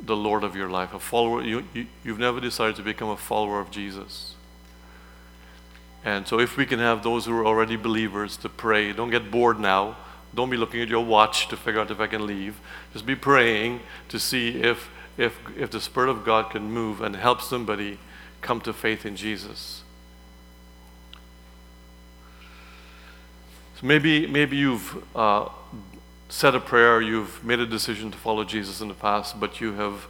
the 0.00 0.16
Lord 0.16 0.44
of 0.44 0.56
your 0.56 0.70
life, 0.70 0.94
a 0.94 0.98
follower. 0.98 1.42
You, 1.42 1.64
you, 1.74 1.86
you've 2.02 2.18
never 2.18 2.40
decided 2.40 2.76
to 2.76 2.82
become 2.82 3.10
a 3.10 3.16
follower 3.16 3.60
of 3.60 3.70
Jesus. 3.70 4.31
And 6.04 6.26
so, 6.26 6.40
if 6.40 6.56
we 6.56 6.66
can 6.66 6.80
have 6.80 7.02
those 7.02 7.26
who 7.26 7.36
are 7.36 7.46
already 7.46 7.76
believers 7.76 8.36
to 8.38 8.48
pray, 8.48 8.92
don't 8.92 9.10
get 9.10 9.30
bored 9.30 9.60
now. 9.60 9.96
Don't 10.34 10.50
be 10.50 10.56
looking 10.56 10.80
at 10.80 10.88
your 10.88 11.04
watch 11.04 11.48
to 11.48 11.56
figure 11.56 11.80
out 11.80 11.90
if 11.90 12.00
I 12.00 12.06
can 12.06 12.26
leave. 12.26 12.58
Just 12.92 13.06
be 13.06 13.14
praying 13.14 13.80
to 14.08 14.18
see 14.18 14.60
if, 14.62 14.90
if, 15.16 15.38
if 15.56 15.70
the 15.70 15.80
Spirit 15.80 16.08
of 16.08 16.24
God 16.24 16.50
can 16.50 16.70
move 16.70 17.02
and 17.02 17.14
help 17.14 17.40
somebody 17.40 17.98
come 18.40 18.60
to 18.62 18.72
faith 18.72 19.04
in 19.04 19.14
Jesus. 19.14 19.82
So 23.80 23.86
maybe, 23.86 24.26
maybe 24.26 24.56
you've 24.56 25.04
uh, 25.14 25.50
said 26.28 26.54
a 26.54 26.60
prayer, 26.60 27.00
you've 27.00 27.44
made 27.44 27.60
a 27.60 27.66
decision 27.66 28.10
to 28.10 28.18
follow 28.18 28.42
Jesus 28.42 28.80
in 28.80 28.88
the 28.88 28.94
past, 28.94 29.38
but 29.38 29.60
you 29.60 29.74
have, 29.74 30.06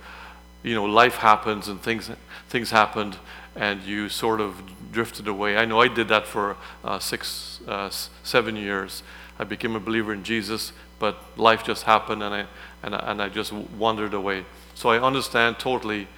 you 0.62 0.74
know, 0.74 0.84
life 0.84 1.16
happens 1.16 1.68
and 1.68 1.82
things, 1.82 2.10
things 2.48 2.70
happened 2.70 3.16
and 3.54 3.82
you 3.82 4.08
sort 4.08 4.40
of 4.40 4.62
drifted 4.92 5.28
away. 5.28 5.56
I 5.56 5.64
know 5.64 5.80
I 5.80 5.88
did 5.88 6.08
that 6.08 6.26
for 6.26 6.56
uh, 6.84 6.98
six, 6.98 7.60
uh, 7.66 7.90
seven 8.22 8.56
years. 8.56 9.02
I 9.38 9.44
became 9.44 9.76
a 9.76 9.80
believer 9.80 10.12
in 10.12 10.24
Jesus, 10.24 10.72
but 10.98 11.16
life 11.38 11.64
just 11.64 11.84
happened 11.84 12.22
and 12.22 12.34
I, 12.34 12.46
and 12.82 12.94
I, 12.94 13.10
and 13.10 13.22
I 13.22 13.28
just 13.28 13.52
wandered 13.52 14.14
away. 14.14 14.44
So 14.74 14.88
I 14.88 15.00
understand 15.00 15.58
totally 15.58 16.08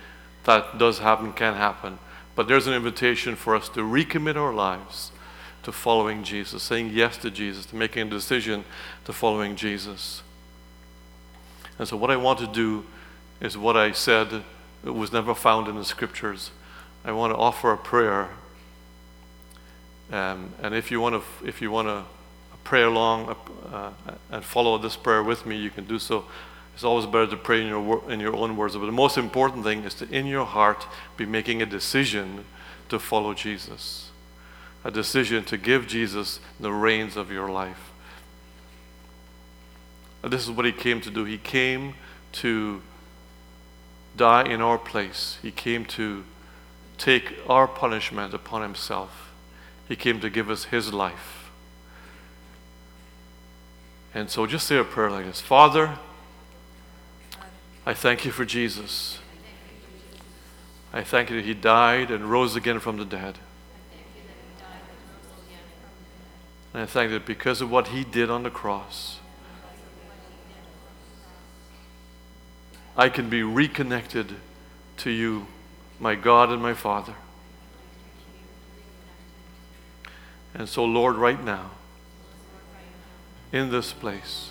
that 0.45 0.79
does 0.79 0.99
happen, 0.99 1.33
can 1.33 1.55
happen. 1.55 1.99
But 2.35 2.49
there's 2.49 2.67
an 2.67 2.75
invitation 2.75 3.37
for 3.37 3.55
us 3.57 3.69
to 3.71 3.81
recommit 3.81 4.37
our 4.37 4.53
lives 4.53 5.11
to 5.63 5.73
following 5.73 6.23
Jesus, 6.23 6.63
saying 6.63 6.91
yes 6.93 7.17
to 7.19 7.31
Jesus, 7.31 7.67
to 7.67 7.77
making 7.77 8.09
a 8.09 8.11
decision 8.11 8.65
to 9.07 9.13
following 9.13 9.57
Jesus. 9.57 10.23
And 11.79 11.89
so, 11.89 11.97
what 11.97 12.11
I 12.11 12.17
want 12.17 12.39
to 12.41 12.47
do 12.47 12.85
is 13.41 13.57
what 13.57 13.77
I 13.77 13.93
said 13.93 14.45
was 14.83 15.13
never 15.13 15.35
found 15.35 15.69
in 15.69 15.77
the 15.77 15.85
scriptures. 15.85 16.51
I 17.05 17.13
want 17.13 17.33
to 17.33 17.37
offer 17.37 17.73
a 17.73 17.77
prayer. 17.77 18.31
Um, 20.13 20.53
and 20.63 20.75
if 20.75 20.91
you 20.91 21.01
want 21.01 21.23
to, 21.23 21.47
if 21.47 21.61
you 21.61 21.71
want 21.71 21.89
to 21.89 22.05
pray 22.65 22.83
along 22.83 23.37
uh, 23.73 23.91
and 24.31 24.45
follow 24.45 24.79
this 24.79 24.97
prayer 24.97 25.23
with 25.23 25.45
me, 25.45 25.57
you 25.57 25.71
can 25.71 25.85
do 25.85 25.99
so. 25.99 26.25
It's 26.75 26.85
always 26.85 27.07
better 27.07 27.29
to 27.29 27.37
pray 27.37 27.61
in 27.61 27.69
your, 27.69 28.11
in 28.11 28.21
your 28.21 28.35
own 28.35 28.57
words. 28.57 28.75
But 28.75 28.87
the 28.87 28.93
most 28.93 29.17
important 29.17 29.65
thing 29.65 29.85
is 29.85 29.95
to, 29.95 30.11
in 30.11 30.27
your 30.27 30.45
heart, 30.45 30.87
be 31.17 31.27
making 31.27 31.63
a 31.63 31.67
decision 31.67 32.45
to 32.89 32.99
follow 32.99 33.35
Jesus 33.35 34.11
a 34.85 34.91
decision 34.91 35.43
to 35.45 35.57
give 35.57 35.87
Jesus 35.87 36.39
the 36.61 36.71
reins 36.71 37.17
of 37.17 37.33
your 37.33 37.51
life. 37.51 37.91
And 40.23 40.33
this 40.33 40.45
is 40.45 40.51
what 40.51 40.67
he 40.67 40.73
came 40.73 41.01
to 41.01 41.11
do. 41.11 41.25
He 41.25 41.39
came 41.39 41.95
to 42.33 42.83
die 44.17 44.45
in 44.45 44.61
our 44.61 44.79
place, 44.79 45.39
he 45.43 45.51
came 45.51 45.85
to 45.87 46.25
take 46.99 47.35
our 47.49 47.67
punishment 47.67 48.35
upon 48.35 48.63
himself. 48.63 49.33
He 49.89 49.97
came 49.97 50.21
to 50.21 50.31
give 50.31 50.49
us 50.51 50.65
his 50.65 50.93
life. 50.93 51.51
And 54.15 54.31
so 54.31 54.47
just 54.47 54.67
say 54.67 54.77
a 54.77 54.85
prayer 54.85 55.11
like 55.11 55.27
this 55.27 55.41
Father, 55.41 55.99
I 57.85 57.95
thank 57.95 58.25
you 58.25 58.31
for 58.31 58.45
Jesus. 58.45 59.19
I 60.93 61.03
thank 61.03 61.29
you 61.29 61.37
that 61.37 61.45
he 61.45 61.55
died 61.55 62.13
and 62.13 62.31
rose 62.31 62.55
again 62.55 62.79
from 62.79 62.97
the 62.99 63.05
dead. 63.05 63.39
And 66.73 66.83
I 66.83 66.87
thank 66.87 67.11
you 67.11 67.19
that 67.19 67.27
because 67.27 67.61
of 67.61 67.71
what 67.71 67.89
he 67.89 68.05
did 68.05 68.31
on 68.31 68.45
the 68.45 68.51
cross, 68.51 69.19
I 72.97 73.09
can 73.09 73.29
be 73.29 73.43
reconnected 73.43 74.37
to 74.99 75.11
you, 75.11 75.47
my 75.99 76.15
God 76.15 76.51
and 76.51 76.61
my 76.61 76.75
Father. 76.75 77.15
And 80.55 80.69
so, 80.69 80.85
Lord, 80.85 81.17
right 81.17 81.43
now, 81.43 81.71
in 83.53 83.71
this 83.71 83.93
place, 83.93 84.51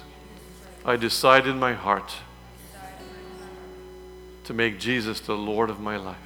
I 0.86 0.98
decide 0.98 1.48
in 1.48 1.60
my 1.60 1.74
heart 1.74 2.16
to 4.44 4.54
make 4.54 4.80
Jesus 4.80 5.22
the 5.22 5.38
Lord 5.38 5.70
of 5.70 5.80
my 5.80 5.96
life. 5.96 6.18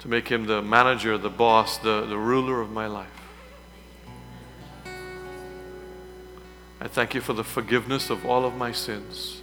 To 0.00 0.08
make 0.08 0.28
him 0.28 0.46
the 0.46 0.62
manager, 0.62 1.16
the 1.16 1.30
boss, 1.30 1.78
the, 1.78 2.04
the 2.06 2.18
ruler 2.18 2.60
of 2.60 2.70
my 2.70 2.86
life. 2.86 3.08
I 6.80 6.86
thank 6.86 7.14
you 7.14 7.20
for 7.20 7.32
the 7.32 7.42
forgiveness 7.42 8.10
of 8.10 8.24
all 8.24 8.44
of 8.44 8.54
my 8.54 8.70
sins. 8.70 9.40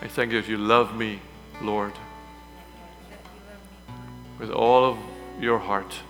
I 0.00 0.06
thank 0.06 0.32
you 0.32 0.40
that 0.40 0.48
you 0.48 0.56
love 0.56 0.96
me, 0.96 1.20
Lord, 1.60 1.92
with 4.38 4.50
all 4.50 4.84
of 4.84 4.98
your 5.40 5.58
heart. 5.58 6.00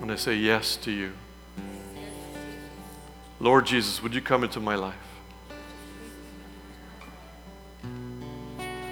And 0.00 0.12
I 0.12 0.16
say 0.16 0.34
yes 0.34 0.76
to 0.76 0.90
you. 0.90 1.12
Lord 3.40 3.66
Jesus, 3.66 4.02
would 4.02 4.14
you 4.14 4.20
come 4.20 4.44
into 4.44 4.60
my 4.60 4.74
life? 4.74 4.94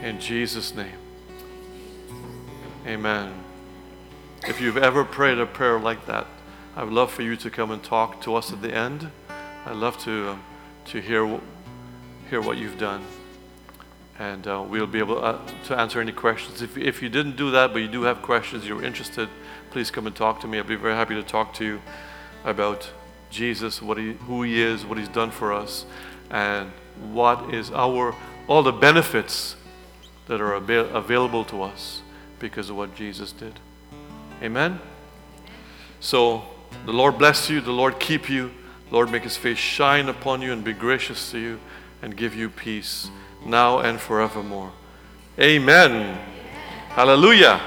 In 0.02 0.18
Jesus' 0.18 0.74
name. 0.74 0.98
Amen. 2.86 3.32
If 4.48 4.60
you've 4.60 4.76
ever 4.76 5.04
prayed 5.04 5.38
a 5.38 5.46
prayer 5.46 5.78
like 5.78 6.06
that, 6.06 6.26
I 6.74 6.82
would 6.82 6.92
love 6.92 7.12
for 7.12 7.22
you 7.22 7.36
to 7.36 7.50
come 7.50 7.70
and 7.70 7.82
talk 7.82 8.20
to 8.22 8.34
us 8.34 8.52
at 8.52 8.62
the 8.62 8.74
end. 8.74 9.10
I'd 9.66 9.76
love 9.76 9.98
to, 9.98 10.30
um, 10.30 10.42
to 10.86 11.00
hear, 11.00 11.38
hear 12.30 12.40
what 12.40 12.58
you've 12.58 12.78
done. 12.78 13.04
And 14.18 14.46
uh, 14.46 14.64
we'll 14.68 14.86
be 14.86 14.98
able 14.98 15.24
uh, 15.24 15.38
to 15.64 15.78
answer 15.78 16.00
any 16.00 16.12
questions. 16.12 16.62
If, 16.62 16.76
if 16.76 17.02
you 17.02 17.08
didn't 17.08 17.36
do 17.36 17.50
that, 17.50 17.72
but 17.72 17.80
you 17.80 17.88
do 17.88 18.02
have 18.02 18.22
questions, 18.22 18.66
you're 18.66 18.84
interested, 18.84 19.28
please 19.70 19.90
come 19.90 20.06
and 20.06 20.14
talk 20.14 20.40
to 20.40 20.46
me. 20.46 20.58
I'd 20.58 20.66
be 20.66 20.76
very 20.76 20.94
happy 20.94 21.14
to 21.14 21.22
talk 21.22 21.54
to 21.54 21.64
you 21.64 21.82
about 22.44 22.90
Jesus, 23.30 23.80
what 23.80 23.98
he, 23.98 24.12
who 24.12 24.42
He 24.42 24.60
is, 24.60 24.84
what 24.84 24.98
He's 24.98 25.08
done 25.08 25.30
for 25.30 25.52
us, 25.52 25.86
and 26.30 26.70
what 27.10 27.52
is 27.54 27.70
our, 27.70 28.14
all 28.46 28.62
the 28.62 28.72
benefits 28.72 29.56
that 30.26 30.40
are 30.40 30.54
avail- 30.54 30.94
available 30.94 31.44
to 31.46 31.62
us 31.62 32.02
because 32.38 32.70
of 32.70 32.76
what 32.76 32.94
Jesus 32.94 33.32
did. 33.32 33.58
Amen? 34.42 34.78
So, 36.00 36.42
the 36.84 36.92
Lord 36.92 37.18
bless 37.18 37.48
you, 37.48 37.60
the 37.60 37.72
Lord 37.72 37.98
keep 37.98 38.28
you, 38.28 38.50
the 38.88 38.94
Lord 38.94 39.10
make 39.10 39.22
his 39.22 39.36
face 39.36 39.58
shine 39.58 40.08
upon 40.08 40.42
you 40.42 40.52
and 40.52 40.62
be 40.62 40.72
gracious 40.72 41.30
to 41.30 41.38
you 41.38 41.60
and 42.02 42.16
give 42.16 42.34
you 42.34 42.50
peace 42.50 43.08
now 43.46 43.78
and 43.78 44.00
forevermore. 44.00 44.72
Amen. 45.38 46.18
Hallelujah. 46.90 47.60